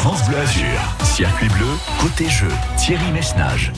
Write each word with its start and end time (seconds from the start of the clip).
France 0.00 0.26
Bleu 0.28 0.38
Azur, 0.38 0.96
circuit 1.04 1.48
bleu, 1.48 1.66
côté 2.00 2.26
jeu, 2.26 2.48
Thierry 2.78 3.12
Messnage. 3.12 3.70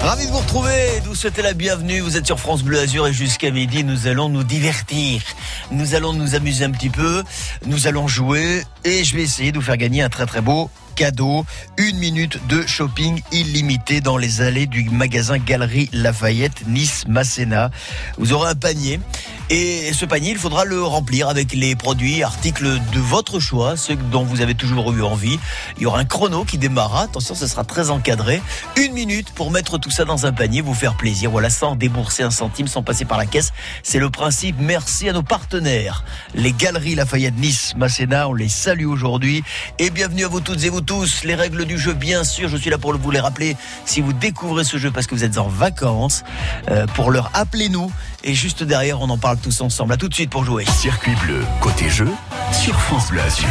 Ravi 0.00 0.26
de 0.26 0.32
vous 0.32 0.38
retrouver, 0.38 0.98
de 1.00 1.06
vous 1.06 1.14
souhaiter 1.14 1.42
la 1.42 1.52
bienvenue. 1.52 2.00
Vous 2.00 2.16
êtes 2.16 2.26
sur 2.26 2.40
France 2.40 2.64
Bleu 2.64 2.80
Azur 2.80 3.06
et 3.06 3.12
jusqu'à 3.12 3.52
midi, 3.52 3.84
nous 3.84 4.08
allons 4.08 4.28
nous 4.28 4.42
divertir. 4.42 5.22
Nous 5.70 5.94
allons 5.94 6.12
nous 6.12 6.34
amuser 6.34 6.64
un 6.64 6.72
petit 6.72 6.90
peu, 6.90 7.22
nous 7.66 7.86
allons 7.86 8.08
jouer 8.08 8.64
et 8.82 9.04
je 9.04 9.14
vais 9.14 9.22
essayer 9.22 9.52
de 9.52 9.58
vous 9.58 9.64
faire 9.64 9.76
gagner 9.76 10.02
un 10.02 10.08
très 10.08 10.26
très 10.26 10.40
beau 10.40 10.70
cadeau. 10.98 11.46
Une 11.76 11.96
minute 11.98 12.40
de 12.48 12.66
shopping 12.66 13.22
illimité 13.30 14.00
dans 14.00 14.16
les 14.16 14.40
allées 14.40 14.66
du 14.66 14.90
magasin 14.90 15.38
Galerie 15.38 15.88
Lafayette 15.92 16.66
Nice 16.66 17.04
Masséna. 17.06 17.70
Vous 18.18 18.32
aurez 18.32 18.50
un 18.50 18.56
panier 18.56 18.98
et 19.50 19.94
ce 19.94 20.04
panier, 20.04 20.32
il 20.32 20.36
faudra 20.36 20.66
le 20.66 20.82
remplir 20.82 21.30
avec 21.30 21.54
les 21.54 21.74
produits, 21.74 22.22
articles 22.22 22.68
de 22.92 23.00
votre 23.00 23.40
choix, 23.40 23.78
ceux 23.78 23.96
dont 23.96 24.22
vous 24.22 24.42
avez 24.42 24.54
toujours 24.54 24.92
eu 24.92 25.00
envie. 25.00 25.38
Il 25.78 25.84
y 25.84 25.86
aura 25.86 26.00
un 26.00 26.04
chrono 26.04 26.44
qui 26.44 26.58
démarra. 26.58 27.04
Attention, 27.04 27.34
ce 27.34 27.46
sera 27.46 27.64
très 27.64 27.88
encadré. 27.88 28.42
Une 28.76 28.92
minute 28.92 29.30
pour 29.30 29.50
mettre 29.50 29.78
tout 29.78 29.90
ça 29.90 30.04
dans 30.04 30.26
un 30.26 30.32
panier, 30.32 30.60
vous 30.60 30.74
faire 30.74 30.98
plaisir. 30.98 31.30
Voilà, 31.30 31.48
sans 31.48 31.76
débourser 31.76 32.24
un 32.24 32.30
centime, 32.30 32.66
sans 32.66 32.82
passer 32.82 33.06
par 33.06 33.16
la 33.16 33.24
caisse. 33.24 33.52
C'est 33.82 33.98
le 33.98 34.10
principe. 34.10 34.56
Merci 34.58 35.08
à 35.08 35.14
nos 35.14 35.22
partenaires. 35.22 36.04
Les 36.34 36.52
Galeries 36.52 36.94
Lafayette 36.94 37.38
Nice 37.38 37.72
Masséna, 37.74 38.28
on 38.28 38.34
les 38.34 38.50
salue 38.50 38.86
aujourd'hui. 38.86 39.42
Et 39.78 39.88
bienvenue 39.88 40.26
à 40.26 40.28
vous 40.28 40.40
toutes 40.40 40.62
et 40.64 40.68
vous 40.68 40.82
tous. 40.82 40.87
Les 41.24 41.34
règles 41.34 41.66
du 41.66 41.78
jeu, 41.78 41.92
bien 41.92 42.24
sûr, 42.24 42.48
je 42.48 42.56
suis 42.56 42.70
là 42.70 42.78
pour 42.78 42.96
vous 42.96 43.10
les 43.10 43.20
rappeler. 43.20 43.56
Si 43.84 44.00
vous 44.00 44.14
découvrez 44.14 44.64
ce 44.64 44.78
jeu 44.78 44.90
parce 44.90 45.06
que 45.06 45.14
vous 45.14 45.22
êtes 45.22 45.36
en 45.36 45.48
vacances, 45.48 46.24
euh, 46.70 46.86
pour 46.94 47.10
leur 47.10 47.30
appelez-nous. 47.34 47.92
Et 48.24 48.34
juste 48.34 48.62
derrière, 48.62 49.00
on 49.02 49.10
en 49.10 49.18
parle 49.18 49.36
tous 49.36 49.60
ensemble. 49.60 49.92
À 49.92 49.96
tout 49.98 50.08
de 50.08 50.14
suite 50.14 50.30
pour 50.30 50.44
jouer. 50.44 50.64
Circuit 50.64 51.14
bleu, 51.26 51.44
côté 51.60 51.90
jeu, 51.90 52.08
sur 52.52 52.74
France 52.80 53.10
Bleu 53.10 53.20
Azur. 53.20 53.48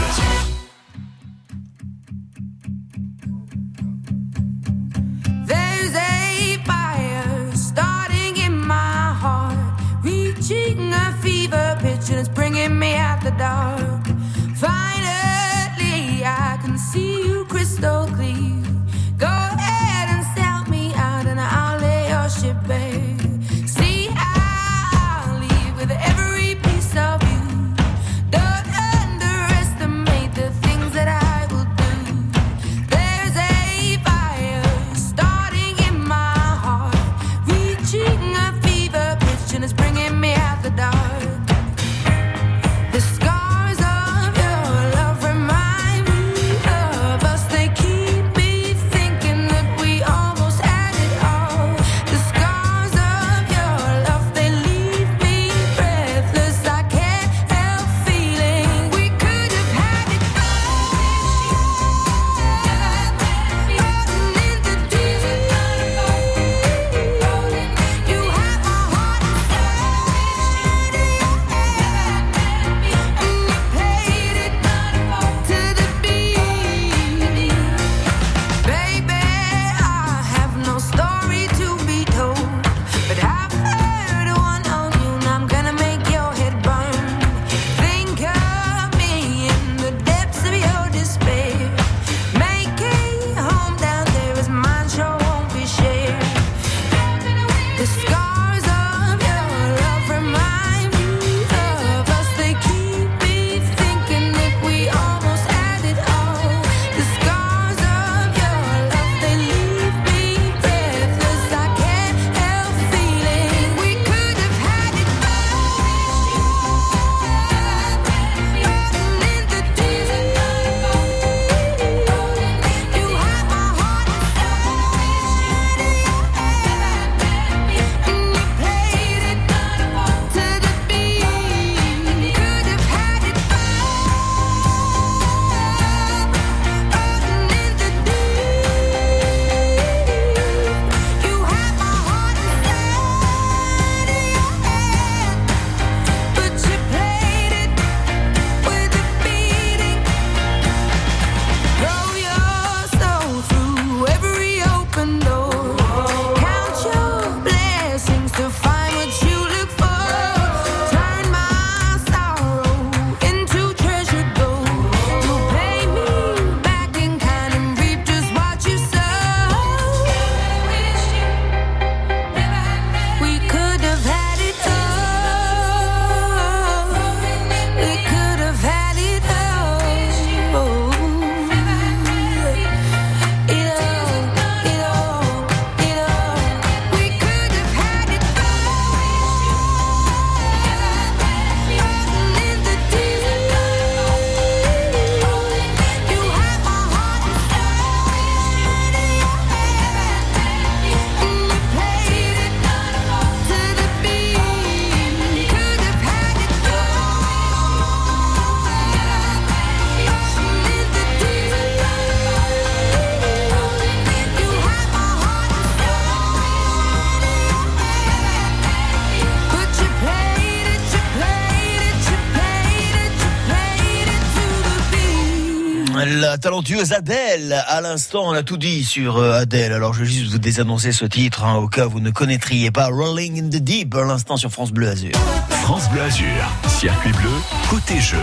Talentueuse 226.58 226.94
Adèle, 226.94 227.64
à 227.68 227.82
l'instant, 227.82 228.24
on 228.26 228.32
a 228.34 228.42
tout 228.42 228.58
dit 228.58 228.84
sur 228.84 229.18
euh, 229.18 229.42
Adèle. 229.42 229.74
Alors, 229.74 229.94
je 229.94 230.00
vais 230.00 230.06
juste 230.10 230.32
vous 230.32 230.40
désannoncer 230.40 230.92
ce 230.92 231.06
titre, 231.06 231.44
hein, 231.44 231.56
au 231.58 231.68
cas 231.68 231.86
où 231.86 231.92
vous 231.92 232.00
ne 232.00 232.10
connaîtriez 232.10 232.72
pas 232.72 232.88
Rolling 232.88 233.40
in 233.40 233.50
the 233.50 233.62
Deep, 233.62 233.94
à 233.94 234.04
l'instant 234.04 234.38
sur 234.38 234.50
France 234.50 234.72
Bleu 234.72 234.90
Azur. 234.90 235.12
France 235.50 235.88
Bleu 235.92 236.02
Azur. 236.02 236.28
Circuit 236.68 237.12
bleu, 237.12 237.30
côté 237.70 238.00
jeu. 238.00 238.18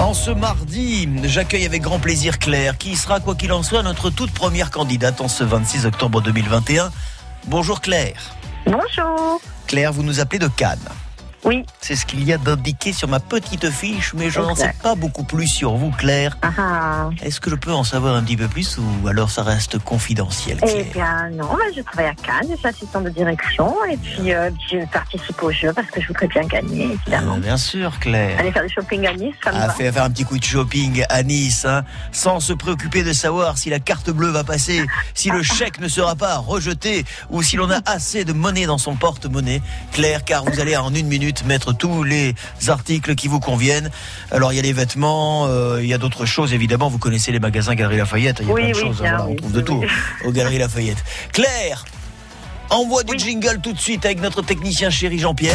En 0.00 0.14
ce 0.14 0.32
mardi, 0.32 1.08
j'accueille 1.24 1.64
avec 1.64 1.82
grand 1.82 2.00
plaisir 2.00 2.40
Claire, 2.40 2.76
qui 2.76 2.96
sera, 2.96 3.20
quoi 3.20 3.36
qu'il 3.36 3.52
en 3.52 3.62
soit, 3.62 3.84
notre 3.84 4.10
toute 4.10 4.32
première 4.32 4.72
candidate 4.72 5.20
en 5.20 5.28
ce 5.28 5.44
26 5.44 5.86
octobre 5.86 6.20
2021. 6.20 6.90
Bonjour 7.46 7.80
Claire. 7.80 8.34
Bonjour. 8.66 9.40
Claire, 9.68 9.92
vous 9.92 10.02
nous 10.02 10.18
appelez 10.18 10.40
de 10.40 10.48
Cannes. 10.48 10.78
Oui. 11.44 11.64
C'est 11.80 11.94
ce 11.96 12.06
qu'il 12.06 12.24
y 12.24 12.32
a 12.32 12.38
d'indiqué 12.38 12.92
sur 12.92 13.08
ma 13.08 13.20
petite 13.20 13.70
fiche, 13.70 14.14
mais 14.14 14.30
je 14.30 14.40
n'en 14.40 14.54
sais 14.54 14.74
pas 14.82 14.94
beaucoup 14.94 15.22
plus 15.24 15.46
sur 15.46 15.74
vous, 15.76 15.90
Claire. 15.90 16.36
Ah, 16.42 16.50
ah. 16.58 17.10
Est-ce 17.22 17.40
que 17.40 17.50
je 17.50 17.54
peux 17.54 17.72
en 17.72 17.84
savoir 17.84 18.16
un 18.16 18.22
petit 18.22 18.36
peu 18.36 18.48
plus 18.48 18.78
ou 18.78 19.06
alors 19.08 19.30
ça 19.30 19.42
reste 19.42 19.78
confidentiel, 19.78 20.58
Eh 20.62 20.66
Claire? 20.66 20.84
bien, 20.92 21.30
non, 21.30 21.48
je 21.74 21.82
travaille 21.82 22.06
à 22.10 22.14
Cannes, 22.14 22.48
je 22.50 22.56
suis 22.56 22.66
assistante 22.68 23.04
de 23.04 23.10
direction 23.10 23.72
et 23.90 23.96
puis 23.96 24.32
euh, 24.32 24.50
je 24.70 24.84
participe 24.90 25.40
au 25.42 25.52
jeu 25.52 25.72
parce 25.72 25.88
que 25.90 26.00
je 26.00 26.08
voudrais 26.08 26.26
bien 26.28 26.42
gagner, 26.42 26.84
évidemment. 26.94 27.36
Euh, 27.36 27.40
Bien 27.40 27.56
sûr, 27.56 27.98
Claire. 28.00 28.38
Aller 28.40 28.50
faire 28.52 28.64
du 28.64 28.72
shopping 28.72 29.06
à 29.06 29.12
Nice, 29.14 29.34
ça 29.44 29.52
me 29.52 29.56
a 29.56 29.66
va. 29.68 29.72
fait 29.72 29.92
faire 29.92 30.04
un 30.04 30.10
petit 30.10 30.24
coup 30.24 30.38
de 30.38 30.44
shopping 30.44 31.04
à 31.08 31.22
Nice, 31.22 31.64
hein, 31.64 31.84
sans 32.12 32.40
se 32.40 32.52
préoccuper 32.54 33.04
de 33.04 33.12
savoir 33.12 33.58
si 33.58 33.70
la 33.70 33.78
carte 33.78 34.10
bleue 34.10 34.30
va 34.30 34.42
passer, 34.42 34.84
si 35.14 35.30
le 35.30 35.42
chèque 35.42 35.78
ne 35.80 35.88
sera 35.88 36.16
pas 36.16 36.38
rejeté 36.38 37.04
ou 37.30 37.42
si 37.42 37.56
l'on 37.56 37.70
a 37.70 37.80
assez 37.86 38.24
de 38.24 38.32
monnaie 38.32 38.66
dans 38.66 38.78
son 38.78 38.96
porte-monnaie. 38.96 39.62
Claire, 39.92 40.24
car 40.24 40.44
vous 40.44 40.58
allez 40.60 40.76
en 40.76 40.92
une 40.94 41.06
minute 41.06 41.25
mettre 41.46 41.72
tous 41.72 42.02
les 42.04 42.34
articles 42.68 43.14
qui 43.14 43.28
vous 43.28 43.40
conviennent. 43.40 43.90
Alors 44.30 44.52
il 44.52 44.56
y 44.56 44.58
a 44.58 44.62
les 44.62 44.72
vêtements, 44.72 45.46
euh, 45.48 45.80
il 45.82 45.88
y 45.88 45.94
a 45.94 45.98
d'autres 45.98 46.26
choses 46.26 46.52
évidemment. 46.52 46.88
Vous 46.88 46.98
connaissez 46.98 47.32
les 47.32 47.40
magasins 47.40 47.74
Galerie 47.74 47.96
Lafayette, 47.98 48.38
il 48.40 48.48
y 48.48 48.50
a 48.50 48.54
Oui, 48.54 48.62
plein 48.62 48.70
de 48.72 48.76
oui, 48.76 48.82
choses. 48.82 49.00
bien, 49.00 49.10
voilà, 49.16 49.26
on 49.28 49.34
trouve 49.34 49.52
de 49.52 49.60
tout 49.60 49.78
oui. 49.80 49.88
aux 50.24 50.32
Galeries 50.32 50.58
Lafayette. 50.58 51.02
Claire, 51.32 51.84
envoie 52.70 53.02
du 53.02 53.12
Oui. 53.12 53.18
jingle 53.18 53.60
tout 53.62 53.72
de 53.72 53.78
suite 53.78 54.04
avec 54.04 54.20
notre 54.20 54.42
technicien 54.42 54.90
chéri 54.90 55.18
Jean-Pierre. 55.18 55.54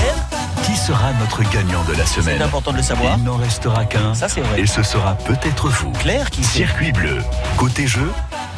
Qui 0.66 0.76
sera 0.78 1.12
notre 1.14 1.42
gagnant 1.52 1.84
de 1.86 1.94
la 1.94 2.06
C'est 2.06 2.22
semaine 2.22 2.42
important 2.42 2.72
de 2.72 2.78
le 2.78 2.84
savoir. 2.84 3.16
Il 3.18 3.24
n'en 3.24 3.38
restera 3.38 3.86
qu'un. 3.86 4.14
Ça, 4.14 4.30
c'est 4.30 4.42
vrai. 4.42 4.62
Et 4.62 4.68
ce 4.68 4.84
sera 4.84 5.16
peut-être 5.16 5.68
vous. 5.68 5.92
Claire 5.94 6.30
qui 6.30 6.44
sait. 6.44 6.60
Circuit 6.60 6.92
bleu, 6.92 7.18
côté 7.58 7.88
jeu, 7.88 8.10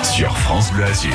sur 0.04 0.38
France 0.38 0.72
Bleu 0.74 0.84
Azur. 0.84 1.14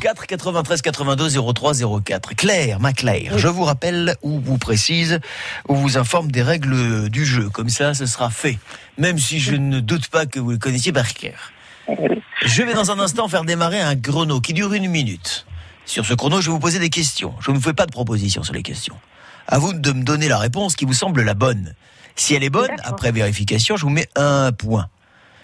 04 0.00 0.26
93 0.26 0.80
82 0.82 1.28
03 1.52 1.72
04. 2.02 2.34
Claire, 2.34 2.80
ma 2.80 2.92
Claire, 2.92 3.36
je 3.38 3.48
vous 3.48 3.64
rappelle 3.64 4.16
ou 4.22 4.40
vous 4.40 4.56
précise 4.58 5.20
ou 5.68 5.74
vous 5.76 5.98
informe 5.98 6.30
des 6.30 6.42
règles 6.42 7.08
du 7.10 7.24
jeu. 7.26 7.50
Comme 7.50 7.68
ça, 7.68 7.92
ce 7.94 8.06
sera 8.06 8.30
fait. 8.30 8.58
Même 8.98 9.18
si 9.18 9.40
je 9.40 9.54
ne 9.54 9.80
doute 9.80 10.08
pas 10.08 10.24
que 10.26 10.40
vous 10.40 10.50
le 10.52 10.58
connaissiez 10.58 10.92
par 10.92 11.12
cœur. 11.12 11.52
Oui. 11.86 12.22
Je 12.44 12.62
vais 12.62 12.74
dans 12.74 12.90
un 12.90 12.98
instant 12.98 13.28
faire 13.28 13.44
démarrer 13.44 13.80
un 13.80 13.94
chrono 13.94 14.40
qui 14.40 14.54
dure 14.54 14.72
une 14.72 14.88
minute. 14.88 15.46
Sur 15.86 16.06
ce 16.06 16.14
chrono, 16.14 16.40
je 16.40 16.46
vais 16.46 16.52
vous 16.52 16.60
poser 16.60 16.78
des 16.78 16.90
questions. 16.90 17.34
Je 17.40 17.50
ne 17.50 17.56
vous 17.56 17.62
fais 17.62 17.74
pas 17.74 17.86
de 17.86 17.92
propositions 17.92 18.42
sur 18.42 18.54
les 18.54 18.62
questions. 18.62 18.98
À 19.46 19.58
vous 19.58 19.72
de 19.74 19.92
me 19.92 20.02
donner 20.02 20.28
la 20.28 20.38
réponse 20.38 20.76
qui 20.76 20.84
vous 20.84 20.94
semble 20.94 21.22
la 21.22 21.34
bonne. 21.34 21.74
Si 22.16 22.34
elle 22.34 22.44
est 22.44 22.50
bonne, 22.50 22.70
après 22.84 23.12
vérification, 23.12 23.76
je 23.76 23.82
vous 23.82 23.90
mets 23.90 24.08
un 24.16 24.52
point. 24.52 24.88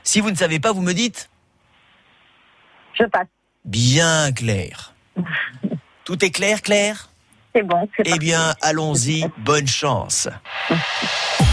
Si 0.02 0.20
vous 0.20 0.31
ne 0.31 0.37
savez 0.37 0.60
pas, 0.60 0.72
vous 0.72 0.81
me 0.82 0.94
dites 0.94 1.28
Je 2.98 3.04
passe. 3.04 3.26
bien 3.64 4.32
clair. 4.32 4.94
Tout 6.04 6.25
est 6.25 6.31
clair, 6.31 6.62
Claire? 6.62 7.10
C'est 7.54 7.62
bon, 7.62 7.88
c'est 7.96 8.04
Eh 8.06 8.19
bien, 8.19 8.54
allons-y, 8.62 9.26
bonne 9.38 9.66
chance. 9.66 10.28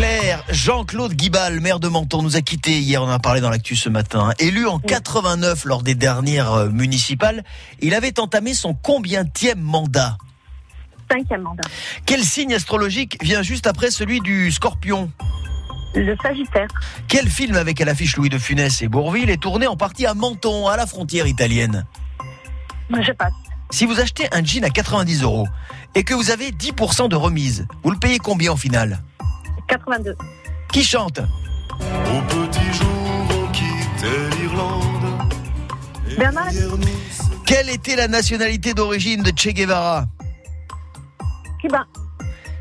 Claire, 0.00 0.42
Jean-Claude 0.48 1.12
Guibal, 1.12 1.60
maire 1.60 1.78
de 1.78 1.86
Menton, 1.86 2.22
nous 2.22 2.34
a 2.34 2.40
quittés 2.40 2.78
hier, 2.78 3.02
on 3.02 3.06
en 3.06 3.10
a 3.10 3.18
parlé 3.18 3.42
dans 3.42 3.50
l'actu 3.50 3.76
ce 3.76 3.90
matin. 3.90 4.32
Élu 4.38 4.66
en 4.66 4.78
89 4.78 5.66
lors 5.66 5.82
des 5.82 5.94
dernières 5.94 6.54
euh, 6.54 6.68
municipales, 6.70 7.44
il 7.82 7.92
avait 7.92 8.18
entamé 8.18 8.54
son 8.54 8.72
combientième 8.72 9.60
mandat 9.60 10.16
Cinquième 11.12 11.42
mandat. 11.42 11.68
Quel 12.06 12.24
signe 12.24 12.54
astrologique 12.54 13.22
vient 13.22 13.42
juste 13.42 13.66
après 13.66 13.90
celui 13.90 14.22
du 14.22 14.50
scorpion? 14.50 15.12
Le 15.94 16.16
Sagittaire. 16.22 16.68
Quel 17.06 17.28
film 17.28 17.56
avec 17.56 17.78
à 17.82 17.84
l'affiche 17.84 18.16
Louis 18.16 18.30
de 18.30 18.38
Funès 18.38 18.80
et 18.80 18.88
Bourville 18.88 19.28
est 19.28 19.42
tourné 19.42 19.66
en 19.66 19.76
partie 19.76 20.06
à 20.06 20.14
Menton, 20.14 20.66
à 20.68 20.78
la 20.78 20.86
frontière 20.86 21.26
italienne? 21.26 21.84
Je 22.88 23.12
passe. 23.12 23.34
Si 23.68 23.84
vous 23.84 24.00
achetez 24.00 24.28
un 24.32 24.42
jean 24.42 24.64
à 24.64 24.70
90 24.70 25.24
euros 25.24 25.46
et 25.94 26.04
que 26.04 26.14
vous 26.14 26.30
avez 26.30 26.52
10% 26.52 27.10
de 27.10 27.16
remise, 27.16 27.66
vous 27.82 27.90
le 27.90 27.98
payez 27.98 28.18
combien 28.18 28.52
au 28.52 28.56
final 28.56 29.02
82. 29.70 30.16
Qui 30.72 30.82
chante 30.82 31.20
Au 31.20 32.22
petit 32.22 32.72
jour, 32.72 33.28
on 33.30 33.52
quittait 33.52 34.36
l'Irlande. 34.40 35.28
Bernard 36.18 36.48
Quelle 37.46 37.70
était 37.70 37.94
la 37.94 38.08
nationalité 38.08 38.74
d'origine 38.74 39.22
de 39.22 39.30
Che 39.30 39.50
Guevara 39.50 40.06
Cuba. 41.60 41.86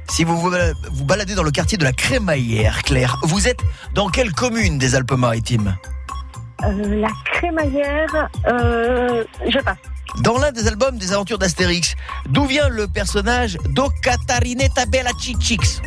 Si 0.07 0.23
vous 0.23 0.37
vous 0.37 0.51
vous 0.91 1.05
baladez 1.05 1.33
dans 1.33 1.43
le 1.43 1.51
quartier 1.51 1.79
de 1.79 1.83
la 1.83 1.93
Crémaillère, 1.93 2.83
Claire, 2.83 3.17
vous 3.23 3.47
êtes 3.47 3.61
dans 3.95 4.09
quelle 4.09 4.31
commune 4.31 4.77
des 4.77 4.93
Alpes-Maritimes? 4.93 5.75
Euh, 6.63 7.01
la 7.01 7.09
crémaillère. 7.33 8.29
Euh, 8.47 9.23
je 9.47 9.59
passe. 9.59 9.77
Dans 10.21 10.37
l'un 10.37 10.51
des 10.51 10.67
albums 10.67 10.97
des 10.97 11.13
aventures 11.13 11.39
d'Astérix, 11.39 11.95
d'où 12.27 12.45
vient 12.45 12.69
le 12.69 12.87
personnage 12.87 13.57
Do 13.69 13.89
Catarinetta 14.03 14.85
Bella 14.85 15.11
Chichix? 15.19 15.81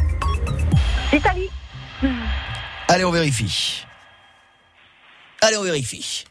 Italie. 1.13 1.49
Allez, 2.89 3.05
on 3.05 3.11
vérifie. 3.13 3.85
Allez, 5.41 5.57
on 5.57 5.63
vérifie. 5.63 6.25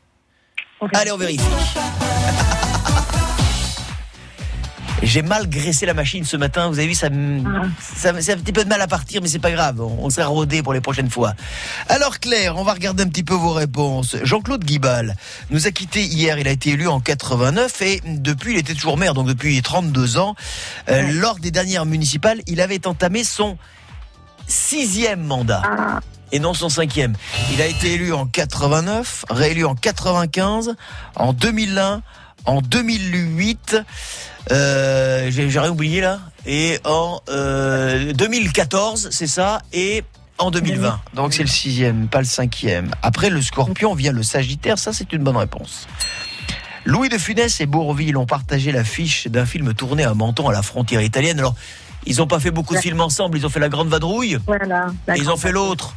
Allez, 0.93 1.11
on 1.11 1.17
vérifie. 1.17 1.43
J'ai 5.03 5.23
mal 5.23 5.49
graissé 5.49 5.87
la 5.87 5.95
machine 5.95 6.23
ce 6.25 6.37
matin. 6.37 6.69
Vous 6.69 6.77
avez 6.77 6.87
vu, 6.87 6.93
ça, 6.93 7.09
me- 7.09 7.43
ça, 7.81 8.13
c'est 8.21 8.33
un 8.33 8.37
petit 8.37 8.51
peu 8.53 8.63
de 8.63 8.69
mal 8.69 8.79
à 8.81 8.87
partir, 8.87 9.19
mais 9.21 9.27
c'est 9.27 9.39
pas 9.39 9.49
grave. 9.51 9.81
On, 9.81 10.05
on 10.05 10.09
sera 10.11 10.27
rodé 10.27 10.61
pour 10.61 10.73
les 10.73 10.81
prochaines 10.81 11.09
fois. 11.09 11.33
Alors 11.89 12.19
Claire, 12.19 12.55
on 12.57 12.63
va 12.63 12.73
regarder 12.73 13.01
un 13.03 13.07
petit 13.07 13.23
peu 13.23 13.33
vos 13.33 13.53
réponses. 13.53 14.15
Jean-Claude 14.23 14.63
Guibal 14.63 15.15
nous 15.49 15.65
a 15.65 15.71
quittés 15.71 16.03
hier. 16.03 16.37
Il 16.37 16.47
a 16.47 16.51
été 16.51 16.69
élu 16.71 16.87
en 16.87 16.99
89 16.99 17.81
et 17.81 18.01
depuis, 18.05 18.53
il 18.53 18.59
était 18.59 18.75
toujours 18.75 18.95
maire, 18.97 19.15
donc 19.15 19.27
depuis 19.27 19.59
32 19.61 20.17
ans. 20.17 20.35
Euh, 20.89 21.01
Ouais. 21.03 21.11
Lors 21.13 21.39
des 21.39 21.49
dernières 21.49 21.87
municipales, 21.87 22.39
il 22.45 22.61
avait 22.61 22.85
entamé 22.85 23.23
son 23.23 23.57
sixième 24.51 25.23
mandat 25.23 25.61
Ah, 25.65 25.99
et 26.31 26.39
non 26.39 26.53
son 26.53 26.69
cinquième. 26.69 27.13
Il 27.53 27.61
a 27.61 27.65
été 27.65 27.93
élu 27.93 28.13
en 28.13 28.25
89, 28.25 29.25
réélu 29.29 29.65
en 29.65 29.75
95, 29.75 30.75
en 31.15 31.33
2001, 31.33 32.01
en 32.45 32.61
2008, 32.61 33.77
euh, 34.51 35.29
j'ai 35.29 35.47
rien 35.47 35.69
oublié 35.69 36.01
là, 36.01 36.19
et 36.45 36.79
en 36.85 37.19
euh, 37.29 38.13
2014, 38.13 39.09
c'est 39.11 39.27
ça, 39.27 39.61
et 39.73 40.03
en 40.37 40.51
2020. 40.51 40.99
Donc 41.13 41.33
c'est 41.33 41.43
le 41.43 41.49
sixième, 41.49 42.07
pas 42.07 42.19
le 42.19 42.25
cinquième. 42.25 42.91
Après 43.03 43.29
le 43.29 43.41
scorpion 43.41 43.93
vient 43.93 44.11
le 44.11 44.23
sagittaire, 44.23 44.79
ça 44.79 44.93
c'est 44.93 45.13
une 45.13 45.23
bonne 45.23 45.37
réponse. 45.37 45.87
Louis 46.83 47.09
de 47.09 47.19
Funès 47.19 47.61
et 47.61 47.67
Bourville 47.67 48.17
ont 48.17 48.25
partagé 48.25 48.71
l'affiche 48.71 49.27
d'un 49.27 49.45
film 49.45 49.75
tourné 49.75 50.03
à 50.03 50.15
Menton 50.15 50.49
à 50.49 50.51
la 50.51 50.63
frontière 50.63 51.01
italienne. 51.01 51.37
Alors, 51.37 51.53
ils 52.05 52.17
n'ont 52.17 52.27
pas 52.27 52.39
fait 52.39 52.51
beaucoup 52.51 52.73
de 52.75 52.79
films 52.79 53.01
ensemble, 53.01 53.37
ils 53.37 53.45
ont 53.45 53.49
fait 53.49 53.59
La 53.59 53.69
Grande 53.69 53.87
Vadrouille, 53.89 54.37
voilà. 54.47 54.87
et 55.13 55.17
ils 55.19 55.29
ont 55.29 55.37
fait 55.37 55.51
l'autre, 55.51 55.95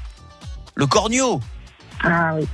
le 0.74 0.86
Cornio. 0.86 1.40
Ah 2.02 2.32
oui. 2.36 2.46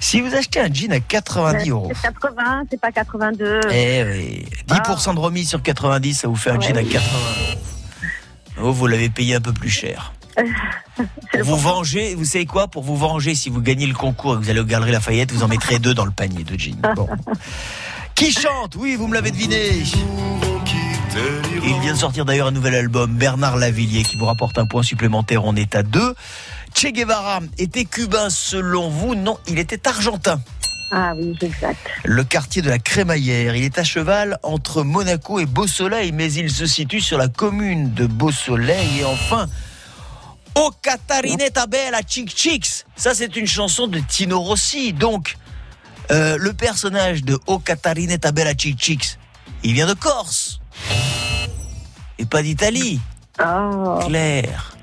Si 0.00 0.20
vous 0.20 0.32
achetez 0.34 0.60
un 0.60 0.72
jean 0.72 0.92
à 0.92 1.00
90 1.00 1.70
euros, 1.70 1.90
C'est 1.94 2.02
80, 2.12 2.64
c'est 2.70 2.80
pas 2.80 2.92
82. 2.92 3.60
eh 3.72 4.04
oui, 4.04 4.46
10% 4.68 5.14
de 5.14 5.18
remise 5.20 5.48
sur 5.48 5.60
90, 5.62 6.14
ça 6.14 6.28
vous 6.28 6.36
fait 6.36 6.50
un 6.50 6.58
Ouais. 6.58 6.66
jean 6.68 6.76
à 6.76 6.82
80 6.84 7.00
euros. 7.50 7.60
Oh, 8.62 8.72
vous 8.72 8.86
l'avez 8.86 9.08
payé 9.08 9.34
un 9.34 9.40
peu 9.40 9.52
plus 9.52 9.68
cher. 9.70 10.12
Pour 11.32 11.42
vous 11.44 11.56
venger, 11.56 12.14
vous 12.14 12.24
savez 12.24 12.46
quoi? 12.46 12.68
Pour 12.68 12.82
vous 12.84 12.96
venger, 12.96 13.34
si 13.34 13.50
vous 13.50 13.60
gagnez 13.60 13.86
le 13.86 13.94
concours 13.94 14.34
et 14.34 14.38
que 14.38 14.44
vous 14.44 14.50
allez 14.50 14.60
au 14.60 14.64
Galerie 14.64 14.92
Lafayette, 14.92 15.30
vous 15.32 15.42
en 15.42 15.48
mettrez 15.48 15.78
deux 15.80 15.94
dans 15.94 16.04
le 16.04 16.10
panier 16.12 16.44
de 16.44 16.56
jeans. 16.58 16.80
Bon. 16.96 17.08
Qui 18.14 18.32
chante? 18.32 18.76
Oui, 18.76 18.94
vous 18.96 19.06
me 19.08 19.14
l'avez 19.14 19.30
deviné. 19.32 19.82
Il 21.64 21.80
vient 21.80 21.92
de 21.92 21.98
sortir 21.98 22.24
d'ailleurs 22.24 22.46
un 22.48 22.52
nouvel 22.52 22.74
album, 22.74 23.14
Bernard 23.14 23.56
Lavillier, 23.56 24.02
qui 24.02 24.16
vous 24.16 24.26
rapporte 24.26 24.58
un 24.58 24.66
point 24.66 24.82
supplémentaire. 24.82 25.44
On 25.44 25.56
est 25.56 25.74
à 25.74 25.82
deux. 25.82 26.14
Che 26.74 26.86
Guevara 26.92 27.40
était 27.58 27.84
cubain 27.84 28.30
selon 28.30 28.88
vous? 28.88 29.14
Non, 29.14 29.38
il 29.46 29.58
était 29.58 29.88
argentin. 29.88 30.40
Ah 30.90 31.12
oui, 31.16 31.36
exact. 31.42 31.78
Le 32.04 32.24
quartier 32.24 32.62
de 32.62 32.70
la 32.70 32.78
Crémaillère, 32.78 33.54
il 33.56 33.64
est 33.64 33.78
à 33.78 33.84
cheval 33.84 34.38
entre 34.42 34.82
Monaco 34.82 35.38
et 35.38 35.46
Beau-Soleil, 35.46 36.12
mais 36.12 36.32
il 36.32 36.50
se 36.50 36.66
situe 36.66 37.00
sur 37.00 37.18
la 37.18 37.28
commune 37.28 37.92
de 37.92 38.06
Beau-Soleil. 38.06 39.00
Et 39.00 39.04
enfin, 39.04 39.46
O 40.54 40.70
Catarinetta 40.82 41.66
Bella 41.66 42.00
Chic 42.06 42.34
Chicks. 42.34 42.84
Ça, 42.96 43.14
c'est 43.14 43.36
une 43.36 43.46
chanson 43.46 43.86
de 43.86 43.98
Tino 43.98 44.40
Rossi. 44.40 44.92
Donc, 44.92 45.36
euh, 46.10 46.36
le 46.38 46.52
personnage 46.54 47.22
de 47.22 47.38
O 47.46 47.58
Catarinetta 47.58 48.32
Bella 48.32 48.52
Chic 48.56 48.80
Chicks, 48.80 49.18
il 49.62 49.74
vient 49.74 49.86
de 49.86 49.94
Corse. 49.94 50.60
Et 52.18 52.24
pas 52.24 52.42
d'Italie. 52.42 53.00
Oh. 53.44 53.98
Claire. 54.06 54.74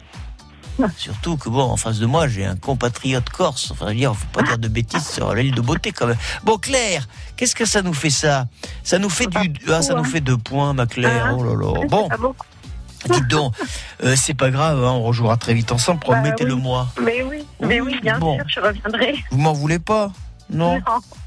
Surtout 0.97 1.37
que 1.37 1.47
bon, 1.49 1.63
en 1.63 1.77
face 1.77 1.99
de 1.99 2.05
moi, 2.05 2.27
j'ai 2.27 2.45
un 2.45 2.55
compatriote 2.55 3.29
corse. 3.29 3.71
Enfin, 3.71 3.85
je 3.87 3.91
veux 3.91 3.97
dire, 3.97 4.15
faut 4.15 4.25
pas 4.33 4.43
dire 4.43 4.57
de 4.57 4.67
bêtises 4.67 5.07
sur 5.07 5.33
l'île 5.33 5.53
de 5.55 5.61
beauté 5.61 5.91
quand 5.91 6.07
même. 6.07 6.17
Bon, 6.43 6.57
Claire, 6.57 7.07
qu'est-ce 7.37 7.55
que 7.55 7.65
ça 7.65 7.81
nous 7.81 7.93
fait 7.93 8.09
ça? 8.09 8.47
Ça 8.83 8.99
nous 8.99 9.09
fait 9.09 9.27
Pas 9.27 9.41
du, 9.41 9.53
ah, 9.71 9.81
ça 9.81 9.93
nous 9.95 10.03
fait 10.03 10.21
deux 10.21 10.37
points, 10.37 10.73
ma 10.73 10.85
Claire. 10.85 11.27
Ah. 11.29 11.35
Oh 11.37 11.43
là 11.43 11.53
là. 11.55 11.87
Bon, 11.89 12.09
Ah. 12.11 13.13
Dites 13.13 13.27
donc, 13.27 13.53
euh, 14.03 14.15
c'est 14.17 14.33
pas 14.33 14.49
grave, 14.49 14.83
hein, 14.83 14.89
on 14.93 15.03
rejouera 15.03 15.37
très 15.37 15.53
vite 15.53 15.71
ensemble, 15.71 15.99
Bah 15.99 16.13
promettez-le-moi. 16.15 16.87
Mais 17.03 17.21
oui, 17.21 17.45
mais 17.61 17.79
oui, 17.79 17.99
bien 18.01 18.17
Bon. 18.17 18.35
sûr, 18.37 18.45
je 18.47 18.59
reviendrai. 18.61 19.15
Vous 19.29 19.37
m'en 19.37 19.53
voulez 19.53 19.77
pas? 19.77 20.11
Non 20.49 20.75
Non. 20.75 20.81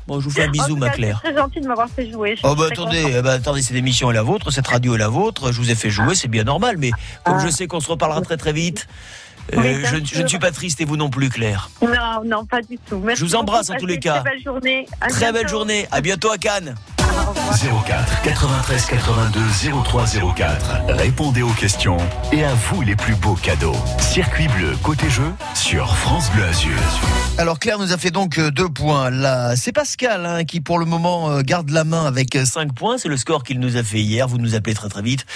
Bon, 0.06 0.20
je 0.20 0.24
vous 0.24 0.30
fais 0.30 0.44
un 0.44 0.48
En 0.48 0.50
bisou, 0.50 0.68
tout 0.68 0.76
ma 0.76 0.90
Claire. 0.90 1.20
C'est 1.24 1.32
très 1.32 1.40
gentil 1.42 1.60
de 1.60 1.66
m'avoir 1.68 1.88
fait 1.88 2.10
jouer. 2.10 2.36
je 2.36 2.40
Oh 2.46 2.54
bah 2.54 2.66
attendez, 2.70 3.04
eh 3.08 3.20
ben, 3.22 3.30
attendez, 3.32 3.62
cette 3.62 3.76
émission 3.76 4.10
est 4.10 4.14
la 4.14 4.22
vôtre, 4.22 4.50
cette 4.50 4.66
radio 4.66 4.94
est 4.94 4.98
la 4.98 5.08
vôtre, 5.08 5.52
je 5.52 5.58
vous 5.60 5.70
ai 5.70 5.74
fait 5.74 5.90
jouer, 5.90 6.14
c'est 6.14 6.28
bien 6.28 6.44
normal, 6.44 6.76
mais 6.78 6.90
comme 7.24 7.36
Ah. 7.38 7.44
je 7.44 7.50
sais 7.50 7.66
qu'on 7.66 7.80
se 7.80 7.88
reparlera 7.90 8.20
très 8.22 8.36
très 8.36 8.52
vite, 8.52 8.86
euh, 9.54 9.56
Oui, 9.60 9.84
je, 9.84 9.96
ne- 9.96 10.04
je 10.04 10.14
ne 10.14 10.20
sûr. 10.20 10.28
suis 10.28 10.38
pas 10.38 10.50
triste 10.52 10.80
et 10.80 10.84
vous 10.84 10.96
non 10.96 11.10
plus, 11.10 11.28
Claire. 11.30 11.68
Non, 11.82 12.22
non, 12.24 12.44
pas 12.46 12.62
du 12.62 12.78
tout. 12.88 12.98
Merci 13.04 13.20
Je 13.20 13.26
vous 13.26 13.34
embrasse 13.34 13.70
en 13.70 13.74
tous 13.76 13.86
les 13.86 13.98
cas. 13.98 14.20
Très 14.20 14.30
belle 14.30 14.42
journée. 14.42 14.86
À 15.00 15.08
Très 15.08 15.32
belle 15.32 15.48
journée, 15.48 15.86
à 15.90 16.00
bientôt 16.00 16.30
à 16.30 16.38
Cannes. 16.38 16.74
Au 17.28 17.30
revoir. 17.30 17.84
04 17.84 18.22
93 18.22 18.86
82 18.86 19.40
03 19.84 20.04
04. 20.34 20.80
Répondez 20.88 21.42
aux 21.42 21.52
questions 21.52 21.98
et 22.32 22.42
à 22.42 22.54
vous 22.54 22.80
les 22.80 22.96
plus 22.96 23.14
beaux 23.16 23.34
cadeaux. 23.34 23.76
Circuit 23.98 24.48
bleu 24.48 24.74
côté 24.82 25.10
jeu 25.10 25.30
sur 25.54 25.94
France 25.94 26.30
Bleu 26.32 26.44
Azur. 26.44 26.78
Alors 27.36 27.58
Claire 27.58 27.78
nous 27.78 27.92
a 27.92 27.98
fait 27.98 28.10
donc 28.10 28.38
euh, 28.38 28.50
deux 28.50 28.70
points. 28.70 29.10
Là, 29.10 29.56
c'est 29.56 29.72
Pascal 29.72 30.24
hein, 30.24 30.44
qui 30.44 30.62
pour 30.62 30.78
le 30.78 30.86
moment 30.86 31.30
euh, 31.30 31.42
garde 31.42 31.68
la 31.68 31.84
main 31.84 32.06
avec 32.06 32.34
euh, 32.34 32.46
cinq 32.46 32.72
points. 32.72 32.96
C'est 32.96 33.08
le 33.08 33.18
score 33.18 33.44
qu'il 33.44 33.60
nous 33.60 33.76
a 33.76 33.82
fait 33.82 34.00
hier. 34.00 34.26
Vous 34.26 34.38
nous 34.38 34.54
appelez 34.54 34.74
très 34.74 34.88
très 34.88 35.02
vite. 35.02 35.26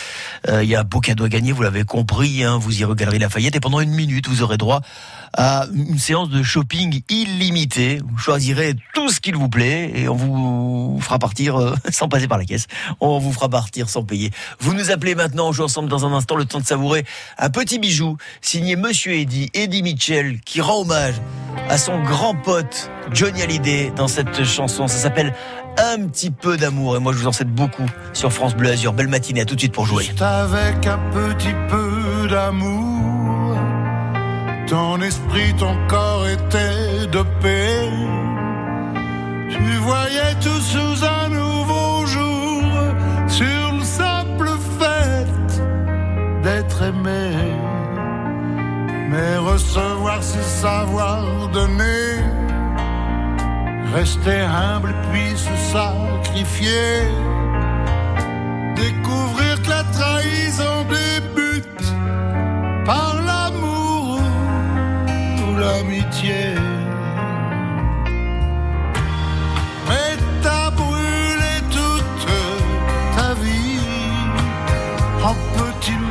Il 0.49 0.65
y 0.65 0.75
a 0.75 0.81
un 0.81 0.85
beau 0.85 1.01
cadeau 1.01 1.25
à 1.25 1.29
gagner, 1.29 1.53
vous 1.53 1.63
l'avez 1.63 1.85
compris. 1.85 2.43
Hein, 2.43 2.57
vous 2.59 2.81
irez 2.81 2.91
aux 2.91 2.95
Galeries 2.95 3.19
Lafayette 3.19 3.55
et 3.55 3.61
pendant 3.61 3.81
une 3.81 3.93
minute, 3.93 4.29
vous 4.29 4.43
aurez 4.43 4.57
droit 4.57 4.81
à 5.35 5.67
une 5.75 5.99
séance 5.99 6.29
de 6.29 6.43
shopping 6.43 7.01
illimitée. 7.09 8.01
Vous 8.05 8.19
choisirez 8.19 8.75
tout 8.95 9.09
ce 9.11 9.21
qu'il 9.21 9.37
vous 9.37 9.49
plaît 9.49 9.93
et 9.95 10.09
on 10.09 10.15
vous 10.15 10.99
fera 11.01 11.19
partir 11.19 11.61
euh, 11.61 11.75
sans 11.91 12.09
passer 12.09 12.29
par 12.29 12.39
la 12.39 12.45
caisse. 12.45 12.67
On 13.01 13.19
vous 13.19 13.33
fera 13.33 13.49
partir 13.49 13.89
sans 13.89 14.05
payer. 14.05 14.31
Vous 14.61 14.75
nous 14.75 14.91
appelez 14.91 15.15
maintenant, 15.15 15.49
on 15.49 15.53
joue 15.53 15.65
ensemble 15.65 15.89
dans 15.89 16.07
un 16.07 16.13
instant, 16.13 16.37
le 16.37 16.45
temps 16.45 16.61
de 16.61 16.67
savourer 16.67 17.05
un 17.39 17.51
petit 17.51 17.79
bijou 17.79 18.17
signé 18.41 18.77
Monsieur 18.77 19.13
Eddy, 19.13 19.51
Eddie 19.55 19.83
Mitchell, 19.83 20.41
qui 20.41 20.61
rend 20.61 20.83
hommage 20.83 21.15
à 21.69 21.79
son 21.79 22.03
grand 22.03 22.35
pote 22.35 22.91
Johnny 23.13 23.43
Hallyday 23.43 23.93
dans 23.97 24.09
cette 24.09 24.45
chanson. 24.45 24.87
Ça 24.89 24.97
s'appelle 24.97 25.35
Un 25.79 26.07
petit 26.07 26.31
peu 26.31 26.57
d'amour 26.57 26.97
et 26.97 27.01
moi 27.01 27.13
je 27.13 27.19
vous 27.19 27.27
en 27.27 27.33
souhaite 27.33 27.53
beaucoup 27.53 27.87
sur 28.13 28.33
France 28.33 28.55
Bleu 28.55 28.71
Azur. 28.71 28.93
Belle 28.93 29.09
matinée, 29.09 29.41
à 29.41 29.45
tout 29.45 29.55
de 29.55 29.61
suite 29.61 29.73
pour 29.73 29.87
jouer. 29.87 30.11
Avec 30.21 30.87
un 30.87 30.99
petit 31.13 31.55
peu 31.69 32.29
d'amour, 32.29 33.12
ton 34.73 35.03
esprit, 35.03 35.53
ton 35.59 35.77
corps 35.87 36.27
était 36.27 37.07
de 37.17 37.23
paix. 37.43 37.91
Tu 39.51 39.65
voyais 39.89 40.35
tout 40.45 40.63
sous 40.73 40.97
un 41.19 41.29
nouveau 41.29 42.07
jour, 42.07 42.63
sur 43.29 43.65
le 43.79 43.85
simple 43.85 44.49
fait 44.79 45.51
d'être 46.43 46.79
aimé. 46.91 47.33
Mais 49.11 49.37
recevoir, 49.37 50.23
c'est 50.23 50.49
savoir 50.65 51.49
donner. 51.53 52.09
Rester 53.95 54.41
humble 54.41 54.95
puis 55.13 55.37
se 55.37 55.55
sacrifier. 55.75 56.93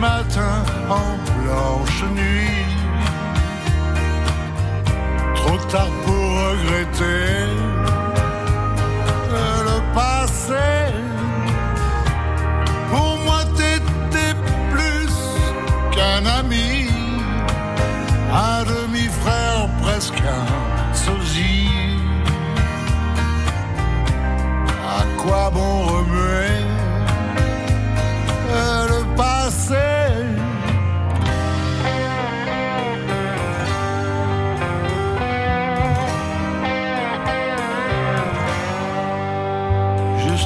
Matin, 0.01 0.63
en 0.89 1.11
blanche 1.37 2.03
nuit. 2.15 2.65
Trop 5.35 5.57
tard 5.73 5.93
pour 6.03 6.25
regretter 6.45 7.45
le 9.67 9.77
passé. 9.93 10.69
Pour 12.89 13.13
moi, 13.25 13.41
t'étais 13.57 14.33
plus 14.73 15.13
qu'un 15.93 16.25
ami, 16.39 16.87
un 18.49 18.63
demi-frère, 18.73 19.69
presque 19.83 20.21
un 20.39 20.93
sosie. 20.93 21.69
À 24.99 25.01
quoi 25.21 25.51
bon 25.53 26.00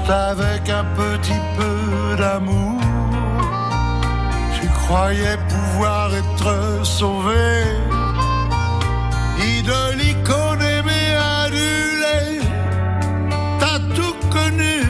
Juste 0.05 0.17
avec 0.17 0.69
un 0.69 0.85
petit 0.93 1.41
peu 1.57 2.15
d'amour, 2.15 2.79
tu 4.53 4.67
croyais 4.67 5.35
pouvoir 5.49 6.13
être 6.13 6.85
sauvé. 6.85 7.63
Idole, 9.39 9.99
icône, 9.99 10.61
aimé, 10.61 11.01
adulé, 11.43 12.39
t'as 13.59 13.79
tout 13.95 14.15
connu, 14.29 14.83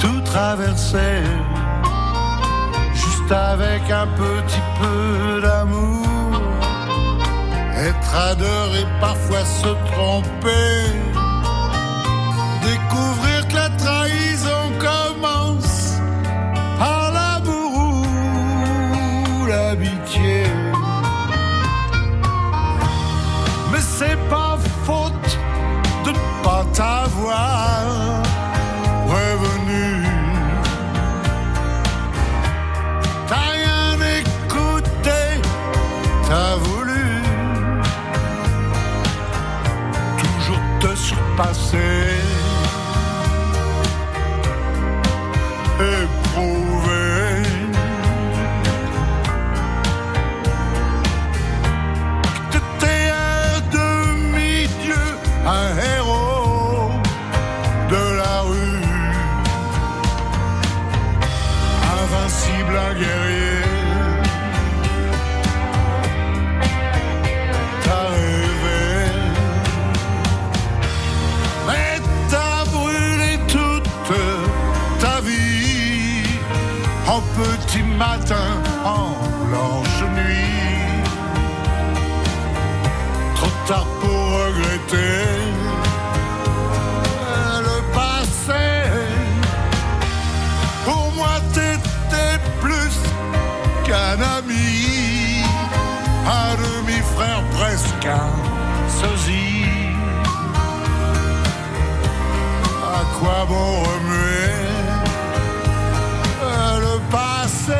tout 0.00 0.22
traversé. 0.22 1.22
Juste 2.94 3.30
avec 3.30 3.90
un 3.90 4.06
petit 4.06 4.64
peu 4.80 5.42
d'amour, 5.42 6.40
être 7.76 8.14
adoré, 8.30 8.86
parfois 9.02 9.44
se 9.44 9.68
tromper. 9.92 11.07
Quoi 103.20 103.44
bon 103.48 103.82
remuer 103.82 104.54
le 106.80 107.10
passé? 107.10 107.72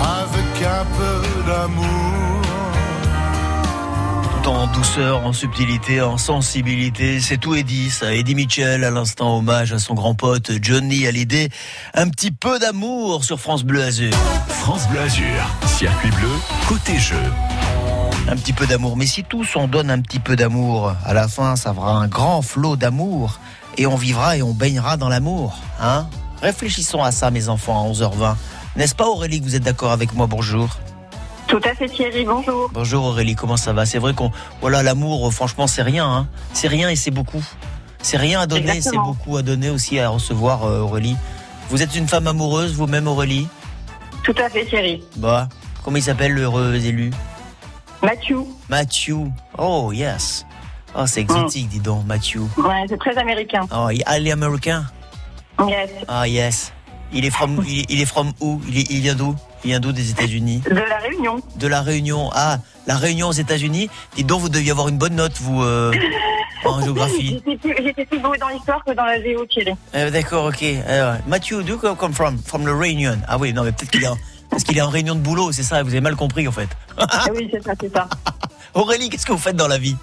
Avec 0.00 0.62
un 0.66 0.84
peu 0.96 1.50
d'amour 1.50 1.98
en 4.48 4.66
douceur, 4.68 5.24
en 5.24 5.32
subtilité, 5.32 6.00
en 6.00 6.16
sensibilité. 6.16 7.20
C'est 7.20 7.36
tout 7.36 7.54
Eddie, 7.54 7.90
ça. 7.90 8.14
Eddie 8.14 8.34
Mitchell, 8.34 8.82
à 8.82 8.90
l'instant, 8.90 9.36
hommage 9.38 9.72
à 9.72 9.78
son 9.78 9.94
grand 9.94 10.14
pote 10.14 10.50
Johnny 10.62 11.06
Hallyday. 11.06 11.50
Un 11.94 12.08
petit 12.08 12.30
peu 12.30 12.58
d'amour 12.58 13.24
sur 13.24 13.38
France 13.38 13.62
Bleu 13.62 13.82
Azur. 13.82 14.12
France 14.48 14.88
Bleu 14.88 15.00
Azur, 15.00 15.26
circuit 15.78 16.10
bleu, 16.10 16.28
côté 16.66 16.98
jeu. 16.98 17.22
Un 18.28 18.34
petit 18.34 18.52
peu 18.52 18.66
d'amour. 18.66 18.96
Mais 18.96 19.06
si 19.06 19.22
tous 19.22 19.54
on 19.54 19.68
donne 19.68 19.92
un 19.92 20.00
petit 20.00 20.18
peu 20.18 20.34
d'amour, 20.34 20.92
à 21.04 21.14
la 21.14 21.28
fin, 21.28 21.54
ça 21.54 21.72
fera 21.72 21.92
un 21.92 22.08
grand 22.08 22.42
flot 22.42 22.74
d'amour. 22.74 23.38
Et 23.76 23.86
on 23.86 23.94
vivra 23.94 24.36
et 24.36 24.42
on 24.42 24.52
baignera 24.52 24.96
dans 24.96 25.08
l'amour. 25.08 25.56
Hein 25.80 26.08
Réfléchissons 26.42 27.00
à 27.00 27.12
ça, 27.12 27.30
mes 27.30 27.48
enfants, 27.48 27.80
à 27.80 27.88
11h20. 27.92 28.34
N'est-ce 28.74 28.96
pas 28.96 29.06
Aurélie 29.06 29.38
que 29.38 29.44
vous 29.44 29.54
êtes 29.54 29.62
d'accord 29.62 29.92
avec 29.92 30.14
moi? 30.14 30.26
Bonjour. 30.26 30.68
Tout 31.46 31.60
à 31.62 31.72
fait 31.76 31.88
Thierry, 31.88 32.24
bonjour. 32.24 32.68
Bonjour 32.72 33.04
Aurélie, 33.04 33.36
comment 33.36 33.56
ça 33.56 33.72
va? 33.72 33.86
C'est 33.86 34.00
vrai 34.00 34.14
qu'on, 34.14 34.32
voilà, 34.60 34.82
l'amour, 34.82 35.32
franchement, 35.32 35.68
c'est 35.68 35.82
rien. 35.82 36.10
Hein. 36.10 36.26
C'est 36.54 36.66
rien 36.66 36.88
et 36.88 36.96
c'est 36.96 37.12
beaucoup. 37.12 37.44
C'est 38.02 38.16
rien 38.16 38.40
à 38.40 38.46
donner, 38.48 38.78
et 38.78 38.80
c'est 38.80 38.96
beaucoup 38.96 39.36
à 39.36 39.42
donner 39.42 39.70
aussi 39.70 40.00
à 40.00 40.08
recevoir, 40.08 40.64
euh, 40.64 40.80
Aurélie. 40.80 41.16
Vous 41.70 41.82
êtes 41.82 41.94
une 41.94 42.08
femme 42.08 42.26
amoureuse, 42.26 42.72
vous-même, 42.74 43.06
Aurélie? 43.06 43.46
Tout 44.24 44.34
à 44.44 44.50
fait 44.50 44.64
Thierry. 44.64 45.04
Bah, 45.16 45.48
comment 45.88 45.96
il 45.96 46.02
s'appelle 46.02 46.32
l'heureux 46.34 46.74
élu 46.84 47.10
Mathieu. 48.02 48.40
Matthew. 48.68 49.30
Oh, 49.56 49.90
yes. 49.90 50.44
Oh, 50.94 51.06
c'est 51.06 51.22
exotique, 51.22 51.70
dis 51.70 51.80
donc, 51.80 52.04
Matthew. 52.04 52.40
Ouais, 52.58 52.84
c'est 52.90 52.98
très 52.98 53.16
américain. 53.16 53.66
Oh, 53.74 53.88
il 53.90 54.02
est 54.02 54.30
américain? 54.30 54.84
Yes. 55.66 55.88
Ah, 56.06 56.28
yes. 56.28 56.74
Il 57.10 57.24
est 57.24 57.30
from, 57.30 57.64
il, 57.66 57.86
il 57.88 58.02
est 58.02 58.04
from 58.06 58.32
où? 58.42 58.60
Il, 58.68 58.76
est- 58.80 58.90
il 58.90 59.00
vient 59.00 59.14
d'où? 59.14 59.34
Il 59.64 59.68
vient 59.70 59.80
d'où 59.80 59.92
des 59.92 60.10
États-Unis? 60.10 60.62
De 60.70 60.74
la 60.74 60.98
Réunion. 60.98 61.40
De 61.56 61.66
la 61.66 61.80
Réunion. 61.80 62.28
Ah, 62.34 62.58
la 62.86 62.96
Réunion 62.96 63.28
aux 63.28 63.32
États-Unis? 63.32 63.88
Dites 64.14 64.26
donc, 64.26 64.42
vous 64.42 64.50
deviez 64.50 64.72
avoir 64.72 64.88
une 64.88 64.98
bonne 64.98 65.14
note, 65.16 65.38
vous, 65.40 65.62
euh, 65.62 65.90
en 66.66 66.82
géographie. 66.84 67.42
J'étais 67.46 68.04
plus, 68.04 68.18
douée 68.18 68.36
dans 68.36 68.48
l'histoire 68.48 68.84
que 68.84 68.92
dans 68.92 69.06
la 69.06 69.22
géo 69.22 69.46
Thierry. 69.46 69.72
Euh, 69.94 70.10
D'accord, 70.10 70.44
ok. 70.44 70.62
Alors, 70.86 71.14
Matthew, 71.26 71.62
do 71.64 71.80
you 71.82 71.94
come 71.96 72.12
from? 72.12 72.36
From 72.44 72.62
the 72.64 72.78
Réunion. 72.78 73.16
Ah 73.26 73.38
oui, 73.38 73.54
non, 73.54 73.62
mais 73.64 73.72
peut-être 73.72 73.90
qu'il 73.90 74.04
est 74.04 74.08
en, 74.08 74.18
parce 74.50 74.64
qu'il 74.64 74.76
est 74.78 74.82
en 74.82 74.88
réunion 74.88 75.14
de 75.14 75.20
boulot, 75.20 75.52
c'est 75.52 75.62
ça, 75.62 75.82
vous 75.82 75.90
avez 75.90 76.00
mal 76.00 76.16
compris, 76.16 76.46
en 76.48 76.52
fait. 76.52 76.68
Ah 76.96 77.26
oui, 77.34 77.48
c'est 77.52 77.62
ça, 77.62 77.72
c'est 77.80 77.92
ça. 77.92 78.08
Aurélie, 78.74 79.08
qu'est-ce 79.10 79.26
que 79.26 79.32
vous 79.32 79.38
faites 79.38 79.56
dans 79.56 79.68
la 79.68 79.78
vie 79.78 79.96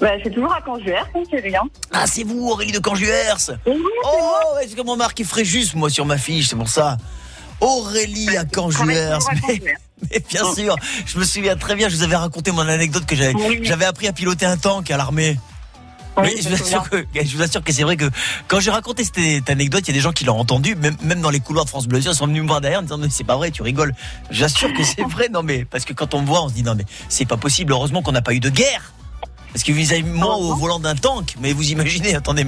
Bah, 0.00 0.16
je 0.16 0.22
suis 0.22 0.30
toujours 0.30 0.52
à 0.54 0.60
Canjuère, 0.60 1.06
hein, 1.14 1.22
Thierry. 1.28 1.56
Hein. 1.56 1.64
Ah, 1.92 2.06
c'est 2.06 2.24
vous, 2.24 2.48
Aurélie 2.48 2.72
de 2.72 2.78
Canjuers 2.78 3.34
Oui, 3.66 3.74
c'est. 3.74 3.80
Oh, 4.04 4.58
est-ce 4.62 4.76
que 4.76 4.82
mon 4.82 4.96
marqué 4.96 5.24
Fréjus, 5.24 5.74
moi, 5.74 5.90
sur 5.90 6.06
ma 6.06 6.18
fiche, 6.18 6.48
c'est 6.48 6.56
pour 6.56 6.68
ça. 6.68 6.96
Aurélie 7.60 8.36
à 8.36 8.40
à 8.40 9.18
Mais, 10.12 10.20
bien 10.28 10.54
sûr, 10.54 10.76
je 11.06 11.18
me 11.18 11.24
souviens 11.24 11.56
très 11.56 11.74
bien, 11.74 11.88
je 11.88 11.96
vous 11.96 12.02
avais 12.02 12.16
raconté 12.16 12.50
mon 12.52 12.60
anecdote 12.68 13.06
que 13.06 13.16
j'avais 13.16 13.34
Oui. 13.34 13.60
j'avais 13.62 13.86
appris 13.86 14.06
à 14.06 14.12
piloter 14.12 14.44
un 14.44 14.58
tank 14.58 14.90
à 14.90 14.96
l'armée. 14.96 15.38
Oui, 16.18 16.32
Mais 16.34 16.42
je 16.42 16.48
vous 16.48 16.54
assure 16.54 16.88
que, 16.88 17.04
je 17.14 17.36
vous 17.36 17.42
assure 17.42 17.62
que 17.62 17.72
c'est 17.72 17.82
vrai 17.82 17.96
que 17.96 18.08
quand 18.48 18.60
j'ai 18.60 18.70
raconté 18.70 19.04
cette 19.04 19.50
anecdote, 19.50 19.82
il 19.86 19.88
y 19.88 19.90
a 19.90 19.94
des 19.94 20.00
gens 20.00 20.12
qui 20.12 20.24
l'ont 20.24 20.38
entendu, 20.38 20.74
même, 20.74 20.96
même 21.02 21.20
dans 21.20 21.30
les 21.30 21.40
couloirs 21.40 21.64
de 21.64 21.70
France 21.70 21.86
Bleu, 21.86 21.98
ils 21.98 22.14
sont 22.14 22.26
venus 22.26 22.42
me 22.42 22.48
voir 22.48 22.60
derrière 22.60 22.80
en 22.80 22.82
disant 22.82 22.98
mais 22.98 23.08
c'est 23.10 23.24
pas 23.24 23.36
vrai, 23.36 23.50
tu 23.50 23.62
rigoles. 23.62 23.94
J'assure 24.30 24.72
que 24.72 24.82
c'est 24.82 25.02
vrai, 25.02 25.28
non 25.28 25.42
mais 25.42 25.64
parce 25.64 25.84
que 25.84 25.92
quand 25.92 26.14
on 26.14 26.22
me 26.22 26.26
voit, 26.26 26.42
on 26.42 26.48
se 26.48 26.54
dit 26.54 26.62
non 26.62 26.74
mais 26.74 26.84
c'est 27.08 27.26
pas 27.26 27.36
possible. 27.36 27.72
Heureusement 27.72 28.02
qu'on 28.02 28.12
n'a 28.12 28.22
pas 28.22 28.34
eu 28.34 28.40
de 28.40 28.50
guerre. 28.50 28.92
Parce 29.56 29.64
que 29.64 29.72
vous 29.72 29.90
avez 29.90 30.02
moi 30.02 30.36
au 30.36 30.54
volant 30.54 30.78
d'un 30.78 30.94
tank, 30.94 31.34
mais 31.40 31.54
vous 31.54 31.70
imaginez, 31.70 32.14
attendez, 32.14 32.46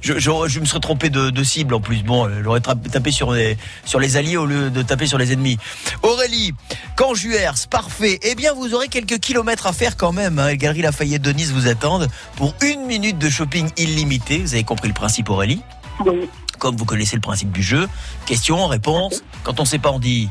je, 0.00 0.18
je, 0.18 0.30
je 0.46 0.60
me 0.60 0.64
serais 0.64 0.80
trompé 0.80 1.10
de, 1.10 1.28
de 1.28 1.44
cible 1.44 1.74
en 1.74 1.82
plus. 1.82 2.02
Bon, 2.02 2.30
j'aurais 2.42 2.62
tapé 2.62 3.10
sur 3.10 3.32
les, 3.32 3.58
sur 3.84 4.00
les 4.00 4.16
alliés 4.16 4.38
au 4.38 4.46
lieu 4.46 4.70
de 4.70 4.80
taper 4.80 5.06
sur 5.06 5.18
les 5.18 5.34
ennemis. 5.34 5.58
Aurélie, 6.02 6.54
Canjuers, 6.96 7.68
parfait. 7.68 8.18
Eh 8.22 8.34
bien, 8.36 8.54
vous 8.54 8.72
aurez 8.72 8.88
quelques 8.88 9.18
kilomètres 9.18 9.66
à 9.66 9.74
faire 9.74 9.98
quand 9.98 10.12
même. 10.12 10.38
Hein. 10.38 10.48
Les 10.48 10.56
Galeries 10.56 10.80
Lafayette 10.80 11.20
de 11.20 11.32
Nice 11.32 11.50
vous 11.50 11.68
attendent 11.68 12.08
pour 12.36 12.54
une 12.62 12.86
minute 12.86 13.18
de 13.18 13.28
shopping 13.28 13.68
illimité. 13.76 14.38
Vous 14.38 14.54
avez 14.54 14.64
compris 14.64 14.88
le 14.88 14.94
principe, 14.94 15.28
Aurélie? 15.28 15.60
Oui, 16.06 16.26
Comme 16.58 16.74
vous 16.74 16.86
connaissez 16.86 17.16
le 17.16 17.20
principe 17.20 17.52
du 17.52 17.62
jeu. 17.62 17.86
Question, 18.24 18.66
réponse. 18.66 19.22
Quand 19.42 19.60
on 19.60 19.66
sait 19.66 19.78
pas, 19.78 19.90
on 19.90 19.98
dit 19.98 20.30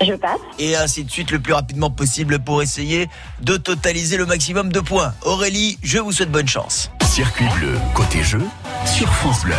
je 0.00 0.14
passe. 0.14 0.40
et 0.58 0.76
ainsi 0.76 1.04
de 1.04 1.10
suite 1.10 1.30
le 1.30 1.38
plus 1.38 1.52
rapidement 1.52 1.90
possible 1.90 2.38
pour 2.38 2.62
essayer 2.62 3.08
de 3.40 3.56
totaliser 3.56 4.16
le 4.16 4.26
maximum 4.26 4.72
de 4.72 4.80
points. 4.80 5.14
Aurélie, 5.22 5.78
je 5.82 5.98
vous 5.98 6.12
souhaite 6.12 6.30
bonne 6.30 6.48
chance. 6.48 6.90
Circuit 7.04 7.46
bleu, 7.56 7.78
côté 7.94 8.22
jeu, 8.22 8.42
sur 8.86 9.08
France 9.12 9.42
Bleu. 9.44 9.54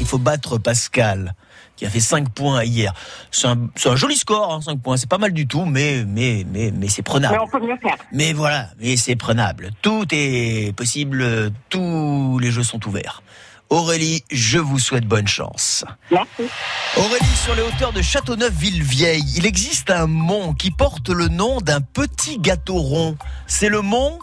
Il 0.00 0.06
faut 0.06 0.18
battre 0.18 0.58
Pascal 0.58 1.34
qui 1.76 1.86
a 1.86 1.90
fait 1.90 2.00
5 2.00 2.28
points 2.30 2.62
hier. 2.64 2.92
C'est 3.30 3.46
un, 3.46 3.68
c'est 3.74 3.88
un 3.88 3.96
joli 3.96 4.16
score, 4.16 4.52
hein, 4.52 4.60
5 4.60 4.80
points. 4.82 4.98
C'est 4.98 5.08
pas 5.08 5.16
mal 5.16 5.32
du 5.32 5.46
tout, 5.46 5.64
mais, 5.64 6.04
mais, 6.06 6.44
mais, 6.52 6.70
mais 6.70 6.88
c'est 6.88 7.00
prenable. 7.02 7.36
Mais 7.38 7.42
on 7.42 7.58
peut 7.58 7.66
mieux 7.66 7.78
faire. 7.78 7.96
Mais 8.12 8.34
voilà, 8.34 8.68
mais 8.78 8.98
c'est 8.98 9.16
prenable. 9.16 9.70
Tout 9.80 10.06
est 10.10 10.76
possible, 10.76 11.50
tous 11.70 12.38
les 12.38 12.50
jeux 12.50 12.64
sont 12.64 12.86
ouverts. 12.86 13.22
Aurélie, 13.70 14.24
je 14.32 14.58
vous 14.58 14.80
souhaite 14.80 15.06
bonne 15.06 15.28
chance. 15.28 15.84
Merci. 16.10 16.50
Aurélie, 16.96 17.36
sur 17.36 17.54
les 17.54 17.62
hauteurs 17.62 17.92
de 17.92 18.02
Châteauneuf-Ville-Vieille, 18.02 19.24
il 19.36 19.46
existe 19.46 19.90
un 19.90 20.08
mont 20.08 20.54
qui 20.54 20.72
porte 20.72 21.08
le 21.08 21.28
nom 21.28 21.60
d'un 21.60 21.80
petit 21.80 22.38
gâteau 22.38 22.78
rond. 22.78 23.16
C'est 23.46 23.68
le 23.68 23.80
mont 23.80 24.18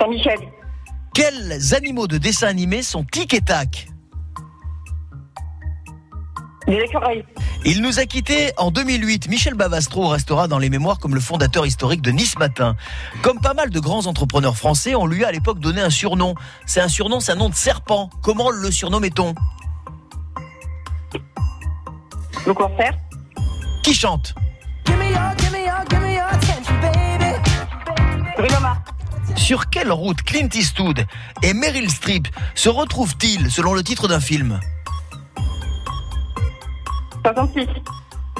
Saint-Michel. 0.00 0.40
Quels 1.14 1.74
animaux 1.74 2.08
de 2.08 2.18
dessin 2.18 2.48
animé 2.48 2.82
sont 2.82 3.04
tic 3.04 3.32
et 3.32 3.40
tac? 3.40 3.88
Des 6.66 6.78
écureuils. 6.78 7.24
Il 7.64 7.80
nous 7.80 8.00
a 8.00 8.06
quittés 8.06 8.50
en 8.56 8.70
2008. 8.70 9.28
Michel 9.28 9.54
Bavastro 9.54 10.08
restera 10.08 10.48
dans 10.48 10.58
les 10.58 10.68
mémoires 10.68 10.98
comme 10.98 11.14
le 11.14 11.20
fondateur 11.20 11.64
historique 11.64 12.02
de 12.02 12.10
Nice 12.10 12.36
Matin. 12.38 12.76
Comme 13.22 13.40
pas 13.40 13.54
mal 13.54 13.70
de 13.70 13.78
grands 13.78 14.06
entrepreneurs 14.06 14.56
français, 14.56 14.94
on 14.94 15.06
lui 15.06 15.24
a 15.24 15.28
à 15.28 15.32
l'époque 15.32 15.60
donné 15.60 15.80
un 15.80 15.90
surnom. 15.90 16.34
C'est 16.66 16.80
un 16.80 16.88
surnom, 16.88 17.20
c'est 17.20 17.32
un 17.32 17.36
nom 17.36 17.48
de 17.48 17.54
serpent. 17.54 18.10
Comment 18.22 18.50
le 18.50 18.70
surnommait-on? 18.70 19.34
Le 22.46 22.54
concert? 22.54 22.96
Qui 23.82 23.94
chante? 23.94 24.34
Bruno 28.36 28.60
Mars. 28.60 28.78
Sur 29.36 29.70
quelle 29.70 29.92
route 29.92 30.22
Clint 30.22 30.48
Eastwood 30.52 31.06
et 31.42 31.54
Meryl 31.54 31.90
Streep 31.90 32.28
se 32.54 32.68
retrouvent-ils 32.68 33.50
selon 33.50 33.74
le 33.74 33.82
titre 33.82 34.08
d'un 34.08 34.20
film? 34.20 34.60
66. 37.26 37.66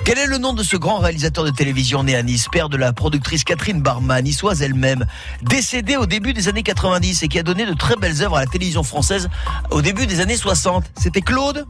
Quel 0.05 0.19
est 0.19 0.27
le 0.27 0.39
nom 0.39 0.53
de 0.53 0.63
ce 0.63 0.77
grand 0.77 0.99
réalisateur 0.99 1.43
de 1.43 1.51
télévision 1.51 2.05
né 2.05 2.15
à 2.15 2.23
Nice, 2.23 2.47
père 2.53 2.69
de 2.69 2.77
la 2.77 2.93
productrice 2.93 3.43
Catherine 3.43 3.83
Barma, 3.83 4.23
niçoise 4.23 4.63
elle-même, 4.63 5.07
décédée 5.43 5.97
au 5.97 6.07
début 6.07 6.33
des 6.33 6.47
années 6.47 6.63
90 6.63 7.25
et 7.25 7.29
qui 7.29 7.41
a 7.41 7.43
donné 7.43 7.67
de 7.67 7.75
très 7.75 7.97
belles 7.97 8.23
œuvres 8.23 8.37
à 8.37 8.41
la 8.41 8.47
télévision 8.47 8.85
française 8.85 9.29
au 9.73 9.83
début 9.83 10.07
des 10.07 10.21
années 10.21 10.37
60 10.37 10.85
C'était 10.97 11.21
Claude? 11.21 11.67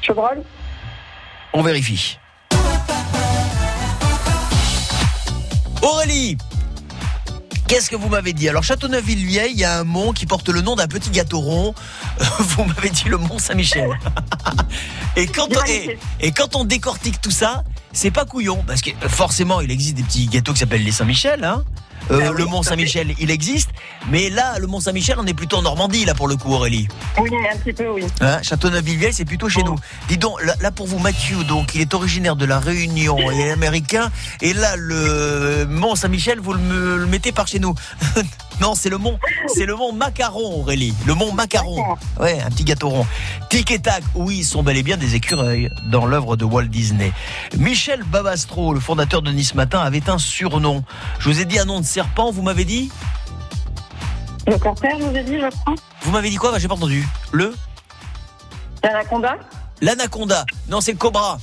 Chevreul. 0.00 0.42
On 1.52 1.62
vérifie. 1.62 2.18
Aurélie 5.82 6.38
Qu'est-ce 7.66 7.90
que 7.90 7.96
vous 7.96 8.08
m'avez 8.08 8.32
dit? 8.32 8.48
Alors, 8.48 8.62
Châteauneuf-Ville-Vieille, 8.62 9.52
il 9.52 9.58
y 9.58 9.64
a 9.64 9.80
un 9.80 9.84
mont 9.84 10.12
qui 10.12 10.24
porte 10.24 10.48
le 10.48 10.60
nom 10.60 10.76
d'un 10.76 10.86
petit 10.86 11.10
gâteau 11.10 11.40
rond. 11.40 11.74
Vous 12.38 12.64
m'avez 12.64 12.90
dit 12.90 13.08
le 13.08 13.18
mont 13.18 13.38
Saint-Michel. 13.38 13.90
et, 15.16 15.26
quand 15.26 15.48
on, 15.50 15.64
et, 15.66 15.98
et 16.20 16.30
quand 16.30 16.54
on 16.54 16.64
décortique 16.64 17.20
tout 17.20 17.32
ça, 17.32 17.64
c'est 17.92 18.12
pas 18.12 18.24
couillon. 18.24 18.62
Parce 18.66 18.82
que 18.82 18.90
euh, 18.90 19.08
forcément, 19.08 19.60
il 19.60 19.70
existe 19.72 19.96
des 19.96 20.04
petits 20.04 20.26
gâteaux 20.26 20.52
qui 20.52 20.60
s'appellent 20.60 20.84
les 20.84 20.92
Saint-Michel. 20.92 21.42
Hein 21.42 21.64
Euh, 22.10 22.20
Ah 22.24 22.30
oui, 22.32 22.38
le 22.38 22.44
mont. 22.46 22.62
Saint-Michel, 22.62 23.14
il 23.18 23.30
existe. 23.30 23.70
Mais 24.10 24.30
là, 24.30 24.58
le 24.58 24.66
mont 24.66 24.80
Saint-Michel, 24.80 25.16
on 25.18 25.26
est 25.26 25.34
plutôt 25.34 25.56
en 25.58 25.62
Normandie, 25.62 26.04
là, 26.04 26.14
pour 26.14 26.28
le 26.28 26.36
coup, 26.36 26.52
Aurélie. 26.52 26.88
Oui, 27.20 27.30
un 27.52 27.56
petit 27.58 27.72
peu, 27.72 27.88
oui. 27.88 28.04
Hein, 28.20 28.38
Châteauneuf-Villevieille, 28.42 29.12
c'est 29.12 29.24
plutôt 29.24 29.48
chez 29.48 29.60
Oh. 29.64 29.70
nous. 29.70 29.76
Dis 30.08 30.18
donc, 30.18 30.42
là, 30.44 30.54
là, 30.60 30.70
pour 30.70 30.86
vous, 30.86 30.98
Mathieu, 30.98 31.42
donc 31.44 31.74
il 31.74 31.80
est 31.80 31.94
originaire 31.94 32.36
de 32.36 32.44
la 32.44 32.58
Réunion 32.60 33.18
et 33.30 33.40
est 33.40 33.50
américain. 33.50 34.10
Et 34.40 34.52
là, 34.52 34.76
le 34.76 35.66
Mont 35.68 35.94
Saint-Michel, 35.94 36.38
vous 36.40 36.52
le 36.54 37.06
mettez 37.06 37.32
par 37.32 37.46
chez 37.48 37.58
nous. 37.58 37.74
non, 38.60 38.74
c'est 38.74 38.88
le 38.88 38.98
mont, 38.98 39.18
c'est 39.54 39.66
le 39.66 39.74
mont 39.76 39.92
Macaron, 39.92 40.60
Aurélie. 40.60 40.94
Le 41.06 41.14
mont 41.14 41.32
Macaron. 41.32 41.96
Ouais, 42.18 42.40
un 42.40 42.48
petit 42.50 42.64
gâteau 42.64 42.88
rond. 42.88 43.06
Tic 43.50 43.70
et 43.70 43.78
tac, 43.78 44.02
oui, 44.14 44.38
ils 44.38 44.44
sont 44.44 44.62
bel 44.62 44.76
et 44.76 44.82
bien 44.82 44.96
des 44.96 45.14
écureuils 45.14 45.68
dans 45.90 46.06
l'œuvre 46.06 46.36
de 46.36 46.44
Walt 46.44 46.64
Disney. 46.64 47.12
Michel 47.58 48.02
Babastro, 48.04 48.72
le 48.72 48.80
fondateur 48.80 49.22
de 49.22 49.30
Nice 49.30 49.54
Matin, 49.54 49.80
avait 49.80 50.08
un 50.08 50.18
surnom. 50.18 50.84
Je 51.18 51.28
vous 51.28 51.40
ai 51.40 51.44
dit 51.44 51.58
un 51.58 51.64
nom 51.64 51.80
de 51.80 51.84
serpent, 51.84 52.30
vous 52.30 52.42
m'avez 52.42 52.64
dit? 52.64 52.90
Le 54.46 54.56
concert, 54.58 54.96
je 54.98 55.04
vous 55.04 55.16
ai 55.16 55.22
dit, 55.24 55.38
je 55.40 55.48
crois. 55.48 55.74
Vous 56.02 56.10
m'avez 56.12 56.30
dit 56.30 56.36
quoi? 56.36 56.52
Bah, 56.52 56.58
J'ai 56.58 56.68
pas 56.68 56.74
entendu. 56.74 57.06
Le? 57.32 57.54
L'anaconda? 58.82 59.36
L'anaconda. 59.80 60.46
Non, 60.68 60.80
c'est 60.80 60.92
le 60.92 60.98
cobra. 60.98 61.38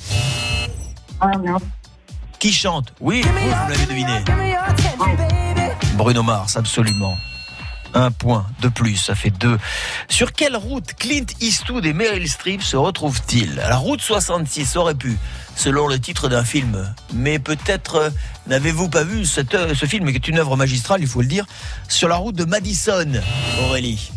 Ah, 1.19 1.31
non. 1.43 1.57
Qui 2.39 2.51
chante? 2.51 2.93
Oui, 2.99 3.21
vous, 3.21 3.29
vous 3.29 3.69
l'avez 3.69 3.85
deviné. 3.85 4.19
Bruno 5.93 6.23
Mars, 6.23 6.57
absolument. 6.57 7.17
Un 7.93 8.09
point 8.09 8.47
de 8.61 8.69
plus, 8.69 8.95
ça 8.95 9.13
fait 9.13 9.29
deux. 9.29 9.59
Sur 10.09 10.33
quelle 10.33 10.55
route 10.55 10.93
Clint 10.97 11.25
Eastwood 11.41 11.85
et 11.85 11.93
Meryl 11.93 12.27
Streep 12.27 12.63
se 12.63 12.75
retrouvent-ils 12.75 13.55
La 13.55 13.77
route 13.77 14.01
66 14.01 14.75
aurait 14.77 14.95
pu, 14.95 15.17
selon 15.55 15.87
le 15.87 15.99
titre 15.99 16.27
d'un 16.27 16.43
film. 16.43 16.91
Mais 17.13 17.37
peut-être 17.37 17.95
euh, 17.95 18.09
n'avez-vous 18.47 18.89
pas 18.89 19.03
vu 19.03 19.21
euh, 19.21 19.75
ce 19.75 19.85
film, 19.85 20.09
qui 20.09 20.15
est 20.15 20.27
une 20.27 20.39
œuvre 20.39 20.57
magistrale, 20.57 21.01
il 21.01 21.07
faut 21.07 21.21
le 21.21 21.27
dire, 21.27 21.45
sur 21.87 22.07
la 22.07 22.15
route 22.15 22.35
de 22.35 22.45
Madison, 22.45 23.11
Aurélie. 23.61 24.11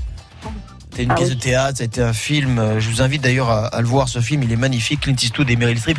C'était 0.96 1.04
une 1.04 1.12
Ah 1.12 1.16
pièce 1.16 1.28
oui. 1.28 1.34
de 1.36 1.40
théâtre, 1.40 1.76
c'était 1.76 2.00
un 2.00 2.14
film. 2.14 2.58
euh, 2.58 2.80
Je 2.80 2.88
vous 2.88 3.02
invite 3.02 3.20
d'ailleurs 3.20 3.50
à, 3.50 3.66
à 3.66 3.82
le 3.82 3.86
voir, 3.86 4.08
ce 4.08 4.18
film. 4.20 4.42
Il 4.44 4.50
est 4.50 4.56
magnifique. 4.56 5.00
Clint 5.00 5.14
Eastwood 5.22 5.50
et 5.50 5.56
Meryl 5.56 5.78
Streep, 5.78 5.98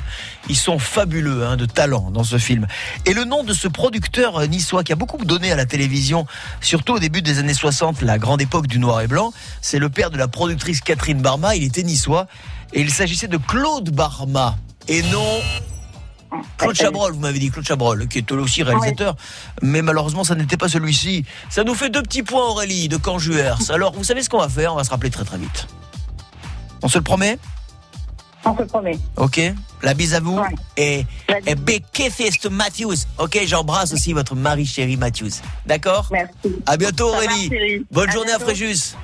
ils 0.49 0.55
sont 0.55 0.79
fabuleux, 0.79 1.45
hein, 1.45 1.55
de 1.55 1.67
talent 1.67 2.09
dans 2.09 2.23
ce 2.23 2.39
film. 2.39 2.65
Et 3.05 3.13
le 3.13 3.23
nom 3.23 3.43
de 3.43 3.53
ce 3.53 3.67
producteur 3.67 4.37
euh, 4.37 4.47
niçois 4.47 4.83
qui 4.83 4.91
a 4.91 4.95
beaucoup 4.95 5.23
donné 5.23 5.51
à 5.51 5.55
la 5.55 5.67
télévision, 5.67 6.25
surtout 6.61 6.93
au 6.93 6.99
début 6.99 7.21
des 7.21 7.37
années 7.37 7.53
60, 7.53 8.01
la 8.01 8.17
grande 8.17 8.41
époque 8.41 8.65
du 8.65 8.79
noir 8.79 9.01
et 9.01 9.07
blanc, 9.07 9.33
c'est 9.61 9.77
le 9.77 9.89
père 9.89 10.09
de 10.09 10.17
la 10.17 10.27
productrice 10.27 10.81
Catherine 10.81 11.21
Barma. 11.21 11.55
Il 11.55 11.63
était 11.63 11.83
niçois 11.83 12.25
et 12.73 12.81
il 12.81 12.89
s'agissait 12.89 13.27
de 13.27 13.37
Claude 13.37 13.91
Barma 13.91 14.57
et 14.87 15.03
non 15.03 15.39
Claude 16.57 16.75
Chabrol, 16.75 17.13
vous 17.13 17.19
m'avez 17.19 17.39
dit 17.39 17.49
Claude 17.49 17.65
Chabrol, 17.65 18.07
qui 18.07 18.17
est 18.19 18.31
aussi 18.31 18.63
réalisateur, 18.63 19.15
mais 19.61 19.81
malheureusement, 19.81 20.23
ça 20.23 20.35
n'était 20.35 20.57
pas 20.57 20.67
celui-ci. 20.69 21.25
Ça 21.49 21.63
nous 21.63 21.73
fait 21.75 21.89
deux 21.89 22.01
petits 22.03 22.23
points, 22.23 22.45
Aurélie, 22.45 22.89
de 22.89 22.97
Canjuers. 22.97 23.55
Alors, 23.69 23.93
vous 23.93 24.03
savez 24.03 24.21
ce 24.23 24.29
qu'on 24.29 24.39
va 24.39 24.49
faire? 24.49 24.73
On 24.73 24.77
va 24.77 24.83
se 24.83 24.89
rappeler 24.89 25.09
très 25.09 25.23
très 25.23 25.37
vite. 25.37 25.67
On 26.83 26.87
se 26.89 26.97
le 26.97 27.03
promet? 27.03 27.39
On 28.45 28.55
se 28.55 28.63
promet. 28.63 28.97
Ok 29.17 29.41
La 29.81 29.93
bise 29.93 30.13
à 30.13 30.19
vous 30.19 30.37
Ouais. 30.37 30.47
Et, 30.77 31.05
et 31.45 31.55
big 31.55 31.83
kisses 31.91 32.39
to 32.39 32.49
Matthews. 32.49 32.95
Ok, 33.17 33.39
j'embrasse 33.45 33.93
aussi 33.93 34.13
votre 34.13 34.35
mari 34.35 34.65
chéri 34.65 34.95
Matthews. 34.95 35.31
D'accord? 35.65 36.07
Merci. 36.11 36.55
À 36.65 36.77
bientôt, 36.77 37.09
va, 37.09 37.17
Aurélie. 37.17 37.85
Bonne 37.91 38.09
À 38.09 38.13
journée 38.13 38.31
à. 38.31 38.39
Fréjus. 38.39 38.95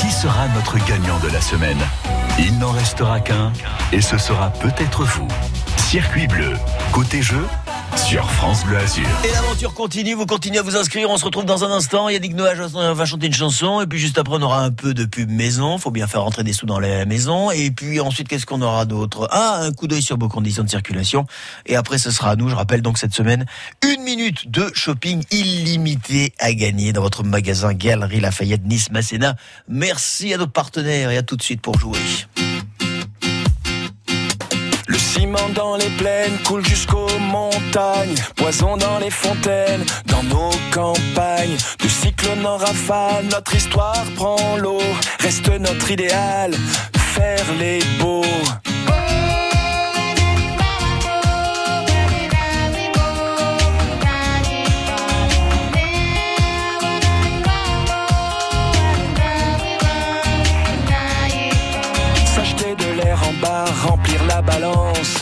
Qui 0.00 0.10
sera 0.10 0.48
notre 0.48 0.76
gagnant 0.86 1.18
de 1.20 1.28
la 1.28 1.40
semaine? 1.40 1.78
Il 2.38 2.58
n'en 2.58 2.70
restera 2.70 3.20
qu'un 3.20 3.52
et 3.92 4.00
ce 4.00 4.16
sera 4.16 4.50
peut-être 4.50 5.04
vous. 5.04 5.28
Circuit 5.76 6.28
bleu, 6.28 6.52
côté 6.92 7.20
jeu, 7.20 7.44
sur 8.06 8.30
France 8.30 8.64
Bleu 8.64 8.78
Azur. 8.78 9.06
Et 9.24 9.30
l'aventure 9.32 9.74
continue, 9.74 10.14
vous 10.14 10.24
continuez 10.24 10.58
à 10.58 10.62
vous 10.62 10.76
inscrire, 10.76 11.10
on 11.10 11.16
se 11.16 11.24
retrouve 11.24 11.44
dans 11.44 11.64
un 11.64 11.70
instant, 11.70 12.08
Yannick 12.08 12.34
Noah 12.34 12.54
va 12.54 13.04
chanter 13.04 13.26
une 13.26 13.34
chanson, 13.34 13.80
et 13.80 13.86
puis 13.86 13.98
juste 13.98 14.18
après 14.18 14.36
on 14.36 14.42
aura 14.42 14.62
un 14.62 14.70
peu 14.70 14.94
de 14.94 15.04
pub 15.04 15.30
maison, 15.30 15.78
faut 15.78 15.90
bien 15.90 16.06
faire 16.06 16.22
rentrer 16.22 16.44
des 16.44 16.52
sous 16.52 16.66
dans 16.66 16.78
la 16.78 17.04
maison, 17.06 17.50
et 17.50 17.70
puis 17.70 18.00
ensuite 18.00 18.28
qu'est-ce 18.28 18.46
qu'on 18.46 18.62
aura 18.62 18.84
d'autre? 18.84 19.28
Ah, 19.30 19.60
un 19.62 19.72
coup 19.72 19.88
d'œil 19.88 20.02
sur 20.02 20.16
vos 20.16 20.28
conditions 20.28 20.62
de 20.62 20.70
circulation, 20.70 21.26
et 21.66 21.76
après 21.76 21.98
ce 21.98 22.10
sera 22.10 22.30
à 22.30 22.36
nous, 22.36 22.48
je 22.48 22.54
rappelle 22.54 22.82
donc 22.82 22.98
cette 22.98 23.14
semaine, 23.14 23.46
une 23.84 24.02
minute 24.02 24.50
de 24.50 24.70
shopping 24.74 25.24
illimité 25.30 26.32
à 26.38 26.52
gagner 26.52 26.92
dans 26.92 27.02
votre 27.02 27.24
magasin 27.24 27.74
Galerie 27.74 28.20
Lafayette 28.20 28.64
Nice 28.64 28.90
Masséna. 28.90 29.34
Merci 29.68 30.32
à 30.32 30.36
nos 30.36 30.46
partenaires 30.46 31.10
et 31.10 31.16
à 31.16 31.22
tout 31.22 31.36
de 31.36 31.42
suite 31.42 31.60
pour 31.60 31.78
jouer. 31.78 31.98
Dans 35.54 35.76
les 35.76 35.90
plaines 35.96 36.38
coule 36.44 36.64
jusqu'aux 36.64 37.08
montagnes, 37.18 38.14
poison 38.36 38.76
dans 38.76 38.98
les 38.98 39.10
fontaines, 39.10 39.84
dans 40.06 40.22
nos 40.22 40.50
campagnes, 40.70 41.56
de 41.82 41.88
cyclone 41.88 42.46
en 42.46 42.56
rafale, 42.56 43.24
notre 43.30 43.54
histoire 43.56 44.04
prend 44.14 44.56
l'eau, 44.56 44.80
reste 45.18 45.48
notre 45.48 45.90
idéal, 45.90 46.54
faire 46.96 47.44
les 47.58 47.80
beaux. 47.98 48.24
S'acheter 62.26 62.76
de 62.76 63.02
l'air 63.02 63.18
en 63.28 63.32
bar, 63.40 63.68
remplir 63.88 64.24
la 64.26 64.40
balance. 64.40 65.17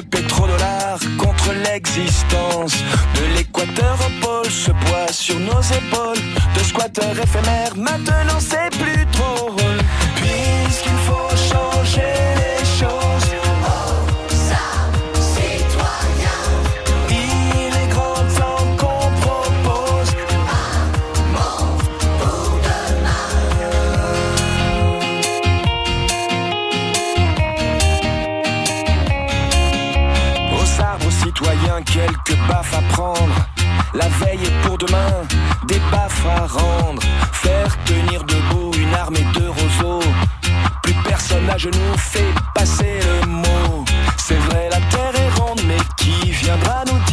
Quelques 0.00 0.10
pétrodollars 0.10 0.98
contre 1.18 1.52
l'existence. 1.64 2.74
De 3.14 3.36
l'équateur 3.36 3.98
au 4.00 4.24
pôle, 4.24 4.50
ce 4.50 4.70
poids 4.70 5.12
sur 5.12 5.38
nos 5.38 5.60
épaules. 5.60 6.22
De 6.54 6.60
squatteurs 6.60 7.18
éphémères, 7.18 7.76
maintenant 7.76 8.40
c'est 8.40 8.70
plus 8.78 9.04
drôle. 9.12 9.78
Puisqu'il 10.16 10.98
faut 11.06 11.36
changer 11.36 12.39
baffes 32.48 32.74
à 32.74 32.82
prendre. 32.92 33.34
La 33.94 34.08
veille 34.08 34.44
est 34.44 34.66
pour 34.66 34.78
demain, 34.78 35.12
des 35.66 35.80
baffes 35.90 36.24
à 36.26 36.46
rendre. 36.46 37.02
Faire 37.32 37.76
tenir 37.84 38.24
debout 38.24 38.72
une 38.78 38.94
armée 38.94 39.26
de 39.34 39.46
roseaux. 39.48 40.08
Plus 40.82 40.94
personne 41.04 41.48
à 41.50 41.56
genoux 41.58 41.96
fait 41.96 42.32
passer 42.54 43.00
le 43.00 43.26
mot. 43.26 43.84
C'est 44.16 44.38
vrai, 44.48 44.68
la 44.70 44.80
terre 44.92 45.14
est 45.14 45.40
ronde, 45.40 45.62
mais 45.66 45.78
qui 45.96 46.30
viendra 46.30 46.84
nous 46.86 46.98
dire 47.06 47.09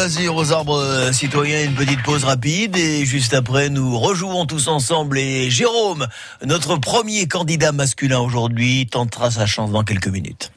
France 0.00 0.14
Bleu 0.14 0.22
Azur 0.22 0.36
aux 0.36 0.52
arbres 0.52 0.78
euh, 0.78 1.12
citoyens, 1.12 1.62
une 1.62 1.74
petite 1.74 2.02
pause 2.02 2.24
rapide 2.24 2.74
et 2.76 3.04
juste 3.04 3.34
après 3.34 3.68
nous 3.68 3.98
rejouons 3.98 4.46
tous 4.46 4.68
ensemble 4.68 5.18
et 5.18 5.50
Jérôme, 5.50 6.06
notre 6.42 6.76
premier 6.76 7.28
candidat 7.28 7.72
masculin 7.72 8.20
aujourd'hui, 8.20 8.86
tentera 8.86 9.30
sa 9.30 9.44
chance 9.44 9.70
dans 9.70 9.84
quelques 9.84 10.08
minutes. 10.08 10.52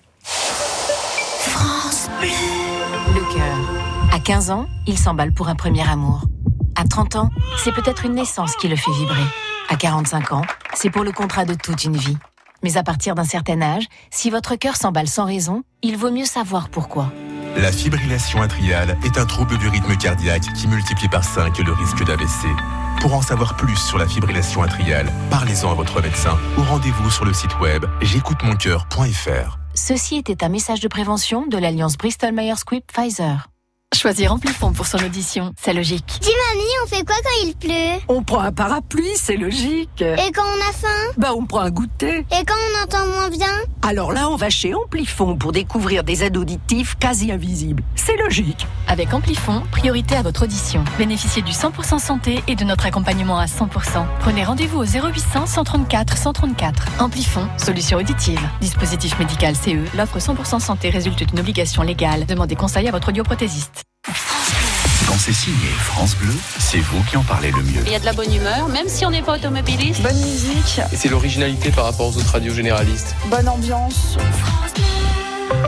Le 2.22 3.34
cœur. 3.34 3.58
À 4.14 4.20
15 4.20 4.52
ans, 4.52 4.68
il 4.88 4.98
s'emballe 4.98 5.34
pour 5.34 5.50
un 5.50 5.56
premier 5.56 5.88
amour. 5.90 6.22
À 6.76 6.86
30 6.86 7.18
ans, 7.18 7.30
c'est 7.62 7.74
peut-être 7.74 8.06
une 8.06 8.16
naissance 8.16 8.56
qui 8.56 8.70
le 8.70 8.78
fait 8.78 8.92
vibrer. 8.92 9.26
À 9.68 9.76
45 9.76 10.32
ans, 10.32 10.46
c'est 10.74 10.90
pour 10.90 11.04
le 11.04 11.12
contrat 11.12 11.44
de 11.44 11.54
toute 11.54 11.84
une 11.84 11.98
vie. 11.98 12.18
Mais 12.64 12.78
à 12.78 12.84
partir 12.84 13.14
d'un 13.14 13.26
certain 13.26 13.62
âge, 13.62 13.84
si 14.10 14.30
votre 14.30 14.56
cœur 14.56 14.78
s'emballe 14.78 15.08
sans 15.08 15.26
raison, 15.26 15.64
il 15.82 15.98
vaut 15.98 16.12
mieux 16.12 16.26
savoir 16.26 16.70
pourquoi. 16.70 17.12
La 17.56 17.72
fibrillation 17.72 18.42
atriale 18.42 18.98
est 19.06 19.18
un 19.18 19.26
trouble 19.26 19.58
du 19.58 19.68
rythme 19.68 19.96
cardiaque 19.96 20.52
qui 20.56 20.68
multiplie 20.68 21.08
par 21.08 21.24
5 21.24 21.60
le 21.60 21.72
risque 21.72 22.04
d'AVC. 22.04 22.48
Pour 23.00 23.14
en 23.14 23.22
savoir 23.22 23.56
plus 23.56 23.78
sur 23.78 23.98
la 23.98 24.08
fibrillation 24.08 24.64
atriale, 24.64 25.12
parlez-en 25.30 25.72
à 25.72 25.74
votre 25.76 26.02
médecin 26.02 26.38
ou 26.58 26.64
rendez-vous 26.64 27.12
sur 27.12 27.26
le 27.26 27.34
site 27.34 27.60
web 27.60 27.86
j'écoutemoncoeur.fr. 28.02 29.60
Ceci 29.76 30.18
était 30.18 30.44
un 30.44 30.50
message 30.50 30.80
de 30.80 30.88
prévention 30.88 31.46
de 31.46 31.58
l'alliance 31.58 31.98
Bristol-Myers 31.98 32.58
Squibb 32.58 32.84
Pfizer. 32.92 33.48
Choisir 33.94 34.34
Amplifon 34.34 34.74
pour 34.74 34.86
son 34.86 34.98
audition, 34.98 35.54
c'est 35.62 35.72
logique. 35.72 36.20
Dis 36.20 36.30
mamie, 36.50 36.70
on 36.84 36.88
fait 36.88 37.06
quoi 37.06 37.16
quand 37.24 37.46
il 37.46 37.56
pleut? 37.56 38.04
On 38.10 38.24
prend 38.24 38.40
un 38.40 38.52
parapluie, 38.52 39.16
c'est 39.16 39.38
logique. 39.38 40.02
Et 40.02 40.32
quand 40.34 40.44
on 40.44 40.70
a 40.70 40.74
faim? 40.74 41.14
Bah 41.16 41.30
on 41.38 41.46
prend 41.46 41.60
un 41.62 41.70
goûter. 41.70 42.26
Et 42.32 42.44
quand 42.46 42.54
on 42.54 42.84
entend 42.84 43.06
moins 43.06 43.30
bien? 43.30 43.48
Alors 43.82 44.12
là, 44.12 44.30
on 44.30 44.36
va 44.36 44.50
chez 44.50 44.74
Amplifon 44.74 45.38
pour 45.38 45.52
découvrir 45.52 46.04
des 46.04 46.24
aides 46.24 46.36
auditives 46.36 46.98
quasi 46.98 47.32
invisibles. 47.32 47.84
C'est 47.96 48.18
logique. 48.18 48.68
Avec 48.88 49.14
Amplifon, 49.14 49.62
priorité 49.72 50.16
à 50.16 50.22
votre 50.22 50.44
audition. 50.44 50.84
Bénéficiez 50.98 51.42
du 51.42 51.52
100% 51.52 52.00
santé 52.00 52.44
et 52.48 52.56
de 52.56 52.64
notre 52.66 52.86
accompagnement 52.86 53.38
à 53.38 53.46
100%. 53.46 54.06
Prenez 54.20 54.44
rendez-vous 54.44 54.80
au 54.80 54.86
0800 54.86 55.46
134 55.46 56.18
134. 56.18 56.88
Amplifon, 57.00 57.48
solution 57.58 58.00
auditive. 58.00 58.42
Dispositif 58.60 59.18
médical 59.20 59.56
CE, 59.56 59.96
l'offre 59.96 60.18
100% 60.18 60.60
santé 60.60 60.90
résulte 60.90 61.24
d'une 61.24 61.40
obligation 61.40 61.84
légale. 61.84 62.26
Demandez 62.26 62.56
conseil 62.56 62.88
à 62.88 62.92
votre 62.92 63.10
audioprothésiste. 63.10 63.83
Quand 65.08 65.18
c'est 65.18 65.34
signé 65.34 65.70
France 65.80 66.16
Bleu, 66.16 66.34
c'est 66.60 66.80
vous 66.80 67.02
qui 67.04 67.16
en 67.16 67.24
parlez 67.24 67.52
le 67.52 67.64
mieux. 67.64 67.82
Il 67.86 67.92
y 67.92 67.96
a 67.96 68.00
de 68.00 68.06
la 68.06 68.14
bonne 68.14 68.34
humeur, 68.34 68.68
même 68.68 68.88
si 68.90 69.06
on 69.06 69.12
n'est 69.12 69.22
pas 69.22 69.36
automobiliste. 69.36 70.02
Bonne 70.02 70.20
musique. 70.20 70.82
Et 70.92 70.96
c'est 70.96 71.08
l'originalité 71.08 71.72
par 71.72 71.86
rapport 71.86 72.08
aux 72.08 72.18
autres 72.18 72.32
radios 72.32 72.54
généralistes. 72.54 73.16
Bonne 73.28 73.48
ambiance. 73.48 74.18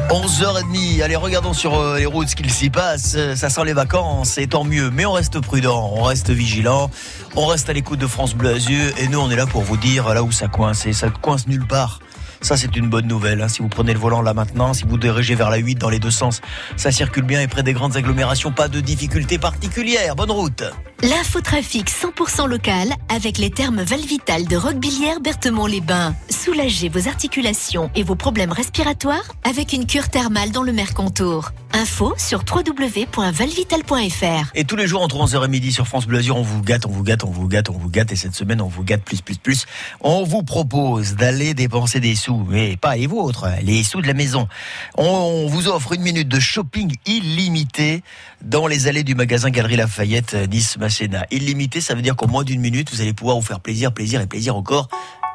11h30, 0.10 1.02
allez 1.02 1.16
regardons 1.16 1.54
sur 1.54 1.80
euh, 1.80 1.98
les 1.98 2.06
routes 2.06 2.30
ce 2.30 2.36
qu'il 2.36 2.52
s'y 2.52 2.70
passe, 2.70 3.18
ça 3.36 3.50
sent 3.50 3.66
les 3.66 3.74
vacances 3.74 4.38
et 4.38 4.48
tant 4.48 4.64
mieux, 4.64 4.90
mais 4.90 5.06
on 5.06 5.14
reste 5.14 5.40
prudent, 5.40 5.92
on 5.96 6.04
reste 6.04 6.30
vigilant, 6.30 6.90
on 7.36 7.46
reste 7.46 7.70
à 7.70 7.74
l'écoute 7.74 8.00
de 8.00 8.08
France 8.08 8.34
Bleu 8.36 8.52
Azur 8.52 8.94
et 8.98 9.08
nous 9.08 9.20
on 9.20 9.30
est 9.30 9.36
là 9.36 9.46
pour 9.46 9.62
vous 9.62 9.78
dire 9.78 10.14
là 10.14 10.24
où 10.24 10.32
ça 10.32 10.48
coince 10.48 10.86
et 10.86 10.94
ça 10.94 11.08
ne 11.08 11.12
coince 11.12 11.48
nulle 11.48 11.68
part. 11.68 12.00
Ça, 12.46 12.58
c'est 12.58 12.76
une 12.76 12.90
bonne 12.90 13.08
nouvelle. 13.08 13.42
hein. 13.42 13.48
Si 13.48 13.64
vous 13.64 13.70
prenez 13.70 13.92
le 13.92 13.98
volant 13.98 14.22
là 14.22 14.36
maintenant, 14.36 14.76
si 14.76 14.84
vous 14.84 15.00
dirigez 15.00 15.34
vers 15.34 15.50
la 15.50 15.58
8 15.58 15.80
dans 15.80 15.90
les 15.90 15.98
deux 15.98 16.12
sens, 16.12 16.42
ça 16.78 16.92
circule 16.92 17.24
bien 17.24 17.42
et 17.42 17.48
près 17.48 17.64
des 17.64 17.74
grandes 17.74 17.98
agglomérations, 17.98 18.52
pas 18.52 18.68
de 18.68 18.82
difficultés 18.82 19.40
particulières. 19.40 20.16
Bonne 20.16 20.30
route. 20.30 20.64
L'infotrafic 21.04 21.92
100% 21.92 22.48
local 22.48 22.94
avec 23.10 23.38
les 23.38 23.50
termes 23.50 23.82
Valvital 23.82 24.46
de 24.46 24.56
Roquebillière 24.56 25.20
Berthemont-les-Bains. 25.20 26.16
Soulagez 26.30 26.90
vos 26.90 27.08
articulations 27.08 27.92
et 27.96 28.04
vos 28.04 28.16
problèmes 28.16 28.52
respiratoires 28.52 29.34
avec 29.44 29.74
une 29.74 29.86
cure 29.86 30.10
thermale 30.10 30.52
dans 30.52 30.64
le 30.64 30.72
Mercontour. 30.72 31.52
Info 31.74 32.14
sur 32.18 32.44
www.valvital.fr. 32.50 34.52
Et 34.56 34.64
tous 34.64 34.78
les 34.78 34.88
jours 34.88 35.02
entre 35.02 35.18
11h 35.18 35.44
et 35.44 35.50
midi 35.50 35.74
sur 35.74 35.86
France 35.86 36.08
Bleu 36.08 36.20
Azur, 36.20 36.38
on 36.38 36.42
vous 36.42 36.62
gâte, 36.62 36.86
on 36.86 36.90
vous 36.90 37.04
gâte, 37.04 37.26
on 37.26 37.30
vous 37.30 37.50
gâte, 37.50 37.70
on 37.70 37.78
vous 37.78 37.90
gâte. 37.90 38.14
Et 38.14 38.16
cette 38.16 38.34
semaine, 38.34 38.62
on 38.62 38.70
vous 38.70 38.86
gâte 38.86 39.02
plus, 39.02 39.22
plus, 39.22 39.38
plus. 39.38 39.66
On 40.00 40.24
vous 40.24 40.44
propose 40.44 41.16
d'aller 41.16 41.54
dépenser 41.54 42.00
des 42.00 42.16
sous, 42.16 42.46
mais 42.48 42.78
pas 42.78 42.96
les 42.96 43.08
vôtres, 43.08 43.48
les 43.62 43.84
sous 43.84 44.02
de 44.02 44.08
la 44.08 44.14
maison. 44.14 44.48
On, 44.98 45.04
on 45.04 45.48
vous 45.48 45.68
offre 45.68 45.92
une 45.92 46.02
minute 46.02 46.30
de 46.30 46.40
shopping 46.40 46.96
illimité 47.06 48.04
dans 48.46 48.68
les 48.68 48.88
allées 48.88 49.04
du 49.04 49.16
magasin 49.16 49.50
Galerie 49.50 49.76
Lafayette 49.76 50.36
Nice 50.50 50.78
Masséna. 50.78 51.26
Illimité, 51.32 51.82
ça 51.82 51.96
veut 51.96 52.02
dire 52.02 52.16
qu'en 52.16 52.28
moins 52.28 52.44
d'une 52.44 52.62
minute, 52.62 52.92
vous 52.92 53.02
allez 53.02 53.14
pouvoir 53.14 53.36
vous 53.36 53.42
faire 53.42 53.60
plaisir, 53.60 53.92
plaisir 53.92 54.22
et 54.22 54.28
plaisir 54.28 54.56
encore. 54.56 54.88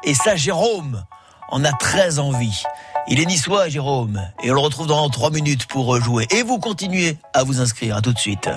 Et 0.03 0.13
ça, 0.13 0.35
Jérôme 0.35 1.03
en 1.49 1.63
a 1.63 1.73
très 1.73 2.19
envie. 2.19 2.63
Il 3.07 3.19
est 3.19 3.25
niçois, 3.25 3.67
Jérôme, 3.67 4.21
et 4.43 4.51
on 4.51 4.53
le 4.53 4.59
retrouve 4.59 4.87
dans 4.87 5.09
trois 5.09 5.31
minutes 5.31 5.65
pour 5.65 5.99
jouer. 5.99 6.25
Et 6.31 6.43
vous 6.43 6.59
continuez 6.59 7.17
à 7.33 7.43
vous 7.43 7.59
inscrire. 7.59 7.97
À 7.97 8.01
tout 8.01 8.13
de 8.13 8.19
suite. 8.19 8.49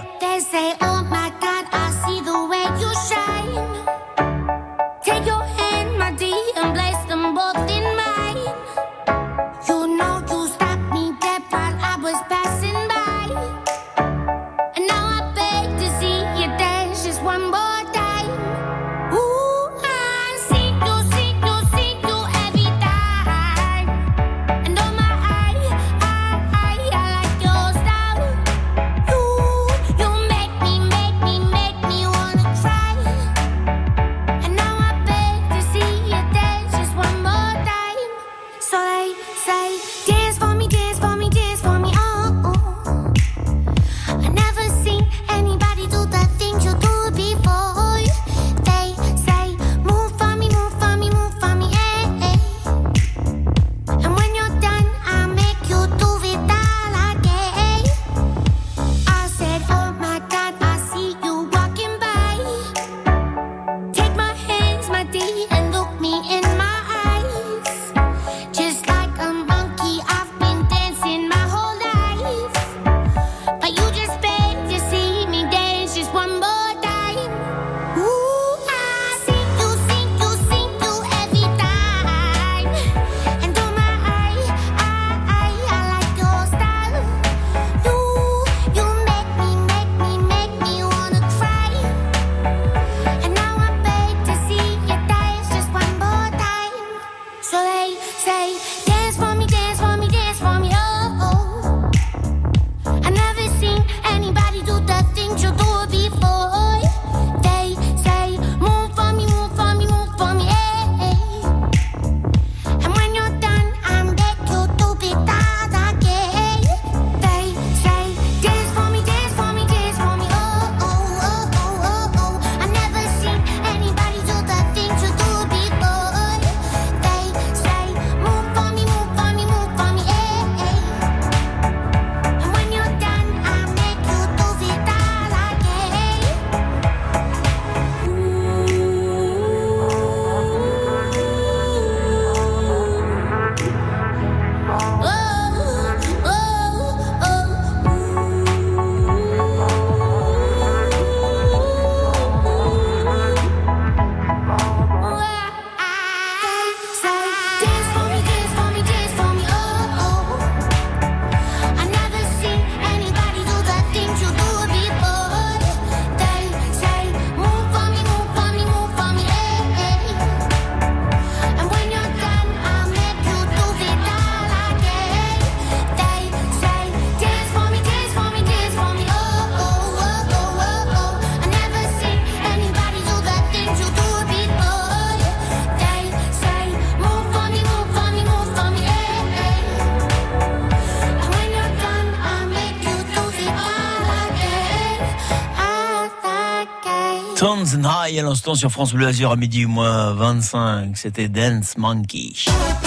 À 198.17 198.23
l'instant 198.23 198.55
sur 198.55 198.71
France 198.71 198.93
Bleu 198.93 199.09
Azur 199.09 199.33
à 199.33 199.37
midi 199.37 199.67
moins 199.67 200.13
25. 200.13 200.97
C'était 200.97 201.27
Dance 201.27 201.77
Monkey. 201.77 202.33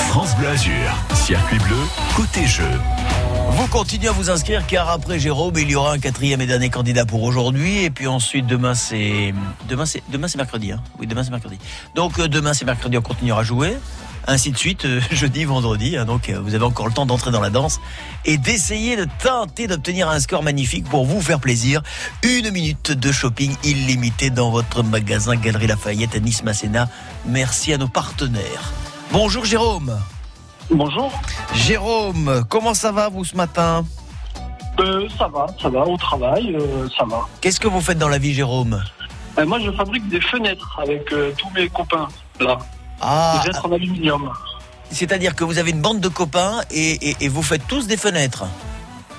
France 0.10 0.34
Bleu 0.38 0.48
Azur, 0.48 0.74
circuit 1.16 1.58
bleu, 1.60 1.76
côté 2.16 2.46
jeu. 2.46 2.64
Vous 3.50 3.68
continuez 3.68 4.08
à 4.08 4.14
vous 4.14 4.30
inscrire 4.30 4.66
car 4.68 4.90
après 4.90 5.20
Jérôme, 5.20 5.56
il 5.58 5.70
y 5.70 5.76
aura 5.76 5.92
un 5.92 6.00
quatrième 6.00 6.40
et 6.40 6.46
dernier 6.46 6.70
candidat 6.70 7.06
pour 7.06 7.24
aujourd'hui. 7.24 7.84
Et 7.84 7.90
puis 7.90 8.08
ensuite, 8.08 8.48
demain 8.48 8.74
c'est. 8.74 9.34
Demain 9.68 9.86
c'est 9.86 10.02
demain 10.10 10.30
c'est 10.30 10.38
mercredi. 10.38 10.72
Hein 10.72 10.82
oui, 10.98 11.08
demain 11.08 11.24
c'est 11.26 11.32
mercredi. 11.32 11.58
Donc 11.94 12.20
euh, 12.20 12.30
demain 12.30 12.54
c'est 12.54 12.66
mercredi, 12.66 12.98
on 12.98 13.02
continuera 13.02 13.42
à 13.42 13.44
jouer. 13.44 13.76
Ainsi 14.28 14.52
de 14.52 14.58
suite, 14.58 14.86
euh, 14.86 15.00
jeudi, 15.12 15.46
vendredi. 15.46 15.96
hein. 15.98 16.06
donc 16.06 16.30
euh, 16.30 16.40
vous 16.42 16.54
avez 16.54 16.66
encore 16.66 16.88
le 16.88 16.94
temps 16.94 17.06
d'entrer 17.06 17.32
dans 17.32 17.40
la 17.40 17.50
danse 17.50 17.80
et 18.26 18.38
d'essayer 18.38 18.98
de 18.98 19.08
tenter 19.24 19.68
d'obtenir 19.68 20.10
un 20.10 20.20
score 20.20 20.44
magnifique 20.44 20.84
pour 20.90 21.06
vous 21.06 21.22
faire 21.22 21.40
plaisir. 21.40 21.82
Une 22.24 22.52
minute 22.52 22.92
de 22.92 23.12
shopping 23.12 23.56
illimité 23.64 24.30
dans 24.30 24.50
votre 24.52 24.84
magasin 24.84 25.36
Galerie 25.38 25.68
Lafayette 25.68 26.16
à 26.16 26.20
Nice 26.20 26.44
Masséna. 26.44 26.90
Merci 27.26 27.72
à 27.74 27.78
nos 27.78 27.88
partenaires. 27.88 28.74
Bonjour 29.12 29.46
Jérôme. 29.46 29.98
Bonjour. 30.70 31.10
Jérôme, 31.56 32.44
comment 32.50 32.74
ça 32.74 32.92
va 32.92 33.08
vous 33.08 33.24
ce 33.24 33.38
matin? 33.38 33.86
Euh, 34.80 35.08
ça 35.18 35.28
va, 35.30 35.48
ça 35.62 35.70
va, 35.70 35.88
au 35.88 35.96
travail, 35.98 36.54
euh, 36.56 36.88
ça 36.96 37.06
va. 37.06 37.26
Qu'est-ce 37.42 37.60
que 37.60 37.68
vous 37.68 37.80
faites 37.82 37.98
dans 37.98 38.10
la 38.10 38.18
vie 38.20 38.34
Jérôme? 38.34 38.84
Euh, 39.40 39.46
moi, 39.46 39.60
je 39.60 39.72
fabrique 39.72 40.08
des 40.10 40.20
fenêtres 40.22 40.78
avec 40.84 41.06
tous 41.38 41.50
mes 41.56 41.70
copains, 41.70 42.10
là. 42.42 42.58
Ah, 43.02 43.42
Des 43.44 43.50
fenêtres 43.52 43.66
en 43.68 43.72
aluminium. 43.74 44.32
c'est-à-dire 44.92 45.36
que 45.36 45.44
vous 45.44 45.58
avez 45.58 45.72
une 45.72 45.82
bande 45.82 46.00
de 46.00 46.08
copains 46.08 46.62
et, 46.72 47.10
et- 47.12 47.18
et 47.22 47.28
vous 47.30 47.44
faites 47.44 47.68
tous 47.68 47.88
des 47.88 47.98
fenêtres. 47.98 48.46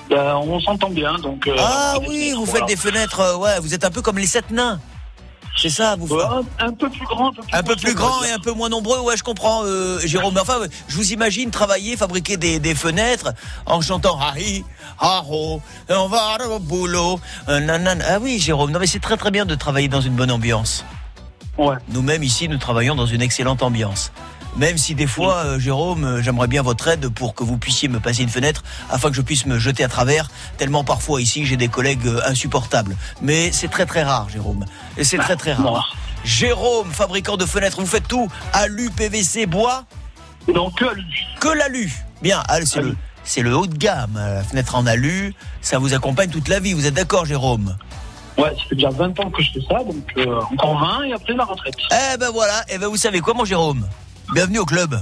Ben, 0.09 0.35
on 0.37 0.59
s'entend 0.59 0.89
bien, 0.89 1.13
donc... 1.19 1.47
euh, 1.47 1.55
ah 1.59 1.95
oui, 2.07 2.31
vous 2.35 2.45
voilà. 2.45 2.65
faites 2.65 2.75
des 2.75 2.81
fenêtres, 2.81 3.19
euh, 3.19 3.37
ouais, 3.37 3.59
vous 3.59 3.73
êtes 3.75 3.85
un 3.85 3.91
peu 3.91 4.01
comme 4.01 4.17
les 4.17 4.25
sept 4.25 4.49
nains. 4.49 4.79
C'est 5.55 5.69
ça, 5.69 5.95
vous 5.97 6.07
Ouais, 6.15 6.23
un 6.59 6.71
peu 6.71 6.89
plus 6.89 7.05
grand, 7.05 7.27
un 7.29 7.33
peu 7.33 7.41
plus, 7.43 7.57
Un 7.57 7.63
peu 7.63 7.75
plus 7.75 7.93
grand 7.93 8.23
et 8.23 8.31
un 8.31 8.39
peu 8.39 8.51
moins 8.53 8.69
nombreux, 8.69 9.01
ouais, 9.01 9.17
je 9.17 9.23
comprends, 9.23 9.63
euh, 9.65 9.99
Jérôme. 10.05 10.33
Mais 10.35 10.39
enfin, 10.39 10.57
je 10.87 10.95
vous 10.95 11.11
imagine 11.11 11.51
travailler, 11.51 11.97
fabriquer 11.97 12.37
des, 12.37 12.59
des 12.59 12.73
fenêtres 12.75 13.33
en 13.65 13.81
chantant 13.81 14.17
Hahi, 14.19 14.63
Haro, 14.99 15.61
on 15.89 16.07
va 16.07 16.37
au 16.49 16.59
boulot. 16.59 17.19
euh. 17.49 17.99
Ah 18.07 18.17
oui, 18.21 18.39
Jérôme, 18.39 18.71
non 18.71 18.79
mais 18.79 18.87
c'est 18.87 18.99
très 19.01 19.17
très 19.17 19.31
bien 19.31 19.45
de 19.45 19.53
travailler 19.55 19.89
dans 19.89 20.01
une 20.01 20.13
bonne 20.13 20.31
ambiance. 20.31 20.85
Ouais. 21.59 21.75
Nous-mêmes 21.89 22.23
ici, 22.23 22.47
nous 22.47 22.57
travaillons 22.57 22.95
dans 22.95 23.05
une 23.05 23.21
excellente 23.21 23.63
ambiance. 23.63 24.13
Même 24.55 24.77
si 24.77 24.95
des 24.95 25.07
fois, 25.07 25.35
euh, 25.43 25.59
Jérôme, 25.59 26.05
euh, 26.05 26.21
j'aimerais 26.21 26.47
bien 26.47 26.61
votre 26.61 26.87
aide 26.87 27.09
pour 27.09 27.35
que 27.35 27.43
vous 27.43 27.57
puissiez 27.57 27.89
me 27.89 27.99
passer 27.99 28.23
une 28.23 28.29
fenêtre 28.29 28.63
afin 28.89 29.09
que 29.09 29.15
je 29.15 29.21
puisse 29.21 29.45
me 29.45 29.59
jeter 29.59 29.83
à 29.83 29.89
travers, 29.89 30.31
tellement 30.57 30.85
parfois 30.85 31.21
ici 31.21 31.45
j'ai 31.45 31.57
des 31.57 31.67
collègues 31.67 32.07
euh, 32.07 32.21
insupportables. 32.25 32.95
Mais 33.21 33.51
c'est 33.51 33.67
très 33.67 33.85
très 33.85 34.03
rare, 34.03 34.29
Jérôme. 34.29 34.65
Et 34.97 35.03
c'est 35.03 35.17
très 35.17 35.35
très 35.35 35.51
rare. 35.51 35.97
Jérôme, 36.23 36.91
fabricant 36.91 37.35
de 37.35 37.45
fenêtres, 37.45 37.81
vous 37.81 37.85
faites 37.85 38.07
tout 38.07 38.29
Alu, 38.53 38.89
PVC, 38.89 39.45
bois? 39.45 39.83
Non, 40.47 40.71
que 40.71 40.85
alu. 40.85 41.03
Que 41.41 41.49
l'alu. 41.49 41.91
Bien, 42.21 42.41
c'est 42.63 43.41
le, 43.41 43.49
le 43.49 43.57
haut 43.57 43.67
de 43.67 43.77
gamme. 43.77 44.15
La 44.15 44.43
fenêtre 44.43 44.75
en 44.75 44.85
alu, 44.85 45.33
ça 45.61 45.77
vous 45.77 45.93
accompagne 45.93 46.29
toute 46.29 46.47
la 46.47 46.61
vie. 46.61 46.73
Vous 46.73 46.85
êtes 46.85 46.93
d'accord, 46.93 47.25
Jérôme? 47.25 47.75
Ouais, 48.39 48.55
ça 48.55 48.63
fait 48.69 48.75
déjà 48.75 48.89
20 48.89 49.19
ans 49.19 49.29
que 49.29 49.43
je 49.43 49.51
fais 49.51 49.59
ça, 49.69 49.83
donc 49.83 50.13
euh, 50.17 50.39
encore 50.53 50.79
20 50.79 51.03
et 51.03 51.13
après 51.13 51.33
la 51.33 51.43
retraite. 51.43 51.75
Eh 51.91 52.17
ben 52.17 52.29
voilà, 52.31 52.63
eh 52.69 52.77
ben 52.77 52.87
vous 52.87 52.95
savez 52.95 53.19
quoi 53.19 53.33
mon 53.33 53.43
Jérôme? 53.43 53.85
Bienvenue 54.33 54.59
au 54.59 54.65
club. 54.65 55.01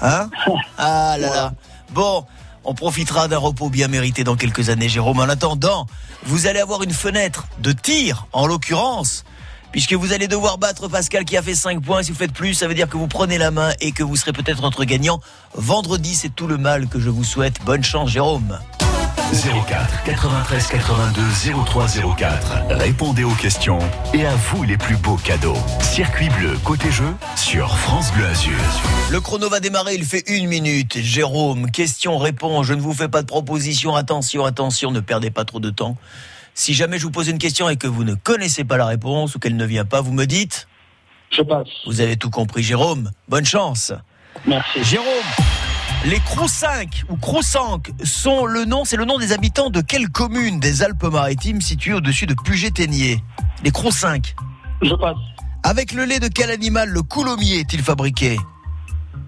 Hein? 0.00 0.30
Ah 0.78 1.16
là 1.18 1.28
là. 1.30 1.52
Bon, 1.90 2.24
on 2.62 2.74
profitera 2.74 3.26
d'un 3.26 3.38
repos 3.38 3.70
bien 3.70 3.88
mérité 3.88 4.22
dans 4.22 4.36
quelques 4.36 4.68
années 4.68 4.88
Jérôme. 4.88 5.18
En 5.18 5.28
attendant, 5.28 5.86
vous 6.24 6.46
allez 6.46 6.60
avoir 6.60 6.84
une 6.84 6.92
fenêtre 6.92 7.48
de 7.58 7.72
tir 7.72 8.26
en 8.32 8.46
l'occurrence. 8.46 9.24
Puisque 9.72 9.94
vous 9.94 10.12
allez 10.12 10.28
devoir 10.28 10.58
battre 10.58 10.86
Pascal 10.86 11.24
qui 11.24 11.36
a 11.36 11.42
fait 11.42 11.56
5 11.56 11.82
points. 11.82 12.04
Si 12.04 12.12
vous 12.12 12.16
faites 12.16 12.32
plus, 12.32 12.54
ça 12.54 12.68
veut 12.68 12.74
dire 12.74 12.88
que 12.88 12.96
vous 12.96 13.08
prenez 13.08 13.36
la 13.36 13.50
main 13.50 13.72
et 13.80 13.90
que 13.90 14.04
vous 14.04 14.14
serez 14.14 14.32
peut-être 14.32 14.62
notre 14.62 14.84
gagnant. 14.84 15.20
Vendredi, 15.54 16.14
c'est 16.14 16.34
tout 16.34 16.46
le 16.46 16.56
mal 16.56 16.86
que 16.86 17.00
je 17.00 17.10
vous 17.10 17.24
souhaite. 17.24 17.56
Bonne 17.64 17.82
chance, 17.82 18.10
Jérôme. 18.10 18.58
04 19.32 20.04
93 20.04 20.66
82 20.68 21.22
03 21.64 21.86
04. 22.16 22.52
Répondez 22.70 23.24
aux 23.24 23.34
questions 23.34 23.80
et 24.14 24.24
à 24.24 24.34
vous 24.36 24.62
les 24.62 24.76
plus 24.76 24.96
beaux 24.96 25.16
cadeaux. 25.16 25.56
Circuit 25.80 26.28
bleu 26.28 26.56
côté 26.62 26.92
jeu 26.92 27.12
sur 27.34 27.76
France 27.76 28.12
Bleu 28.12 28.24
Azur. 28.26 28.56
Le 29.10 29.20
chrono 29.20 29.48
va 29.48 29.58
démarrer, 29.58 29.94
il 29.94 30.04
fait 30.04 30.22
une 30.28 30.46
minute. 30.46 30.98
Jérôme, 30.98 31.72
question, 31.72 32.18
réponse. 32.18 32.66
Je 32.66 32.74
ne 32.74 32.80
vous 32.80 32.92
fais 32.94 33.08
pas 33.08 33.22
de 33.22 33.26
proposition. 33.26 33.96
Attention, 33.96 34.44
attention, 34.44 34.92
ne 34.92 35.00
perdez 35.00 35.30
pas 35.30 35.44
trop 35.44 35.58
de 35.58 35.70
temps. 35.70 35.96
Si 36.54 36.72
jamais 36.72 36.98
je 36.98 37.02
vous 37.02 37.10
pose 37.10 37.26
une 37.26 37.38
question 37.38 37.68
et 37.68 37.76
que 37.76 37.88
vous 37.88 38.04
ne 38.04 38.14
connaissez 38.14 38.62
pas 38.62 38.76
la 38.76 38.86
réponse 38.86 39.34
ou 39.34 39.40
qu'elle 39.40 39.56
ne 39.56 39.66
vient 39.66 39.84
pas, 39.84 40.02
vous 40.02 40.12
me 40.12 40.26
dites 40.26 40.68
Je 41.30 41.42
passe. 41.42 41.66
Vous 41.84 42.00
avez 42.00 42.16
tout 42.16 42.30
compris, 42.30 42.62
Jérôme. 42.62 43.10
Bonne 43.28 43.44
chance. 43.44 43.92
Merci. 44.46 44.84
Jérôme, 44.84 45.08
les 46.04 46.20
Croussinques 46.20 47.04
ou 47.08 47.16
Croussanques 47.16 47.90
sont 48.04 48.46
le 48.46 48.64
nom, 48.64 48.84
c'est 48.84 48.96
le 48.96 49.04
nom 49.04 49.18
des 49.18 49.32
habitants 49.32 49.70
de 49.70 49.80
quelle 49.80 50.08
commune 50.08 50.60
des 50.60 50.82
Alpes-Maritimes 50.82 51.60
située 51.60 51.94
au-dessus 51.94 52.26
de 52.26 52.34
Puget-Ténier 52.34 53.22
Les 53.64 53.70
Croussinques. 53.70 54.36
Je 54.82 54.94
passe. 54.94 55.16
Avec 55.62 55.92
le 55.92 56.04
lait 56.04 56.20
de 56.20 56.28
quel 56.28 56.50
animal 56.50 56.90
le 56.90 57.02
coulommiers 57.02 57.60
est-il 57.60 57.82
fabriqué? 57.82 58.38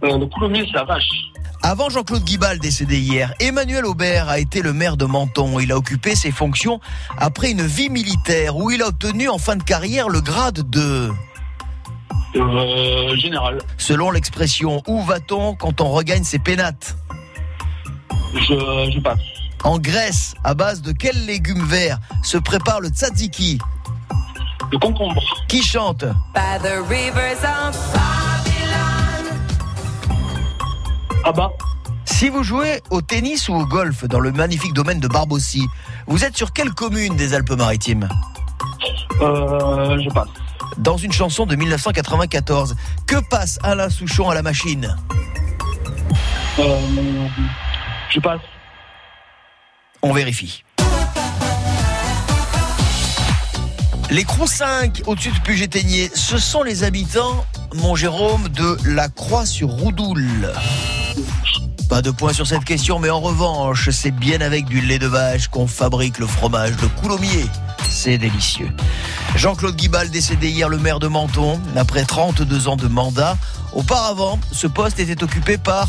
Euh, 0.04 0.18
le 0.18 0.26
coulommier, 0.26 0.64
c'est 0.66 0.78
la 0.78 0.84
vache. 0.84 1.08
Avant 1.62 1.88
Jean-Claude 1.90 2.22
Guibal 2.22 2.60
décédé 2.60 3.00
hier, 3.00 3.34
Emmanuel 3.40 3.84
Aubert 3.84 4.28
a 4.28 4.38
été 4.38 4.62
le 4.62 4.72
maire 4.72 4.96
de 4.96 5.04
Menton. 5.04 5.58
Il 5.58 5.72
a 5.72 5.76
occupé 5.76 6.14
ses 6.14 6.30
fonctions 6.30 6.80
après 7.18 7.50
une 7.50 7.66
vie 7.66 7.90
militaire 7.90 8.56
où 8.56 8.70
il 8.70 8.80
a 8.82 8.88
obtenu 8.88 9.28
en 9.28 9.38
fin 9.38 9.56
de 9.56 9.64
carrière 9.64 10.08
le 10.08 10.20
grade 10.20 10.70
de... 10.70 11.10
Euh, 12.38 13.16
général. 13.16 13.58
Selon 13.76 14.10
l'expression, 14.10 14.82
où 14.86 15.02
va-t-on 15.02 15.54
quand 15.54 15.80
on 15.80 15.90
regagne 15.90 16.24
ses 16.24 16.38
pénates? 16.38 16.96
Je, 18.34 18.90
je 18.94 19.00
passe. 19.00 19.18
En 19.64 19.78
Grèce, 19.78 20.34
à 20.44 20.54
base 20.54 20.82
de 20.82 20.92
quel 20.92 21.26
légume 21.26 21.64
vert 21.64 21.98
se 22.22 22.38
prépare 22.38 22.80
le 22.80 22.88
tzatziki? 22.88 23.58
Le 24.70 24.78
concombre. 24.78 25.22
Qui 25.48 25.62
chante? 25.62 26.04
By 26.34 26.58
the 26.62 26.88
rivers 26.88 27.42
of 27.42 27.76
Babylon. 27.92 29.38
Ah 31.24 31.32
bah. 31.32 31.50
Si 32.04 32.28
vous 32.28 32.42
jouez 32.42 32.82
au 32.90 33.00
tennis 33.00 33.48
ou 33.48 33.54
au 33.54 33.64
golf 33.64 34.04
dans 34.04 34.20
le 34.20 34.32
magnifique 34.32 34.74
domaine 34.74 35.00
de 35.00 35.08
Barbossi, 35.08 35.66
vous 36.06 36.24
êtes 36.24 36.36
sur 36.36 36.52
quelle 36.52 36.70
commune 36.70 37.16
des 37.16 37.34
Alpes-Maritimes? 37.34 38.08
Euh, 39.20 39.98
je 40.00 40.08
passe. 40.10 40.28
Dans 40.76 40.96
une 40.96 41.12
chanson 41.12 41.46
de 41.46 41.56
1994, 41.56 42.76
que 43.06 43.16
passe 43.30 43.58
Alain 43.62 43.90
Souchon 43.90 44.28
à 44.28 44.34
la 44.34 44.42
machine? 44.42 44.96
Euh, 46.58 46.78
je 48.10 48.20
passe. 48.20 48.40
On 50.02 50.12
vérifie. 50.12 50.64
Les 54.10 54.24
Croussinques, 54.24 55.02
au-dessus 55.06 55.32
de 55.32 55.38
Puget-Ténier, 55.40 56.10
ce 56.14 56.38
sont 56.38 56.62
les 56.62 56.82
habitants, 56.82 57.44
mon 57.74 57.94
Jérôme, 57.94 58.48
de 58.48 58.78
la 58.86 59.08
Croix-sur-Roudoule. 59.08 60.50
Pas 61.90 62.00
de 62.00 62.10
point 62.10 62.32
sur 62.32 62.46
cette 62.46 62.64
question, 62.64 62.98
mais 62.98 63.10
en 63.10 63.20
revanche, 63.20 63.90
c'est 63.90 64.10
bien 64.10 64.40
avec 64.40 64.64
du 64.64 64.80
lait 64.80 64.98
de 64.98 65.06
vache 65.06 65.48
qu'on 65.48 65.66
fabrique 65.66 66.18
le 66.18 66.26
fromage 66.26 66.76
de 66.76 66.86
coulommiers. 66.86 67.46
C'est 67.88 68.18
délicieux. 68.18 68.70
Jean-Claude 69.36 69.76
Guibal, 69.76 70.10
décédé 70.10 70.50
hier, 70.50 70.68
le 70.68 70.78
maire 70.78 70.98
de 70.98 71.08
Menton, 71.08 71.60
après 71.76 72.04
32 72.04 72.68
ans 72.68 72.76
de 72.76 72.88
mandat. 72.88 73.36
Auparavant, 73.72 74.38
ce 74.52 74.66
poste 74.66 74.98
était 75.00 75.22
occupé 75.22 75.58
par 75.58 75.88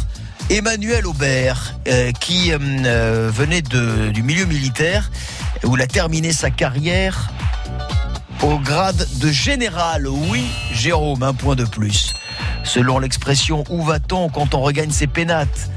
Emmanuel 0.49 1.06
Aubert, 1.06 1.75
euh, 1.88 2.12
qui 2.12 2.52
euh, 2.52 2.58
euh, 2.60 3.32
venait 3.34 3.62
du 3.62 4.23
milieu 4.23 4.45
militaire, 4.45 5.12
où 5.63 5.75
il 5.75 5.82
a 5.82 5.88
terminé 5.88 6.34
sa 6.34 6.49
carrière 6.49 7.30
au 8.41 8.58
grade 8.58 9.08
de 9.19 9.29
général. 9.29 10.08
Oui, 10.08 10.46
Jérôme, 10.73 11.23
un 11.23 11.33
point 11.33 11.56
de 11.56 11.65
plus. 11.65 12.13
Selon 12.63 13.00
l'expression 13.00 13.63
où 13.69 13.83
va-t-on 13.83 14.29
quand 14.29 14.54
on 14.54 14.62
regagne 14.62 14.92
ses 14.92 15.08
pénates? 15.08 15.69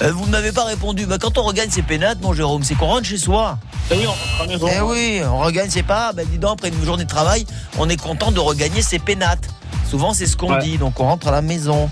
Euh, 0.00 0.12
Vous 0.12 0.26
ne 0.26 0.30
m'avez 0.30 0.52
pas 0.52 0.64
répondu. 0.64 1.06
Bah, 1.06 1.18
quand 1.20 1.36
on 1.38 1.42
regagne 1.42 1.70
ses 1.70 1.82
pénates, 1.82 2.18
mon 2.22 2.32
Jérôme, 2.32 2.62
c'est 2.64 2.74
qu'on 2.74 2.86
rentre 2.86 3.04
chez 3.06 3.18
soi. 3.18 3.58
Eh 3.90 3.94
oui, 3.96 4.04
on 4.06 4.10
rentre 4.10 4.20
à 4.40 4.46
la 4.46 4.52
maison. 4.52 4.68
Eh 4.74 4.80
oui, 4.80 5.20
on 5.24 5.38
regagne 5.38 5.70
ses 5.70 5.82
pas. 5.82 6.12
Ben 6.12 6.26
dis 6.30 6.38
donc, 6.38 6.52
après 6.54 6.68
une 6.70 6.84
journée 6.84 7.04
de 7.04 7.08
travail, 7.10 7.46
on 7.78 7.88
est 7.88 8.00
content 8.00 8.32
de 8.32 8.40
regagner 8.40 8.82
ses 8.82 8.98
pénates. 8.98 9.48
Souvent, 9.88 10.14
c'est 10.14 10.26
ce 10.26 10.36
qu'on 10.36 10.54
Ouais. 10.54 10.62
dit. 10.62 10.78
Donc, 10.78 10.98
on 11.00 11.04
rentre 11.04 11.28
à 11.28 11.30
la 11.30 11.42
maison. 11.42 11.90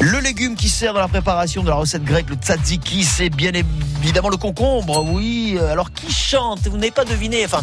Le 0.00 0.20
légume 0.20 0.54
qui 0.56 0.68
sert 0.68 0.92
dans 0.94 1.00
la 1.00 1.08
préparation 1.08 1.62
de 1.62 1.70
la 1.70 1.74
recette 1.74 2.04
grecque, 2.04 2.28
le 2.28 2.36
tzatziki, 2.36 3.02
c'est 3.02 3.30
bien 3.30 3.50
évidemment 3.54 4.28
le 4.28 4.36
concombre. 4.36 5.02
Oui. 5.10 5.58
Alors, 5.70 5.90
qui 5.92 6.12
chante? 6.12 6.60
Vous 6.68 6.76
n'avez 6.76 6.90
pas 6.90 7.04
deviné. 7.04 7.44
Enfin, 7.46 7.62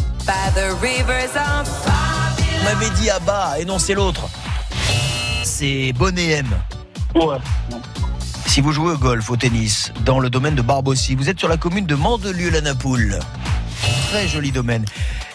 vous 2.58 2.64
m'avez 2.64 2.90
dit 3.00 3.08
à 3.08 3.18
bas 3.20 3.54
et 3.58 3.64
non, 3.64 3.78
c'est 3.78 3.94
l'autre. 3.94 4.28
C'est 5.44 5.92
Bonnet 5.92 6.30
M. 6.30 6.46
Ouais. 7.14 7.36
Si 8.54 8.60
vous 8.60 8.70
jouez 8.70 8.92
au 8.92 8.96
golf, 8.96 9.28
au 9.30 9.36
tennis, 9.36 9.92
dans 10.04 10.20
le 10.20 10.30
domaine 10.30 10.54
de 10.54 10.62
Barbossi, 10.62 11.16
vous 11.16 11.28
êtes 11.28 11.40
sur 11.40 11.48
la 11.48 11.56
commune 11.56 11.86
de 11.86 11.96
Mandelieu-la-Napoule. 11.96 13.18
Très 14.10 14.28
joli 14.28 14.52
domaine. 14.52 14.84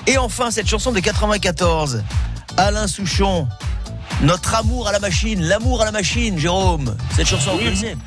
Et 0.07 0.17
enfin, 0.17 0.51
cette 0.51 0.69
chanson 0.69 0.93
de 0.93 1.01
94. 1.01 2.01
Alain 2.55 2.87
Souchon, 2.87 3.45
notre 4.21 4.55
amour 4.55 4.87
à 4.87 4.93
la 4.93 4.99
machine, 4.99 5.41
l'amour 5.41 5.81
à 5.81 5.85
la 5.85 5.91
machine, 5.91 6.39
Jérôme. 6.39 6.95
Cette 7.13 7.27
chanson, 7.27 7.51
vous 7.51 7.57
connaissez 7.57 7.97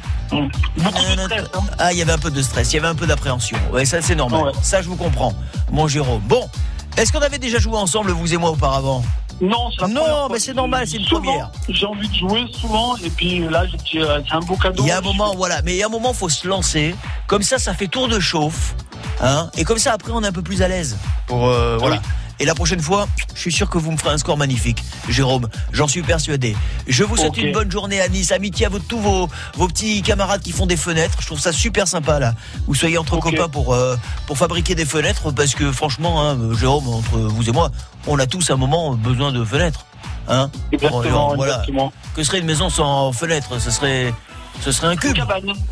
Ah, 1.78 1.92
il 1.92 1.98
y 1.98 2.00
avait 2.00 2.12
un 2.12 2.18
peu 2.18 2.30
de 2.30 2.40
stress, 2.40 2.72
il 2.72 2.76
y 2.76 2.78
avait 2.78 2.88
un 2.88 2.94
peu 2.94 3.06
d'appréhension. 3.06 3.58
Ouais, 3.70 3.84
ça 3.84 4.00
c'est 4.00 4.14
normal. 4.14 4.54
Ça 4.62 4.80
je 4.80 4.88
vous 4.88 4.96
comprends, 4.96 5.34
mon 5.70 5.88
Jérôme. 5.88 6.22
Bon, 6.24 6.48
est-ce 6.96 7.12
qu'on 7.12 7.20
avait 7.20 7.38
déjà 7.38 7.58
joué 7.58 7.76
ensemble, 7.76 8.12
vous 8.12 8.32
et 8.32 8.38
moi, 8.38 8.48
auparavant? 8.48 9.04
Non, 9.42 9.70
c'est 9.72 9.82
la 9.82 9.88
Non, 9.88 10.00
première 10.00 10.28
mais 10.30 10.38
c'est 10.38 10.54
normal, 10.54 10.86
c'est 10.86 10.98
une 10.98 11.04
Souvent, 11.04 11.20
première. 11.22 11.50
J'ai 11.68 11.84
envie 11.84 12.08
de 12.08 12.14
jouer 12.14 12.44
souvent, 12.52 12.96
et 12.98 13.10
puis 13.10 13.40
là, 13.48 13.64
euh, 13.96 14.20
c'est 14.28 14.34
un 14.34 14.40
beau 14.40 14.54
cadeau. 14.56 14.84
Il 14.84 14.88
y 14.88 14.92
a 14.92 14.98
un 14.98 15.00
moment, 15.00 15.34
voilà, 15.36 15.60
mais 15.62 15.72
il 15.72 15.78
y 15.78 15.82
a 15.82 15.86
un 15.86 15.90
moment, 15.90 16.14
faut 16.14 16.28
se 16.28 16.46
lancer. 16.46 16.94
Comme 17.26 17.42
ça, 17.42 17.58
ça 17.58 17.74
fait 17.74 17.88
tour 17.88 18.06
de 18.06 18.20
chauffe, 18.20 18.74
hein. 19.20 19.50
Et 19.56 19.64
comme 19.64 19.78
ça, 19.78 19.92
après, 19.94 20.12
on 20.14 20.22
est 20.22 20.28
un 20.28 20.32
peu 20.32 20.42
plus 20.42 20.62
à 20.62 20.68
l'aise. 20.68 20.96
Pour 21.26 21.48
euh, 21.48 21.76
voilà. 21.76 22.00
Et 22.42 22.44
la 22.44 22.56
prochaine 22.56 22.80
fois, 22.80 23.06
je 23.36 23.40
suis 23.40 23.52
sûr 23.52 23.70
que 23.70 23.78
vous 23.78 23.92
me 23.92 23.96
ferez 23.96 24.10
un 24.14 24.18
score 24.18 24.36
magnifique, 24.36 24.82
Jérôme. 25.08 25.48
J'en 25.72 25.86
suis 25.86 26.02
persuadé. 26.02 26.56
Je 26.88 27.04
vous 27.04 27.16
souhaite 27.16 27.36
une 27.36 27.52
bonne 27.52 27.70
journée 27.70 28.00
à 28.00 28.08
Nice. 28.08 28.32
Amitié 28.32 28.66
à 28.66 28.68
vous, 28.68 28.80
tous 28.80 28.98
vos, 28.98 29.28
vos 29.54 29.68
petits 29.68 30.02
camarades 30.02 30.42
qui 30.42 30.50
font 30.50 30.66
des 30.66 30.76
fenêtres. 30.76 31.18
Je 31.20 31.26
trouve 31.26 31.38
ça 31.38 31.52
super 31.52 31.86
sympa 31.86 32.18
là. 32.18 32.34
Vous 32.66 32.74
soyez 32.74 32.98
entre 32.98 33.16
copains 33.18 33.48
pour 33.48 33.72
euh, 33.74 33.94
pour 34.26 34.36
fabriquer 34.38 34.74
des 34.74 34.84
fenêtres, 34.84 35.30
parce 35.30 35.54
que 35.54 35.70
franchement, 35.70 36.20
hein, 36.28 36.36
Jérôme, 36.58 36.88
entre 36.88 37.16
vous 37.16 37.48
et 37.48 37.52
moi, 37.52 37.70
on 38.08 38.18
a 38.18 38.26
tous 38.26 38.50
à 38.50 38.54
un 38.54 38.56
moment 38.56 38.94
besoin 38.96 39.30
de 39.30 39.44
fenêtres. 39.44 39.86
Hein 40.26 40.50
Exactement, 40.72 41.36
Voilà. 41.36 41.52
exactement. 41.54 41.92
Que 42.16 42.24
serait 42.24 42.40
une 42.40 42.46
maison 42.46 42.70
sans 42.70 43.12
fenêtre 43.12 43.60
Ce 43.60 43.70
serait, 43.70 44.12
ce 44.60 44.72
serait 44.72 44.88
un 44.88 44.96
cube. 44.96 45.16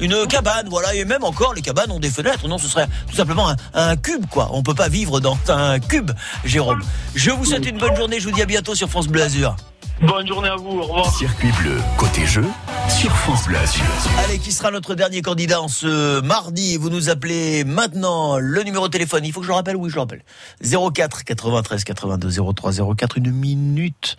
Une 0.01 0.27
cabane. 0.27 0.69
voilà. 0.69 0.95
Et 0.95 1.05
même 1.05 1.25
encore, 1.25 1.55
les 1.55 1.63
cabanes 1.63 1.91
ont 1.91 2.01
des 2.01 2.11
fenêtres. 2.11 2.49
Non, 2.49 2.59
ce 2.59 2.69
serait 2.69 2.89
tout 3.09 3.17
simplement 3.17 3.49
un, 3.49 3.57
un 3.75 3.97
cube, 3.97 4.27
quoi. 4.31 4.49
On 4.53 4.63
peut 4.63 4.75
pas 4.75 4.89
vivre 4.89 5.21
dans 5.21 5.39
un 5.49 5.79
cube, 5.79 6.11
Jérôme. 6.45 6.83
Je 7.15 7.31
vous 7.31 7.45
souhaite 7.45 7.67
une 7.67 7.79
bonne 7.79 7.97
journée. 7.97 8.21
Je 8.21 8.29
vous 8.29 8.35
dis 8.35 8.43
à 8.43 8.47
bientôt 8.47 8.75
sur 8.75 8.89
France 8.89 9.09
Bleu 9.09 9.23
Azur. 9.23 9.57
Bonne 10.03 10.27
journée 10.27 10.49
à 10.49 10.57
vous, 10.57 10.79
au 10.79 10.83
revoir. 10.83 11.15
Circuit 11.15 11.53
bleu, 11.61 11.77
côté 11.99 12.25
jeu, 12.25 12.47
sur 12.89 13.15
France 13.15 13.45
Bleu 13.45 13.59
Azur. 13.59 13.85
Allez, 14.25 14.39
qui 14.39 14.51
sera 14.51 14.71
notre 14.71 14.95
dernier 14.95 15.21
candidat 15.21 15.61
en 15.61 15.69
ce 15.69 16.23
mardi? 16.23 16.79
Vous 16.79 16.89
nous 16.89 17.11
appelez 17.11 17.65
maintenant 17.65 18.39
le 18.39 18.63
numéro 18.63 18.87
de 18.89 18.93
téléphone. 18.93 19.27
Il 19.27 19.33
faut 19.33 19.41
que 19.41 19.47
je 19.47 19.51
le 19.51 19.57
rappelle 19.57 19.77
Oui, 19.77 19.91
je 19.91 19.97
le 19.97 20.01
rappelle. 20.01 20.23
04 20.63 21.25
93 21.25 21.85
82 21.85 22.31
03 22.55 22.73
04. 22.97 23.19
Une 23.19 23.31
minute. 23.31 24.17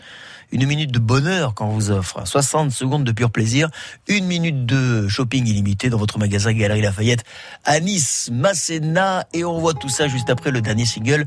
Une 0.52 0.66
minute 0.66 0.92
de 0.92 1.00
bonheur 1.00 1.54
qu'on 1.54 1.68
vous 1.68 1.92
offre. 1.92 2.22
60 2.26 2.72
secondes 2.72 3.04
de 3.04 3.12
pur 3.12 3.32
plaisir. 3.32 3.70
Une 4.08 4.26
minute 4.26 4.66
de 4.66 5.08
shopping 5.08 5.48
illimité 5.48 5.90
dans 5.90 5.98
votre 5.98 6.20
magasin 6.20 6.52
Galerie 6.54 6.82
Lafayette 6.82 7.24
à 7.64 7.80
Nice, 7.80 8.30
Masséna. 8.34 9.26
Et 9.34 9.46
on 9.46 9.60
voit 9.60 9.74
tout 9.74 9.90
ça 9.90 10.08
juste 10.08 10.30
après 10.30 10.52
le 10.52 10.62
dernier 10.62 10.86
single 10.86 11.26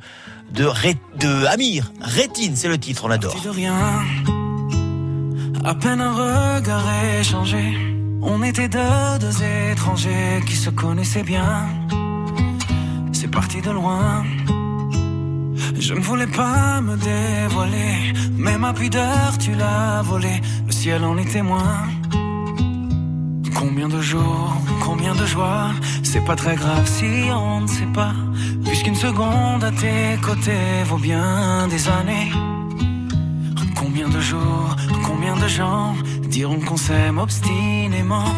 de, 0.52 0.64
Ré- 0.64 0.98
de 1.18 1.46
Amir. 1.46 1.90
Rétine, 2.00 2.54
c'est 2.56 2.68
le 2.68 2.78
titre, 2.78 3.04
on 3.06 3.10
adore. 3.10 3.34
de. 3.34 3.40
À 5.64 5.74
peine 5.74 6.00
un 6.00 6.12
regard 6.12 6.84
échangé. 7.18 7.72
On 8.20 8.42
était 8.42 8.68
deux 8.68 9.42
étrangers 9.72 10.42
qui 10.46 10.56
se 10.56 10.68
connaissaient 10.70 11.22
bien. 11.22 11.66
C'est 13.12 13.28
parti 13.30 13.62
de 13.62 13.70
loin. 13.70 14.22
Je 15.78 15.94
ne 15.94 16.00
voulais 16.00 16.26
pas 16.26 16.80
me 16.80 16.96
dévoiler, 16.96 18.12
mais 18.36 18.58
ma 18.58 18.72
pudeur 18.72 19.38
tu 19.38 19.54
l'as 19.54 20.02
volée. 20.02 20.40
Le 20.66 20.72
ciel 20.72 21.04
en 21.04 21.16
est 21.18 21.30
témoin. 21.30 21.88
Combien 23.54 23.88
de 23.88 24.00
jours, 24.00 24.56
combien 24.84 25.14
de 25.14 25.26
joie, 25.26 25.70
c'est 26.02 26.24
pas 26.24 26.36
très 26.36 26.54
grave 26.54 26.86
si 26.86 27.30
on 27.32 27.62
ne 27.62 27.66
sait 27.66 27.92
pas. 27.94 28.12
Puisqu'une 28.64 28.94
seconde 28.94 29.64
à 29.64 29.70
tes 29.70 30.18
côtés 30.22 30.82
vaut 30.86 30.98
bien 30.98 31.66
des 31.68 31.88
années. 31.88 32.30
Combien 33.76 34.08
de 34.08 34.20
jours, 34.20 34.76
combien 35.06 35.36
de 35.36 35.48
gens 35.48 35.94
diront 36.28 36.60
qu'on 36.60 36.76
s'aime 36.76 37.18
obstinément. 37.18 38.30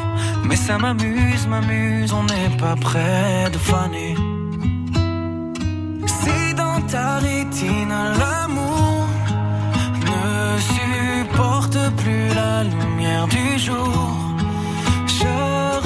Mais 0.45 0.57
ça 0.57 0.79
m'amuse, 0.79 1.47
m'amuse, 1.49 2.12
on 2.12 2.24
n'est 2.24 2.57
pas 2.59 2.77
près 2.77 3.51
de 3.53 3.59
faner. 3.59 4.14
L'amour 8.18 9.07
ne 10.01 10.59
supporte 10.61 11.78
plus 11.97 12.28
la 12.34 12.64
lumière 12.64 13.26
du 13.28 13.59
jour, 13.59 14.16
je 15.07 15.32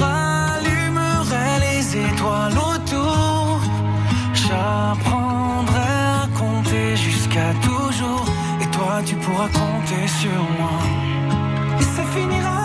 rallumerai 0.03 1.49
les 1.59 1.97
étoiles 1.97 2.57
autour. 2.57 3.59
J'apprendrai 4.33 5.91
à 6.19 6.27
compter 6.37 6.95
jusqu'à 6.95 7.53
toujours. 7.61 8.25
Et 8.61 8.67
toi, 8.75 9.01
tu 9.05 9.15
pourras 9.15 9.49
compter 9.49 10.07
sur 10.07 10.41
moi. 10.59 10.79
Et 11.79 11.83
ça 11.83 12.03
finira 12.15 12.60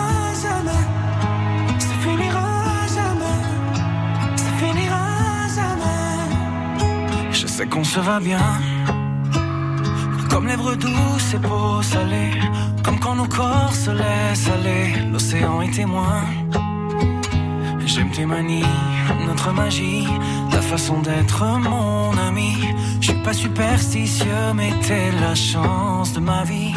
qu'on 7.69 7.83
se 7.83 7.99
va 7.99 8.19
bien. 8.19 8.47
Comme 10.29 10.47
lèvres 10.47 10.75
douces 10.75 11.33
et 11.33 11.39
peau 11.39 11.81
salée. 11.81 12.31
Comme 12.83 12.99
quand 12.99 13.15
nos 13.15 13.27
corps 13.27 13.73
se 13.73 13.91
laissent 13.91 14.49
aller. 14.49 15.09
L'océan 15.11 15.61
est 15.61 15.71
témoin. 15.71 16.23
J'aime 17.85 18.11
tes 18.11 18.25
manies, 18.25 18.73
notre 19.25 19.51
magie, 19.53 20.07
ta 20.51 20.61
façon 20.61 20.99
d'être 20.99 21.43
mon 21.43 22.11
ami. 22.17 22.53
Je 22.99 23.11
suis 23.11 23.23
pas 23.23 23.33
superstitieux, 23.33 24.53
mais 24.53 24.71
t'es 24.85 25.11
la 25.21 25.33
chance 25.33 26.13
de 26.13 26.19
ma 26.19 26.43
vie. 26.43 26.73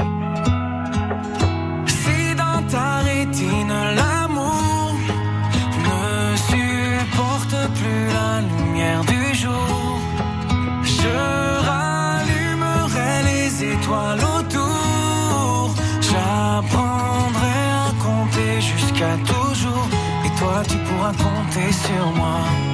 Si 1.86 2.34
dans 2.36 2.62
ta 2.68 2.99
rétine 2.99 3.74
étoiles. 13.91 14.20
J'apprendrai 16.01 17.59
à 17.86 17.91
compter 18.03 18.61
jusqu'à 18.61 19.16
toujours. 19.26 19.88
Et 20.24 20.38
toi, 20.38 20.62
tu 20.68 20.76
pourras 20.78 21.12
compter 21.12 21.72
sur 21.72 22.07
moi. 22.16 22.69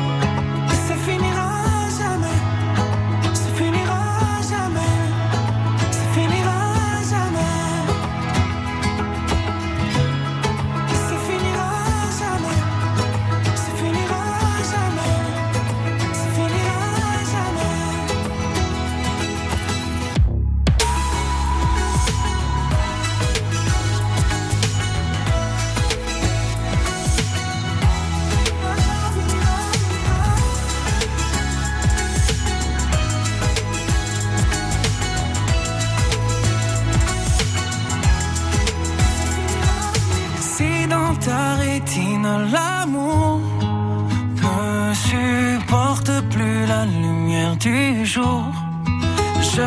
Je 49.57 49.62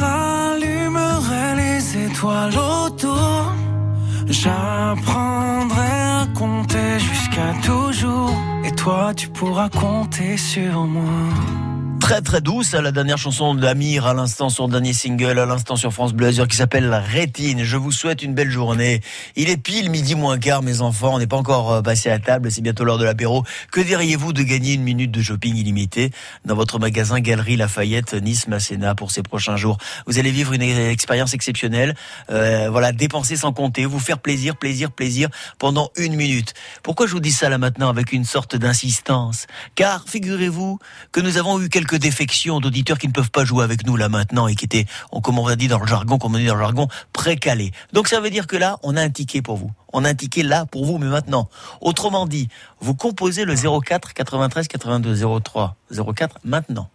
rallumerai 0.00 1.56
les 1.56 2.06
étoiles 2.06 2.56
autour. 2.56 3.52
J'apprendrai 4.26 5.92
à 6.22 6.26
compter 6.34 6.98
jusqu'à 6.98 7.52
toujours. 7.64 8.32
Et 8.64 8.72
toi, 8.72 9.12
tu 9.14 9.28
pourras 9.28 9.68
compter 9.68 10.36
sur 10.36 10.84
moi. 10.84 11.77
Très 12.08 12.22
très 12.22 12.40
douce, 12.40 12.72
la 12.72 12.90
dernière 12.90 13.18
chanson 13.18 13.54
d'Amir 13.54 14.06
à 14.06 14.14
l'instant, 14.14 14.48
son 14.48 14.66
dernier 14.66 14.94
single 14.94 15.38
à 15.38 15.44
l'instant 15.44 15.76
sur 15.76 15.92
France 15.92 16.14
Bleu 16.14 16.28
Azur 16.28 16.48
qui 16.48 16.56
s'appelle 16.56 16.90
Rétine. 16.90 17.64
Je 17.64 17.76
vous 17.76 17.92
souhaite 17.92 18.22
une 18.22 18.32
belle 18.32 18.50
journée. 18.50 19.02
Il 19.36 19.50
est 19.50 19.58
pile 19.58 19.90
midi 19.90 20.14
moins 20.14 20.38
quart, 20.38 20.62
mes 20.62 20.80
enfants. 20.80 21.16
On 21.16 21.18
n'est 21.18 21.26
pas 21.26 21.36
encore 21.36 21.70
euh, 21.70 21.82
passé 21.82 22.08
à 22.08 22.18
table, 22.18 22.50
c'est 22.50 22.62
bientôt 22.62 22.84
l'heure 22.84 22.96
de 22.96 23.04
l'apéro. 23.04 23.44
Que 23.70 23.82
diriez-vous 23.82 24.32
de 24.32 24.42
gagner 24.42 24.72
une 24.72 24.84
minute 24.84 25.10
de 25.10 25.20
shopping 25.20 25.54
illimité 25.54 26.10
dans 26.46 26.54
votre 26.54 26.78
magasin 26.78 27.20
Galerie 27.20 27.58
Lafayette 27.58 28.14
Nice 28.14 28.48
Masséna 28.48 28.94
pour 28.94 29.10
ces 29.10 29.22
prochains 29.22 29.56
jours? 29.56 29.76
Vous 30.06 30.18
allez 30.18 30.30
vivre 30.30 30.54
une 30.54 30.62
expérience 30.62 31.34
exceptionnelle. 31.34 31.94
Euh, 32.30 32.70
voilà, 32.70 32.92
dépenser 32.92 33.36
sans 33.36 33.52
compter, 33.52 33.84
vous 33.84 34.00
faire 34.00 34.18
plaisir, 34.18 34.56
plaisir, 34.56 34.92
plaisir 34.92 35.28
pendant 35.58 35.90
une 35.94 36.16
minute. 36.16 36.54
Pourquoi 36.82 37.06
je 37.06 37.12
vous 37.12 37.20
dis 37.20 37.32
ça 37.32 37.50
là 37.50 37.58
maintenant 37.58 37.90
avec 37.90 38.14
une 38.14 38.24
sorte 38.24 38.56
d'insistance? 38.56 39.46
Car 39.74 40.04
figurez-vous 40.08 40.78
que 41.12 41.20
nous 41.20 41.36
avons 41.36 41.60
eu 41.60 41.68
quelques 41.68 41.97
quelques 41.98 42.02
défections 42.02 42.60
d'auditeurs 42.60 42.98
qui 42.98 43.08
ne 43.08 43.12
peuvent 43.12 43.30
pas 43.30 43.44
jouer 43.44 43.64
avec 43.64 43.86
nous 43.86 43.96
là 43.96 44.08
maintenant 44.08 44.48
et 44.48 44.54
qui 44.54 44.64
étaient, 44.64 44.86
on- 45.12 45.20
comme 45.20 45.38
on 45.38 45.44
va 45.44 45.56
dire 45.56 45.70
dans 45.70 45.78
le 45.80 45.86
jargon, 45.86 46.18
comme 46.18 46.34
on 46.34 46.38
dit 46.38 46.46
dans 46.46 46.54
le 46.54 46.60
jargon, 46.60 46.88
précalés. 47.12 47.72
Donc 47.92 48.08
ça 48.08 48.20
veut 48.20 48.30
dire 48.30 48.46
que 48.46 48.56
là, 48.56 48.78
on 48.82 48.96
a 48.96 49.02
un 49.02 49.10
ticket 49.10 49.42
pour 49.42 49.56
vous. 49.56 49.70
On 49.92 50.04
a 50.04 50.08
un 50.10 50.14
ticket 50.14 50.42
là 50.42 50.66
pour 50.66 50.84
vous, 50.84 50.98
mais 50.98 51.06
maintenant. 51.06 51.48
Autrement 51.80 52.26
dit, 52.26 52.48
vous 52.80 52.94
composez 52.94 53.44
le 53.44 53.54
04 53.56 54.12
93 54.14 54.68
82 54.68 55.40
03 55.42 55.76
04 56.14 56.38
maintenant. 56.44 56.88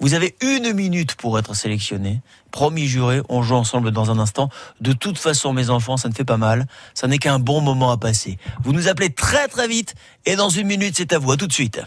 Vous 0.00 0.14
avez 0.14 0.34
une 0.40 0.72
minute 0.72 1.14
pour 1.14 1.38
être 1.38 1.54
sélectionné. 1.54 2.22
Promis 2.50 2.86
juré, 2.88 3.22
on 3.28 3.42
joue 3.42 3.54
ensemble 3.54 3.92
dans 3.92 4.10
un 4.10 4.18
instant. 4.18 4.48
De 4.80 4.92
toute 4.92 5.16
façon, 5.16 5.52
mes 5.52 5.70
enfants, 5.70 5.96
ça 5.96 6.08
ne 6.08 6.14
fait 6.14 6.24
pas 6.24 6.36
mal. 6.38 6.66
Ça 6.94 7.06
n'est 7.06 7.18
qu'un 7.18 7.38
bon 7.38 7.60
moment 7.60 7.92
à 7.92 7.96
passer. 7.96 8.36
Vous 8.64 8.72
nous 8.72 8.88
appelez 8.88 9.10
très 9.10 9.46
très 9.46 9.68
vite 9.68 9.94
et 10.26 10.34
dans 10.34 10.48
une 10.48 10.66
minute, 10.66 10.94
c'est 10.96 11.12
à 11.12 11.18
vous. 11.18 11.30
À 11.30 11.36
tout 11.36 11.46
de 11.46 11.52
suite. 11.52 11.80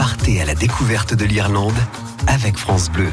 Partez 0.00 0.40
à 0.40 0.46
la 0.46 0.54
découverte 0.54 1.12
de 1.12 1.26
l'Irlande 1.26 1.76
avec 2.26 2.56
France 2.56 2.90
Bleu. 2.90 3.12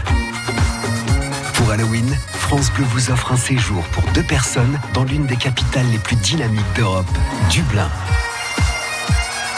Pour 1.55 1.69
Halloween, 1.69 2.17
France 2.31 2.71
Bleu 2.71 2.85
vous 2.85 3.11
offre 3.11 3.33
un 3.33 3.35
séjour 3.35 3.83
pour 3.87 4.03
deux 4.13 4.23
personnes 4.23 4.79
dans 4.93 5.03
l'une 5.03 5.25
des 5.25 5.35
capitales 5.35 5.85
les 5.91 5.97
plus 5.97 6.15
dynamiques 6.15 6.73
d'Europe, 6.77 7.05
Dublin. 7.49 7.89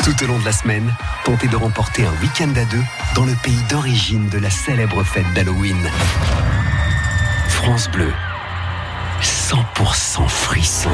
Tout 0.03 0.23
au 0.23 0.25
long 0.25 0.39
de 0.39 0.45
la 0.45 0.51
semaine, 0.51 0.91
tentez 1.23 1.47
de 1.47 1.55
remporter 1.55 2.03
un 2.03 2.11
week-end 2.19 2.51
à 2.55 2.65
deux 2.65 2.83
dans 3.13 3.25
le 3.25 3.35
pays 3.43 3.61
d'origine 3.69 4.27
de 4.29 4.39
la 4.39 4.49
célèbre 4.49 5.03
fête 5.03 5.31
d'Halloween. 5.35 5.77
France 7.47 7.91
Bleu, 7.91 8.11
100% 9.21 10.27
frisson. 10.27 10.89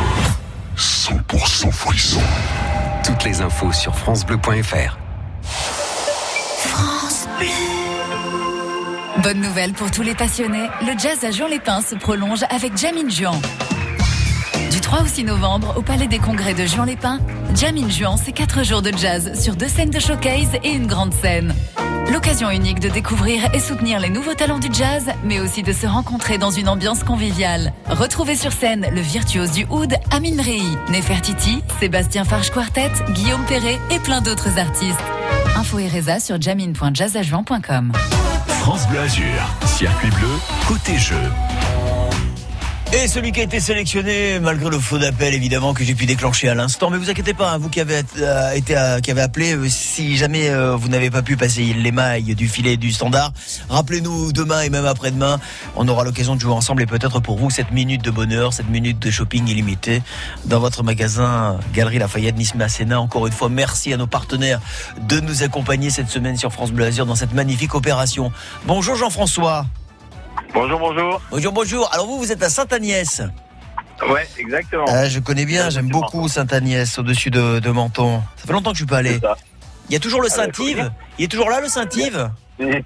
100% 0.76 1.72
frisson. 1.72 2.22
Toutes 3.06 3.24
les 3.24 3.40
infos 3.40 3.72
sur 3.72 3.96
francebleu.fr. 3.96 5.05
Bonne 9.24 9.42
nouvelle 9.42 9.74
pour 9.74 9.90
tous 9.92 10.04
les 10.04 10.14
passionnés, 10.14 10.68
le 10.82 10.98
jazz 10.98 11.24
à 11.24 11.32
Juan-les-Pins 11.32 11.82
se 11.82 11.96
prolonge 11.96 12.44
avec 12.50 12.78
Jamin 12.78 13.10
Juan. 13.10 13.36
Du 14.72 14.80
3 14.80 15.02
au 15.02 15.08
6 15.08 15.24
novembre, 15.24 15.74
au 15.78 15.82
Palais 15.82 16.08
des 16.08 16.20
Congrès 16.20 16.54
de 16.54 16.66
Juan-les-Pins, 16.66 17.20
Jamin 17.56 17.90
Juan, 17.90 18.18
c'est 18.24 18.32
4 18.32 18.64
jours 18.64 18.82
de 18.82 18.92
jazz 18.96 19.40
sur 19.42 19.56
deux 19.56 19.68
scènes 19.68 19.90
de 19.90 20.00
showcase 20.00 20.56
et 20.64 20.72
une 20.72 20.88
grande 20.88 21.14
scène. 21.14 21.54
L'occasion 22.12 22.52
unique 22.52 22.80
de 22.80 22.90
découvrir 22.90 23.54
et 23.54 23.60
soutenir 23.60 24.00
les 24.00 24.10
nouveaux 24.10 24.36
talents 24.36 24.60
du 24.60 24.70
jazz, 24.72 25.06
mais 25.24 25.40
aussi 25.40 25.64
de 25.64 25.74
se 25.74 25.88
rencontrer 25.88 26.38
dans 26.38 26.52
une 26.52 26.70
ambiance 26.70 27.04
conviviale. 27.04 27.74
Retrouvez 27.90 28.36
sur 28.36 28.52
scène 28.52 28.88
le 28.92 29.02
virtuose 29.02 29.52
du 29.52 29.66
oud, 29.70 29.94
Amin 30.12 30.42
Rei, 30.42 30.62
Nefertiti, 30.90 31.64
Sébastien 31.80 32.24
Farge 32.24 32.52
Quartet, 32.52 32.92
Guillaume 33.10 33.46
Perret 33.46 33.80
et 33.90 34.00
plein 34.00 34.22
d'autres 34.22 34.60
artistes. 34.60 35.02
Info 35.66 35.80
et 35.80 35.88
résa 35.88 36.20
sur 36.20 36.40
jamin.jazzajuan.com. 36.40 37.92
France 38.48 38.88
Bleu 38.88 39.00
Azur, 39.00 39.26
circuit 39.66 40.10
bleu, 40.10 40.28
côté 40.68 40.96
jeu. 40.96 41.16
Et 42.96 43.10
celui 43.10 43.34
qui 43.34 43.42
a 43.42 43.44
été 43.44 43.60
sélectionné, 43.60 44.40
malgré 44.40 44.70
le 44.70 44.80
faux 44.80 44.98
d'appel 44.98 45.34
évidemment 45.34 45.74
que 45.74 45.84
j'ai 45.84 45.94
pu 45.94 46.06
déclencher 46.06 46.48
à 46.48 46.56
l'instant, 46.56 46.90
mais 46.90 46.98
vous 46.98 47.10
inquiétez 47.10 47.34
pas, 47.34 47.52
hein, 47.52 47.58
vous 47.58 47.68
qui 47.68 47.82
avez 47.82 48.02
euh, 48.20 48.52
été 48.54 48.78
euh, 48.78 49.02
qui 49.02 49.12
avez 49.12 49.22
appelé, 49.22 49.54
euh, 49.54 49.68
si 49.68 50.16
jamais 50.16 50.50
vous 50.76 50.88
n'avez 50.88 51.10
pas 51.10 51.22
pu 51.22 51.36
passer 51.36 51.62
les 51.74 51.92
mailles 51.92 52.36
du 52.36 52.48
filet 52.48 52.78
du 52.78 52.94
standard, 52.94 53.34
rappelez-nous 53.70 54.32
demain 54.32 54.62
et 54.62 54.70
même 54.70 54.86
après-demain, 54.86 55.42
on 55.76 55.88
aura 55.90 56.06
l'occasion 56.06 56.36
de 56.36 56.42
jouer 56.42 56.54
ensemble 56.54 56.84
et 56.84 56.86
peut-être 56.86 57.20
pour 57.20 57.38
vous 57.38 57.50
cette 57.50 57.72
minute 57.72 58.02
de 58.02 58.12
bonheur, 58.12 58.54
cette 58.54 58.70
minute 58.70 58.98
de 58.98 59.12
shopping 59.12 59.46
illimité 59.46 60.02
dans 60.46 60.62
votre 60.62 60.82
magasin 60.82 61.60
Galerie 61.74 62.00
Lafayette 62.00 62.38
Nice 62.38 62.56
Masséna. 62.56 63.02
Encore 63.02 63.28
une 63.28 63.34
fois, 63.34 63.50
merci 63.50 63.92
à 63.92 63.98
nos 63.98 64.08
partenaires 64.08 64.62
de 65.02 65.20
nous 65.20 65.44
accompagner 65.44 65.90
cette 65.90 66.10
semaine 66.10 66.38
sur 66.38 66.54
France 66.54 66.72
Bleu 66.72 66.86
Azur 66.86 67.06
dans 67.06 67.16
cette 67.16 67.34
magnifique 67.34 67.76
opération. 67.76 68.32
Bonjour 68.66 68.96
Jean-François. 68.96 69.66
Bonjour, 70.54 70.80
bonjour. 70.80 71.22
Bonjour, 71.32 71.52
bonjour. 71.54 71.94
Alors 71.94 72.08
vous, 72.08 72.18
vous 72.18 72.32
êtes 72.32 72.42
à 72.44 72.50
Sainte-Agnès. 72.50 73.22
Ouais, 74.10 74.28
exactement. 74.38 74.86
Ah, 74.88 75.08
je 75.08 75.20
connais 75.20 75.46
bien, 75.46 75.70
j'aime 75.70 75.90
beaucoup 75.90 76.28
Sainte-Agnès 76.28 76.98
au-dessus 77.00 77.30
de, 77.32 77.60
de 77.60 77.70
Menton. 77.70 78.22
Ça 78.36 78.46
fait 78.48 78.54
longtemps 78.54 78.72
que 78.72 78.78
je 78.78 78.84
suis 78.84 78.88
pas 78.88 78.98
allé. 78.98 79.20
Il 79.90 79.94
y 79.94 79.96
a 79.96 80.00
toujours 80.00 80.22
le 80.22 80.30
Ah, 80.32 80.36
Saint-Yves. 80.36 80.92
Il 81.20 81.26
est 81.26 81.28
toujours 81.28 81.50
là 81.50 81.62
le 81.62 81.68
Saint-Yves 81.70 82.30
Il 82.60 82.68
est 82.68 82.86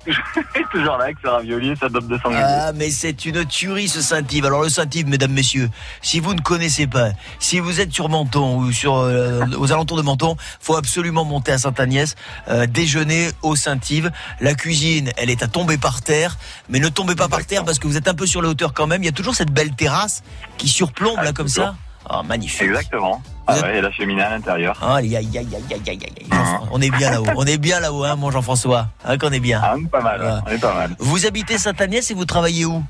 toujours- 0.71 0.97
là 0.97 1.03
avec 1.03 1.17
ce 1.23 1.27
ravioli 1.29 1.69
et 1.69 1.75
sa 1.75 1.89
dope 1.89 2.07
de 2.07 2.17
sanglier. 2.17 2.41
Ah, 2.43 2.71
mais 2.73 2.89
c'est 2.89 3.23
une 3.25 3.45
tuerie 3.45 3.87
ce 3.87 4.01
Saint-Yves. 4.01 4.43
Alors 4.45 4.63
le 4.63 4.69
Saint-Yves, 4.69 5.07
mesdames, 5.07 5.31
messieurs, 5.31 5.69
si 6.01 6.19
vous 6.19 6.33
ne 6.33 6.41
connaissez 6.41 6.87
pas, 6.87 7.09
si 7.37 7.59
vous 7.59 7.79
êtes 7.79 7.93
sur 7.93 8.09
Menton 8.09 8.57
ou 8.57 8.71
sur 8.71 8.95
euh, 8.95 9.45
aux 9.59 9.71
alentours 9.71 9.97
de 9.97 10.01
Menton, 10.01 10.35
faut 10.59 10.75
absolument 10.75 11.23
monter 11.23 11.51
à 11.51 11.59
Sainte-Agnès, 11.59 12.15
euh, 12.47 12.65
déjeuner 12.65 13.29
au 13.43 13.55
Saint-Yves. 13.55 14.09
La 14.41 14.55
cuisine, 14.55 15.11
elle 15.17 15.29
est 15.29 15.43
à 15.43 15.47
tomber 15.47 15.77
par 15.77 16.01
terre, 16.01 16.39
mais 16.67 16.79
ne 16.79 16.89
tombez 16.89 17.13
pas 17.15 17.27
par 17.27 17.45
terre 17.45 17.63
parce 17.63 17.77
que 17.77 17.85
vous 17.85 17.95
êtes 17.95 18.07
un 18.07 18.15
peu 18.15 18.25
sur 18.25 18.41
la 18.41 18.49
hauteur 18.49 18.73
quand 18.73 18.87
même. 18.87 19.03
Il 19.03 19.05
y 19.05 19.09
a 19.09 19.13
toujours 19.13 19.35
cette 19.35 19.51
belle 19.51 19.75
terrasse 19.75 20.23
qui 20.57 20.67
surplombe 20.67 21.21
là 21.23 21.31
comme 21.31 21.47
ça. 21.47 21.75
Ah, 22.07 22.21
magnifique. 22.23 22.61
Exactement. 22.69 23.21
Ah 23.47 23.59
ouais, 23.61 23.77
et 23.77 23.81
la 23.81 23.91
cheminée 23.91 24.21
à 24.21 24.29
l'intérieur. 24.29 24.77
Ah, 24.81 24.95
aïe, 24.95 25.15
aïe, 25.15 25.27
aïe, 25.37 25.47
aïe, 25.55 25.63
aïe, 25.71 25.81
aïe, 25.87 25.99
aïe. 26.03 26.27
Jean- 26.31 26.67
On 26.71 26.79
est 26.81 26.91
bien 26.91 27.09
là-haut. 27.11 27.25
On 27.35 27.45
est 27.45 27.57
bien 27.57 27.79
là-haut, 27.79 28.03
hein, 28.03 28.15
mon 28.15 28.29
Jean-François. 28.31 28.87
Hein, 29.03 29.17
qu'on 29.17 29.31
est 29.31 29.39
bien. 29.39 29.59
Ah, 29.63 29.73
on 29.75 29.81
est 29.83 29.87
pas 29.89 30.01
mal. 30.01 30.19
Voilà. 30.21 30.43
On 30.45 30.49
est 30.51 30.57
pas 30.59 30.73
mal. 30.73 30.95
Vous 30.99 31.25
habitez 31.25 31.57
Sainte-Agnès 31.57 32.09
et 32.11 32.13
vous 32.13 32.25
travaillez 32.25 32.65
où? 32.65 32.83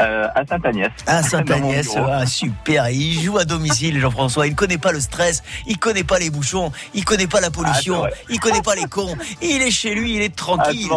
Euh, 0.00 0.28
à 0.34 0.46
Sainte-Agnès. 0.46 0.90
À 1.06 1.22
bureau. 1.42 2.06
ah, 2.10 2.26
super. 2.26 2.88
Il 2.90 3.20
joue 3.20 3.38
à 3.38 3.44
domicile, 3.44 4.00
Jean-François. 4.00 4.46
Il 4.46 4.50
ne 4.50 4.56
connaît 4.56 4.78
pas 4.78 4.92
le 4.92 5.00
stress, 5.00 5.42
il 5.66 5.78
connaît 5.78 6.04
pas 6.04 6.18
les 6.18 6.30
bouchons, 6.30 6.72
il 6.94 7.04
connaît 7.04 7.26
pas 7.26 7.40
la 7.40 7.50
pollution, 7.50 8.04
Ah, 8.04 8.10
il 8.30 8.40
connaît 8.40 8.62
pas 8.62 8.74
les 8.74 8.84
cons. 8.84 9.14
Il 9.40 9.60
est 9.62 9.70
chez 9.70 9.94
lui, 9.94 10.16
il 10.16 10.22
est 10.22 10.34
tranquille. 10.34 10.88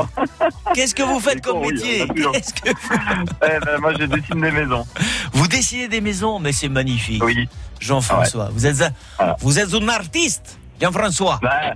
Qu'est-ce 0.73 0.95
que 0.95 1.03
vous 1.03 1.19
faites 1.19 1.41
comme 1.41 1.61
cons, 1.61 1.69
métier 1.69 2.03
Ouais, 2.03 2.09
ben, 3.65 3.77
moi, 3.79 3.93
je 3.99 4.05
dessine 4.05 4.41
des 4.41 4.51
maisons. 4.51 4.85
vous 5.33 5.47
dessinez 5.47 5.87
des 5.87 6.01
maisons, 6.01 6.39
mais 6.39 6.51
c'est 6.51 6.69
magnifique. 6.69 7.23
Oui. 7.23 7.47
Jean-François, 7.79 8.49
vous 8.53 8.65
êtes 8.65 8.81
un, 9.19 9.35
vous 9.39 9.59
êtes 9.59 9.73
un 9.73 9.87
artiste, 9.89 10.57
Jean-François. 10.81 11.39
Ouais, 11.43 11.73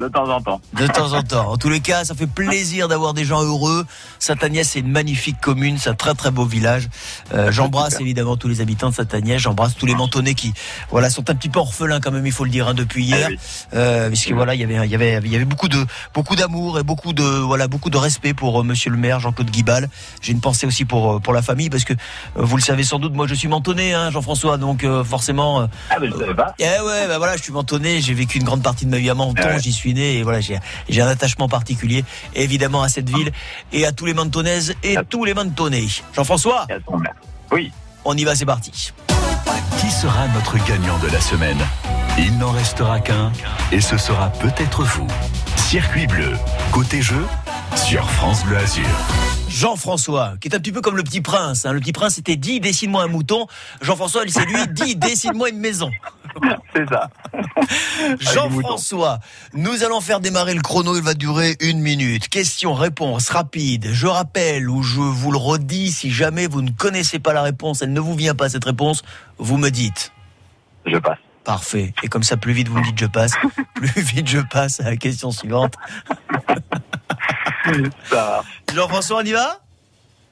de 0.00 0.08
temps 0.08 0.28
en 0.28 0.40
temps. 0.40 0.60
De 0.72 0.86
temps 0.86 1.12
en 1.12 1.22
temps. 1.22 1.50
En 1.52 1.56
tous 1.58 1.68
les 1.68 1.80
cas, 1.80 2.04
ça 2.04 2.14
fait 2.14 2.26
plaisir 2.26 2.88
d'avoir 2.88 3.12
des 3.12 3.24
gens 3.24 3.42
heureux. 3.42 3.84
Sainte-Agnès, 4.18 4.66
c'est 4.68 4.80
une 4.80 4.90
magnifique 4.90 5.38
commune, 5.40 5.76
c'est 5.78 5.90
un 5.90 5.94
très 5.94 6.14
très 6.14 6.30
beau 6.30 6.44
village. 6.46 6.88
Euh, 7.34 7.52
J'embrasse 7.52 8.00
évidemment 8.00 8.36
tous 8.36 8.48
les 8.48 8.60
habitants 8.62 8.88
de 8.88 8.94
Sainte-Agnès. 8.94 9.38
J'embrasse 9.38 9.74
tous 9.76 9.84
les 9.86 9.94
Mentonnais 9.94 10.34
qui, 10.34 10.54
voilà, 10.90 11.10
sont 11.10 11.28
un 11.28 11.34
petit 11.34 11.50
peu 11.50 11.58
orphelins 11.60 12.00
quand 12.00 12.10
même, 12.12 12.24
il 12.26 12.32
faut 12.32 12.44
le 12.44 12.50
dire, 12.50 12.66
hein, 12.68 12.74
depuis 12.74 13.04
hier, 13.04 13.28
euh, 13.74 14.08
puisque 14.08 14.32
voilà, 14.32 14.54
il 14.54 14.60
y 14.60 14.64
avait, 14.64 14.86
il 14.86 14.90
y 14.90 14.94
avait, 14.94 15.20
il 15.22 15.30
y 15.30 15.36
avait 15.36 15.44
beaucoup 15.44 15.68
de, 15.68 15.84
beaucoup 16.14 16.34
d'amour 16.34 16.78
et 16.78 16.82
beaucoup 16.82 17.12
de, 17.12 17.22
voilà, 17.22 17.68
beaucoup 17.68 17.90
de 17.90 17.98
respect 17.98 18.32
pour 18.32 18.60
euh, 18.60 18.64
Monsieur 18.64 18.90
le 18.90 18.96
Maire 18.96 19.20
Jean-Claude 19.20 19.50
Guibal. 19.50 19.88
J'ai 20.22 20.32
une 20.32 20.40
pensée 20.40 20.66
aussi 20.66 20.86
pour 20.86 21.12
euh, 21.16 21.18
pour 21.18 21.34
la 21.34 21.42
famille, 21.42 21.68
parce 21.68 21.84
que 21.84 21.92
vous 22.36 22.56
le 22.56 22.62
savez 22.62 22.84
sans 22.84 22.98
doute, 22.98 23.12
moi 23.12 23.26
je 23.26 23.34
suis 23.34 23.48
Mentonné, 23.48 23.92
hein, 23.92 24.10
Jean-François, 24.10 24.56
donc 24.56 24.86
forcément. 25.04 25.68
Ah, 25.90 25.96
mais 26.00 26.08
je 26.08 26.16
savais 26.16 26.34
pas. 26.34 26.54
eh 26.58 26.64
ouais, 26.64 27.06
bah 27.08 27.18
voilà, 27.18 27.36
je 27.36 27.42
suis 27.42 27.52
mentonné, 27.52 28.00
j'ai 28.00 28.14
vécu 28.14 28.38
une 28.38 28.44
grande 28.44 28.62
partie 28.62 28.86
de 28.86 28.90
ma 28.90 28.96
vie 28.98 29.10
à 29.10 29.14
Menton, 29.14 29.42
Ouais. 29.42 29.58
j'y 29.60 29.72
suis 29.72 29.89
né 29.94 30.18
et 30.18 30.22
voilà, 30.22 30.40
j'ai 30.40 30.58
j'ai 30.88 31.02
un 31.02 31.06
attachement 31.08 31.48
particulier 31.48 32.04
évidemment 32.34 32.82
à 32.82 32.88
cette 32.88 33.08
ville 33.08 33.30
et 33.72 33.86
à 33.86 33.92
tous 33.92 34.06
les 34.06 34.14
mentonnaises 34.14 34.74
et 34.82 34.96
tous 35.08 35.24
les 35.24 35.34
mentonnais. 35.34 35.86
Jean-François 36.14 36.66
Oui. 37.52 37.72
On 38.04 38.16
y 38.16 38.24
va, 38.24 38.34
c'est 38.34 38.46
parti. 38.46 38.92
Qui 39.80 39.90
sera 39.90 40.26
notre 40.28 40.56
gagnant 40.66 40.98
de 40.98 41.08
la 41.08 41.20
semaine? 41.20 41.58
Il 42.18 42.36
n'en 42.38 42.50
restera 42.52 43.00
qu'un 43.00 43.32
et 43.72 43.80
ce 43.80 43.96
sera 43.96 44.30
peut-être 44.30 44.82
vous. 44.82 45.06
Circuit 45.56 46.06
bleu, 46.06 46.32
côté 46.72 47.00
jeu, 47.02 47.24
sur 47.76 48.08
France 48.10 48.44
Bleu 48.44 48.56
Azur. 48.56 48.84
Jean-François, 49.48 50.34
qui 50.40 50.48
est 50.48 50.54
un 50.54 50.58
petit 50.58 50.72
peu 50.72 50.80
comme 50.80 50.96
le 50.96 51.02
petit 51.02 51.20
prince. 51.20 51.66
hein. 51.66 51.72
Le 51.72 51.80
petit 51.80 51.92
prince 51.92 52.18
était 52.18 52.36
dit 52.36 52.60
dessine-moi 52.60 53.02
un 53.02 53.08
mouton. 53.08 53.46
Jean-François, 53.80 54.22
c'est 54.28 54.44
lui 54.46 54.66
dit 54.72 54.96
dessine-moi 54.96 55.50
une 55.50 55.58
maison. 55.58 55.90
C'est 56.74 56.88
ça. 56.88 57.10
Jean-François, 58.20 59.20
nous 59.54 59.84
allons 59.84 60.00
faire 60.00 60.20
démarrer 60.20 60.54
le 60.54 60.60
chrono. 60.60 60.96
Il 60.96 61.02
va 61.02 61.14
durer 61.14 61.56
une 61.60 61.80
minute. 61.80 62.28
Question, 62.28 62.74
réponse 62.74 63.28
rapide. 63.30 63.88
Je 63.92 64.06
rappelle 64.06 64.68
ou 64.68 64.82
je 64.82 65.00
vous 65.00 65.32
le 65.32 65.38
redis, 65.38 65.92
si 65.92 66.10
jamais 66.10 66.46
vous 66.46 66.62
ne 66.62 66.70
connaissez 66.70 67.18
pas 67.18 67.32
la 67.32 67.42
réponse, 67.42 67.82
elle 67.82 67.92
ne 67.92 68.00
vous 68.00 68.14
vient 68.14 68.34
pas 68.34 68.48
cette 68.48 68.64
réponse, 68.64 69.02
vous 69.38 69.56
me 69.56 69.70
dites. 69.70 70.12
Je 70.86 70.96
passe. 70.96 71.18
Parfait. 71.44 71.94
Et 72.02 72.08
comme 72.08 72.22
ça, 72.22 72.36
plus 72.36 72.52
vite 72.52 72.68
vous 72.68 72.78
me 72.78 72.84
dites 72.84 72.98
je 72.98 73.06
passe, 73.06 73.32
plus 73.74 74.02
vite 74.02 74.28
je 74.28 74.40
passe 74.40 74.80
à 74.80 74.84
la 74.84 74.96
question 74.96 75.30
suivante. 75.30 75.74
Jean-François, 78.74 79.18
on 79.18 79.24
y 79.24 79.32
va? 79.32 79.60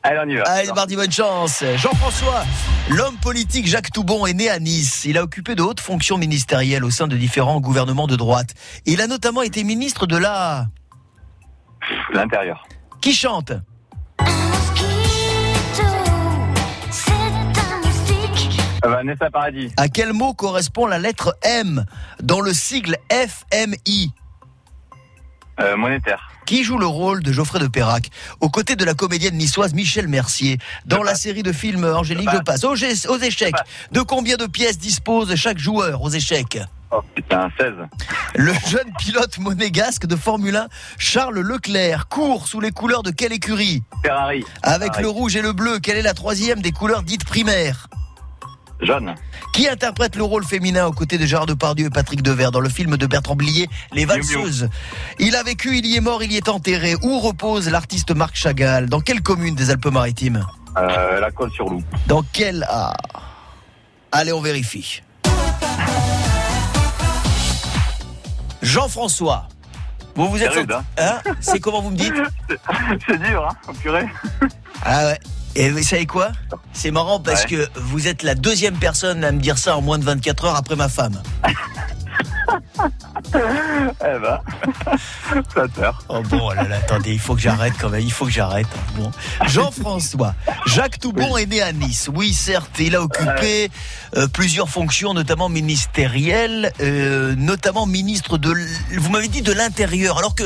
Allez, 0.02 0.20
on 0.24 0.28
y 0.28 0.36
va. 0.36 0.44
Allez, 0.44 0.72
mardi, 0.72 0.96
bonne 0.96 1.10
chance. 1.10 1.64
Jean-François, 1.76 2.44
l'homme 2.90 3.16
politique 3.16 3.66
Jacques 3.66 3.90
Toubon 3.90 4.26
est 4.26 4.32
né 4.32 4.48
à 4.48 4.58
Nice. 4.58 5.04
Il 5.04 5.18
a 5.18 5.22
occupé 5.22 5.54
de 5.54 5.62
hautes 5.62 5.80
fonctions 5.80 6.16
ministérielles 6.18 6.84
au 6.84 6.90
sein 6.90 7.08
de 7.08 7.16
différents 7.16 7.60
gouvernements 7.60 8.06
de 8.06 8.16
droite. 8.16 8.54
Il 8.86 9.00
a 9.00 9.06
notamment 9.06 9.42
été 9.42 9.64
ministre 9.64 10.06
de 10.06 10.16
la... 10.16 10.66
L'intérieur. 12.12 12.66
Qui 13.00 13.12
chante 13.12 13.52
Euh, 18.84 18.90
Vanessa 18.90 19.30
Paradis. 19.30 19.72
À 19.76 19.88
quel 19.88 20.12
mot 20.12 20.34
correspond 20.34 20.86
la 20.86 20.98
lettre 20.98 21.36
M 21.42 21.84
dans 22.22 22.40
le 22.40 22.52
sigle 22.52 22.96
FMI 23.10 24.12
Euh, 25.60 25.76
monétaire. 25.76 26.30
Qui 26.46 26.62
joue 26.62 26.78
le 26.78 26.86
rôle 26.86 27.22
de 27.22 27.32
Geoffrey 27.32 27.58
de 27.58 27.66
Perrac 27.66 28.10
aux 28.40 28.48
côtés 28.48 28.76
de 28.76 28.84
la 28.84 28.94
comédienne 28.94 29.34
niçoise 29.34 29.74
Michel 29.74 30.06
Mercier 30.06 30.58
dans 30.86 31.02
la 31.02 31.14
série 31.14 31.42
de 31.42 31.52
films 31.52 31.84
Angélique 31.84 32.30
Je 32.32 32.38
passe? 32.38 32.64
Aux, 32.64 32.74
échecs 33.18 33.54
De 33.92 34.00
combien 34.00 34.36
de 34.36 34.46
pièces 34.46 34.78
dispose 34.78 35.34
chaque 35.34 35.58
joueur 35.58 36.00
aux 36.02 36.10
échecs? 36.10 36.58
Oh 36.90 37.02
putain, 37.14 37.50
16. 37.58 37.72
Le 38.36 38.52
jeune 38.66 38.90
pilote 38.98 39.36
monégasque 39.38 40.06
de 40.06 40.16
Formule 40.16 40.56
1 40.56 40.68
Charles 40.96 41.40
Leclerc 41.40 42.08
court 42.08 42.48
sous 42.48 42.60
les 42.60 42.70
couleurs 42.70 43.02
de 43.02 43.10
quelle 43.10 43.32
écurie? 43.32 43.82
Ferrari. 44.02 44.44
Avec 44.62 44.94
Ferrari. 44.94 45.02
le 45.02 45.08
rouge 45.08 45.36
et 45.36 45.42
le 45.42 45.52
bleu, 45.52 45.80
quelle 45.80 45.98
est 45.98 46.02
la 46.02 46.14
troisième 46.14 46.62
des 46.62 46.72
couleurs 46.72 47.02
dites 47.02 47.26
primaires? 47.26 47.88
Jaune. 48.80 49.14
Qui 49.52 49.68
interprète 49.68 50.14
le 50.16 50.22
rôle 50.22 50.44
féminin 50.44 50.86
aux 50.86 50.92
côtés 50.92 51.18
de 51.18 51.26
Gérard 51.26 51.46
Depardieu 51.46 51.86
et 51.86 51.90
Patrick 51.90 52.22
Devers 52.22 52.50
dans 52.52 52.60
le 52.60 52.68
film 52.68 52.96
de 52.96 53.06
Bertrand 53.06 53.34
Blier, 53.36 53.68
Les 53.92 54.04
Valseuses? 54.04 54.68
Il 55.18 55.34
a 55.36 55.42
vécu, 55.42 55.76
il 55.78 55.86
y 55.86 55.96
est 55.96 56.00
mort, 56.00 56.22
il 56.22 56.30
y 56.32 56.36
est 56.36 56.48
enterré. 56.48 56.94
Où 57.02 57.18
repose 57.18 57.68
l'artiste 57.68 58.12
Marc 58.14 58.36
Chagall? 58.36 58.88
Dans 58.88 59.00
quelle 59.00 59.20
commune 59.22 59.54
des 59.56 59.70
Alpes-Maritimes? 59.70 60.46
Euh, 60.76 61.18
la 61.20 61.30
colle 61.32 61.50
sur 61.52 61.68
loup. 61.68 61.82
Dans 62.06 62.22
quel 62.32 62.62
art? 62.68 62.96
Allez, 64.12 64.32
on 64.32 64.40
vérifie. 64.40 65.02
Jean-François, 68.62 69.48
vous 70.14 70.28
vous 70.28 70.42
êtes 70.42 70.52
C'est 70.52 70.60
senti- 70.60 70.72
hein? 70.98 71.20
C'est 71.40 71.60
comment 71.60 71.80
vous 71.80 71.90
me 71.90 71.96
dites? 71.96 72.12
C'est 73.06 73.18
dur, 73.22 73.46
hein, 73.48 73.56
au 73.68 73.72
purée. 73.72 74.06
Ah 74.84 75.06
ouais. 75.06 75.18
Et 75.58 75.70
vous 75.70 75.82
savez 75.82 76.06
quoi? 76.06 76.30
C'est 76.72 76.92
marrant 76.92 77.18
parce 77.18 77.42
Ouais. 77.42 77.48
que 77.50 77.68
vous 77.80 78.06
êtes 78.06 78.22
la 78.22 78.36
deuxième 78.36 78.76
personne 78.76 79.24
à 79.24 79.32
me 79.32 79.40
dire 79.40 79.58
ça 79.58 79.76
en 79.76 79.82
moins 79.82 79.98
de 79.98 80.04
24 80.04 80.44
heures 80.44 80.54
après 80.56 80.76
ma 80.76 80.88
femme. 80.88 81.20
Eh 83.34 84.18
ben, 84.22 84.40
flatteur. 85.50 86.02
Oh 86.08 86.22
bon, 86.22 86.40
oh 86.50 86.54
là 86.54 86.66
là, 86.66 86.76
attendez, 86.76 87.12
il 87.12 87.18
faut 87.18 87.34
que 87.34 87.40
j'arrête 87.40 87.74
quand 87.78 87.90
même, 87.90 88.00
il 88.00 88.12
faut 88.12 88.24
que 88.24 88.30
j'arrête. 88.30 88.66
Bon. 88.96 89.10
Jean-François, 89.46 90.34
Jacques 90.66 90.98
Toubon 90.98 91.36
est 91.36 91.46
né 91.46 91.60
à 91.60 91.72
Nice. 91.72 92.08
Oui, 92.14 92.32
certes, 92.32 92.78
il 92.78 92.94
a 92.96 93.02
occupé 93.02 93.70
euh, 94.16 94.28
plusieurs 94.28 94.68
fonctions, 94.68 95.12
notamment 95.12 95.48
ministérielles, 95.48 96.72
euh, 96.80 97.34
notamment 97.36 97.86
ministre 97.86 98.38
de... 98.38 98.54
Vous 98.96 99.10
m'avez 99.10 99.28
dit 99.28 99.42
de 99.42 99.52
l'Intérieur, 99.52 100.18
alors 100.18 100.34
que 100.34 100.44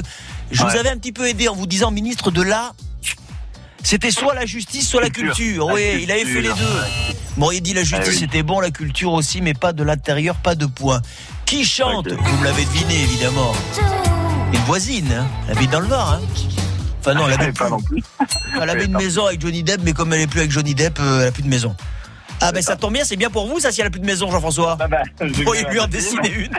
je 0.50 0.62
vous 0.62 0.76
avais 0.76 0.90
un 0.90 0.96
petit 0.96 1.12
peu 1.12 1.28
aidé 1.28 1.48
en 1.48 1.54
vous 1.54 1.66
disant 1.66 1.90
ministre 1.90 2.30
de 2.30 2.42
la... 2.42 2.72
C'était 3.82 4.10
soit 4.10 4.34
la 4.34 4.46
justice, 4.46 4.88
soit 4.88 5.00
la 5.02 5.10
Culture. 5.10 5.68
La 5.68 5.74
Oui, 5.74 6.00
il 6.02 6.10
avait 6.10 6.24
fait 6.24 6.40
les 6.40 6.48
deux. 6.48 7.14
Bon, 7.36 7.50
il 7.50 7.60
dit 7.60 7.74
la 7.74 7.82
justice, 7.82 8.08
oui. 8.08 8.18
c'était 8.18 8.42
bon, 8.42 8.60
la 8.60 8.70
culture 8.70 9.12
aussi, 9.12 9.40
mais 9.40 9.54
pas 9.54 9.72
de 9.72 9.82
l'intérieur, 9.82 10.36
pas 10.36 10.54
de 10.54 10.66
point. 10.66 11.00
Qui 11.46 11.64
chante 11.64 12.08
Vous 12.12 12.36
me 12.38 12.44
l'avez 12.44 12.64
deviné, 12.66 13.02
évidemment. 13.02 13.52
Une 14.52 14.60
voisine, 14.60 15.10
hein. 15.12 15.26
elle 15.48 15.56
habite 15.56 15.70
dans 15.70 15.80
le 15.80 15.86
Var. 15.86 16.12
Hein. 16.12 16.20
Enfin 17.00 17.14
non, 17.14 17.26
elle 17.26 17.32
habite 17.40 17.58
Pas 17.58 17.64
plus. 17.64 17.70
non 17.70 17.80
plus. 17.80 18.02
Elle 18.60 18.70
avait 18.70 18.84
une 18.84 18.96
maison 18.96 19.26
avec 19.26 19.40
Johnny 19.40 19.62
Depp, 19.62 19.80
mais 19.82 19.92
comme 19.94 20.12
elle 20.12 20.20
est 20.20 20.26
plus 20.26 20.40
avec 20.40 20.52
Johnny 20.52 20.74
Depp, 20.74 20.98
euh, 21.00 21.22
elle 21.22 21.28
a 21.28 21.32
plus 21.32 21.42
de 21.42 21.48
maison. 21.48 21.74
Ah 22.44 22.50
ben 22.50 22.60
ça 22.60 22.74
tombe 22.74 22.92
bien, 22.92 23.04
c'est 23.04 23.16
bien 23.16 23.30
pour 23.30 23.46
vous 23.46 23.60
ça 23.60 23.70
si 23.70 23.80
elle 23.80 23.86
a 23.86 23.90
plus 23.90 24.00
de 24.00 24.06
maison, 24.06 24.28
Jean-François. 24.30 24.76
Ah 24.80 24.88
bah, 24.88 25.02
je 25.20 25.42
Pourriez 25.44 25.64
lui 25.70 25.78
en 25.78 25.86
dessiner 25.86 26.32
une. 26.32 26.52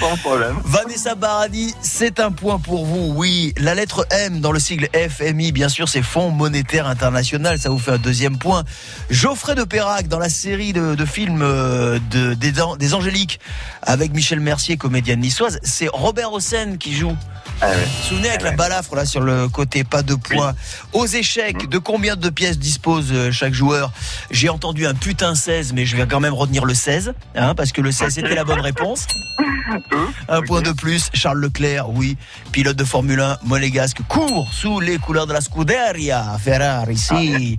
Sans 0.00 0.16
problème. 0.18 0.56
Vanessa 0.64 1.14
Baradi, 1.14 1.74
c'est 1.82 2.20
un 2.20 2.30
point 2.30 2.58
pour 2.58 2.86
vous. 2.86 3.12
Oui, 3.14 3.52
la 3.58 3.74
lettre 3.74 4.06
M 4.10 4.40
dans 4.40 4.52
le 4.52 4.58
sigle 4.58 4.88
FMI, 4.94 5.52
bien 5.52 5.68
sûr, 5.68 5.88
c'est 5.88 6.02
Fonds 6.02 6.30
monétaire 6.30 6.86
international. 6.86 7.58
Ça 7.58 7.68
vous 7.68 7.78
fait 7.78 7.92
un 7.92 7.98
deuxième 7.98 8.38
point. 8.38 8.64
Geoffrey 9.10 9.54
de 9.54 9.64
Perrac 9.64 10.08
dans 10.08 10.18
la 10.18 10.28
série 10.28 10.72
de, 10.72 10.94
de 10.94 11.04
films 11.04 11.42
euh, 11.42 11.98
de, 12.10 12.34
des, 12.34 12.52
des 12.78 12.94
Angéliques 12.94 13.40
avec 13.82 14.12
Michel 14.14 14.40
Mercier, 14.40 14.76
comédienne 14.76 15.20
niçoise. 15.20 15.58
C'est 15.62 15.88
Robert 15.88 16.32
Hossein 16.32 16.76
qui 16.78 16.94
joue. 16.94 17.16
Ah 17.60 17.70
ouais. 17.70 17.74
Vous 17.74 17.80
vous 17.80 18.02
souvenez 18.08 18.28
avec 18.28 18.42
la 18.42 18.52
balafre 18.52 18.94
là 18.94 19.04
sur 19.04 19.20
le 19.20 19.48
côté, 19.48 19.82
pas 19.82 20.02
de 20.02 20.14
points. 20.14 20.54
Aux 20.92 21.06
échecs, 21.06 21.68
de 21.68 21.78
combien 21.78 22.14
de 22.14 22.30
pièces 22.30 22.58
dispose 22.58 23.08
euh, 23.10 23.32
chaque 23.32 23.52
joueur? 23.52 23.92
J'ai 24.30 24.48
entendu 24.48 24.86
un 24.86 24.94
putain 24.94 25.34
16, 25.34 25.72
mais 25.72 25.84
je 25.84 25.96
vais 25.96 26.06
quand 26.06 26.20
même 26.20 26.34
retenir 26.34 26.64
le 26.64 26.74
16, 26.74 27.14
hein, 27.34 27.54
parce 27.56 27.72
que 27.72 27.80
le 27.80 27.90
16 27.90 28.14
c'était 28.14 28.34
la 28.34 28.44
bonne 28.44 28.60
réponse. 28.60 29.06
Un 30.28 30.42
point 30.42 30.62
de 30.62 30.72
plus, 30.72 31.10
Charles 31.12 31.38
Leclerc, 31.40 31.90
oui, 31.90 32.16
pilote 32.52 32.76
de 32.76 32.84
Formule 32.84 33.20
1 33.20 33.38
monégasque, 33.44 34.00
court 34.08 34.48
sous 34.52 34.80
les 34.80 34.98
couleurs 34.98 35.26
de 35.26 35.32
la 35.32 35.40
Scuderia 35.40 36.38
Ferrari, 36.42 36.96
si. 36.96 37.58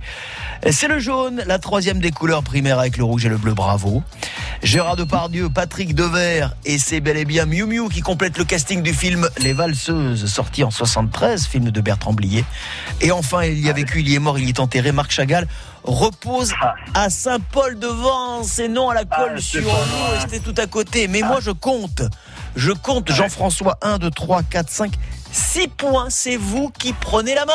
C'est 0.72 0.88
le 0.88 1.00
jaune, 1.00 1.42
la 1.46 1.60
troisième 1.60 2.00
des 2.00 2.12
couleurs 2.12 2.44
primaires 2.44 2.80
avec 2.80 2.98
le 2.98 3.04
rouge 3.04 3.26
et 3.26 3.30
le 3.30 3.38
bleu, 3.38 3.54
bravo. 3.54 4.04
Gérard 4.64 4.98
Depardieu, 4.98 5.50
Patrick 5.50 5.96
Devers, 5.96 6.56
et 6.66 6.78
c'est 6.78 7.00
bel 7.00 7.18
et 7.18 7.26
bien 7.26 7.46
Miu 7.46 7.66
Miu 7.66 7.90
qui 7.90 8.02
complète 8.02 8.38
le 8.38 8.44
casting 8.44 8.82
du 8.82 8.94
film 8.94 9.30
Les 9.38 9.54
Valseuses, 9.90 10.26
sorti 10.32 10.64
en 10.64 10.72
73, 10.72 11.46
film 11.48 11.72
de 11.72 11.82
Bertrand 11.82 12.14
Blier. 12.14 12.46
Et 13.02 13.12
enfin, 13.12 13.44
il 13.44 13.60
y 13.60 13.70
a 13.70 13.74
vécu, 13.74 14.00
il 14.02 14.10
y 14.10 14.16
est 14.16 14.20
mort, 14.20 14.38
il 14.40 14.46
y 14.46 14.50
est 14.50 14.60
enterré, 14.60 14.92
Marc 14.92 15.12
Chagall 15.12 15.48
repose 15.84 16.52
à 16.94 17.10
Saint-Paul-de-Vence 17.10 18.60
et 18.60 18.68
non 18.68 18.90
à 18.90 18.94
la 18.94 19.06
colle 19.06 19.36
Ah, 19.38 19.42
sur 19.42 19.64
vrai. 19.64 20.20
c'était 20.22 20.40
tout 20.40 20.54
à 20.62 20.68
côté. 20.68 21.08
Mais 21.08 21.22
moi, 21.22 21.40
je 21.42 21.52
compte. 21.52 22.02
Je 22.56 22.72
compte, 22.72 23.12
Jean-François, 23.12 23.78
1, 23.82 23.98
2, 23.98 24.10
3, 24.12 24.44
4, 24.44 24.70
5, 24.70 24.94
6 25.32 25.68
points. 25.70 26.08
C'est 26.10 26.36
vous 26.38 26.70
qui 26.78 26.94
prenez 26.94 27.34
la 27.34 27.46
main. 27.46 27.54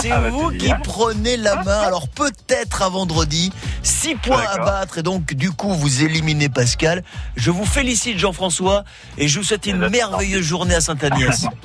C'est 0.00 0.10
Ah 0.10 0.20
bah, 0.20 0.30
vous 0.30 0.50
qui 0.50 0.72
prenez 0.82 1.36
la 1.36 1.62
main. 1.62 1.80
Alors 1.86 2.08
peut-être 2.08 2.82
à 2.82 2.88
vendredi, 2.88 3.52
6 3.82 4.16
points 4.16 4.44
à 4.52 4.58
battre 4.58 4.98
et 4.98 5.02
donc 5.02 5.34
du 5.34 5.50
coup 5.50 5.72
vous 5.74 6.02
éliminez 6.02 6.48
Pascal. 6.48 7.02
Je 7.36 7.50
vous 7.50 7.64
félicite 7.64 8.18
Jean-François 8.18 8.84
et 9.18 9.28
je 9.28 9.38
vous 9.38 9.44
souhaite 9.44 9.66
une 9.66 9.88
merveilleuse 9.88 10.44
journée 10.44 10.74
à 10.74 10.80
Saint-Agnès. 10.80 11.46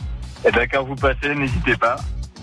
Et 0.46 0.52
ben, 0.52 0.66
quand 0.72 0.86
vous 0.86 0.96
passez, 0.96 1.36
n'hésitez 1.36 1.76
pas. 1.76 1.98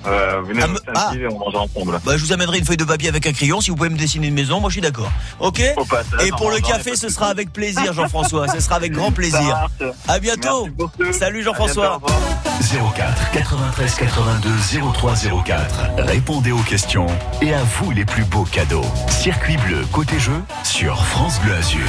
Euh, 0.07 0.41
venez 0.47 0.61
Ah, 0.63 0.67
nous 0.69 0.73
me- 0.75 0.79
sentir 0.95 1.21
et 1.21 1.27
on 1.29 1.39
mange 1.39 1.55
ensemble. 1.57 2.01
Bah, 2.05 2.17
je 2.17 2.25
vous 2.25 2.33
amènerai 2.33 2.59
une 2.59 2.65
feuille 2.65 2.77
de 2.77 2.85
papier 2.85 3.09
avec 3.09 3.27
un 3.27 3.33
crayon 3.33 3.61
si 3.61 3.71
vous 3.71 3.77
pouvez 3.77 3.89
me 3.89 3.97
dessiner 3.99 4.29
une 4.29 4.35
maison. 4.35 4.61
Moi 4.61 4.71
je 4.71 4.75
suis 4.75 4.81
d'accord. 4.83 5.11
Ok 5.41 5.61
passage, 5.89 6.27
Et 6.27 6.31
pour 6.31 6.51
le 6.51 6.61
café, 6.61 6.97
ce 6.97 7.09
sera 7.09 7.27
avec 7.27 7.53
plaisir 7.53 7.93
Jean-François. 7.93 8.49
Ce 8.49 8.61
sera 8.61 8.77
avec 8.77 8.93
grand 8.93 9.13
plaisir. 9.13 9.69
À 10.09 10.19
bientôt. 10.19 10.69
Salut 11.13 11.43
Jean-François. 11.43 11.99
bientôt, 11.99 12.15
au 12.15 12.17
revoir. 12.17 12.95
04 12.97 13.31
93 13.33 13.95
82 13.97 14.51
03 14.95 15.15
04. 15.45 15.65
Répondez 15.99 16.53
aux 16.53 16.59
questions 16.63 17.07
et 17.43 17.53
à 17.55 17.63
vous 17.63 17.91
les 17.91 18.05
plus 18.05 18.25
beaux 18.25 18.45
cadeaux. 18.45 18.85
Circuit 19.09 19.57
bleu 19.59 19.85
côté 19.93 20.19
jeu 20.19 20.41
sur 20.65 21.05
France 21.07 21.39
Bleu 21.41 21.55
Azur. 21.55 21.87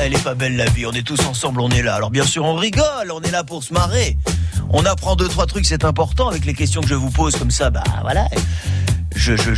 Elle 0.00 0.14
est 0.14 0.22
pas 0.24 0.34
belle 0.34 0.56
la 0.56 0.64
vie, 0.66 0.86
on 0.86 0.92
est 0.92 1.06
tous 1.06 1.20
ensemble, 1.26 1.60
on 1.60 1.68
est 1.70 1.82
là. 1.82 1.94
Alors 1.94 2.10
bien 2.10 2.24
sûr, 2.24 2.44
on 2.44 2.54
rigole, 2.56 3.10
on 3.12 3.20
est 3.22 3.30
là 3.30 3.44
pour 3.44 3.62
se 3.62 3.72
marrer. 3.72 4.16
On 4.70 4.84
apprend 4.84 5.14
deux, 5.16 5.28
trois 5.28 5.46
trucs, 5.46 5.64
c'est 5.66 5.84
important 5.84 6.28
avec 6.28 6.44
les 6.44 6.54
questions 6.54 6.80
que 6.80 6.88
je 6.88 6.94
vous 6.94 7.10
pose 7.10 7.36
comme 7.36 7.50
ça, 7.56 7.70
bah 7.70 7.82
voilà. 8.02 8.28
J'enrichis 9.14 9.54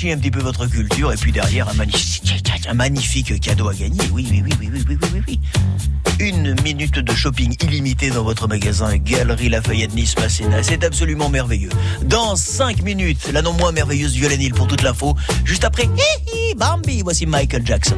je, 0.00 0.08
je, 0.08 0.14
un 0.14 0.16
petit 0.16 0.30
peu 0.30 0.40
votre 0.40 0.66
culture 0.66 1.12
et 1.12 1.16
puis 1.16 1.32
derrière 1.32 1.68
un 1.68 2.74
magnifique, 2.74 3.38
cadeau 3.40 3.68
à 3.68 3.74
gagner. 3.74 4.00
Oui, 4.10 4.26
oui, 4.30 4.42
oui, 4.42 4.52
oui, 4.58 4.70
oui, 4.72 4.84
oui, 4.88 4.98
oui, 5.12 5.22
oui. 5.28 5.40
Une 6.18 6.58
minute 6.62 6.98
de 6.98 7.12
shopping 7.14 7.54
illimité 7.62 8.08
dans 8.08 8.22
votre 8.22 8.48
magasin 8.48 8.96
Galerie 8.96 9.50
Lafayette 9.50 9.94
Nice 9.94 10.16
Masséna. 10.16 10.62
C'est 10.62 10.82
absolument 10.82 11.28
merveilleux. 11.28 11.68
Dans 12.06 12.36
5 12.36 12.82
minutes, 12.82 13.30
la 13.34 13.42
non 13.42 13.52
moins 13.52 13.72
merveilleuse 13.72 14.14
Violaine 14.14 14.50
pour 14.54 14.66
toute 14.66 14.80
l'info. 14.80 15.14
Juste 15.44 15.64
après, 15.64 15.84
hi 15.84 16.32
hi, 16.32 16.54
Bambi, 16.54 17.02
voici 17.02 17.26
Michael 17.26 17.66
Jackson. 17.66 17.96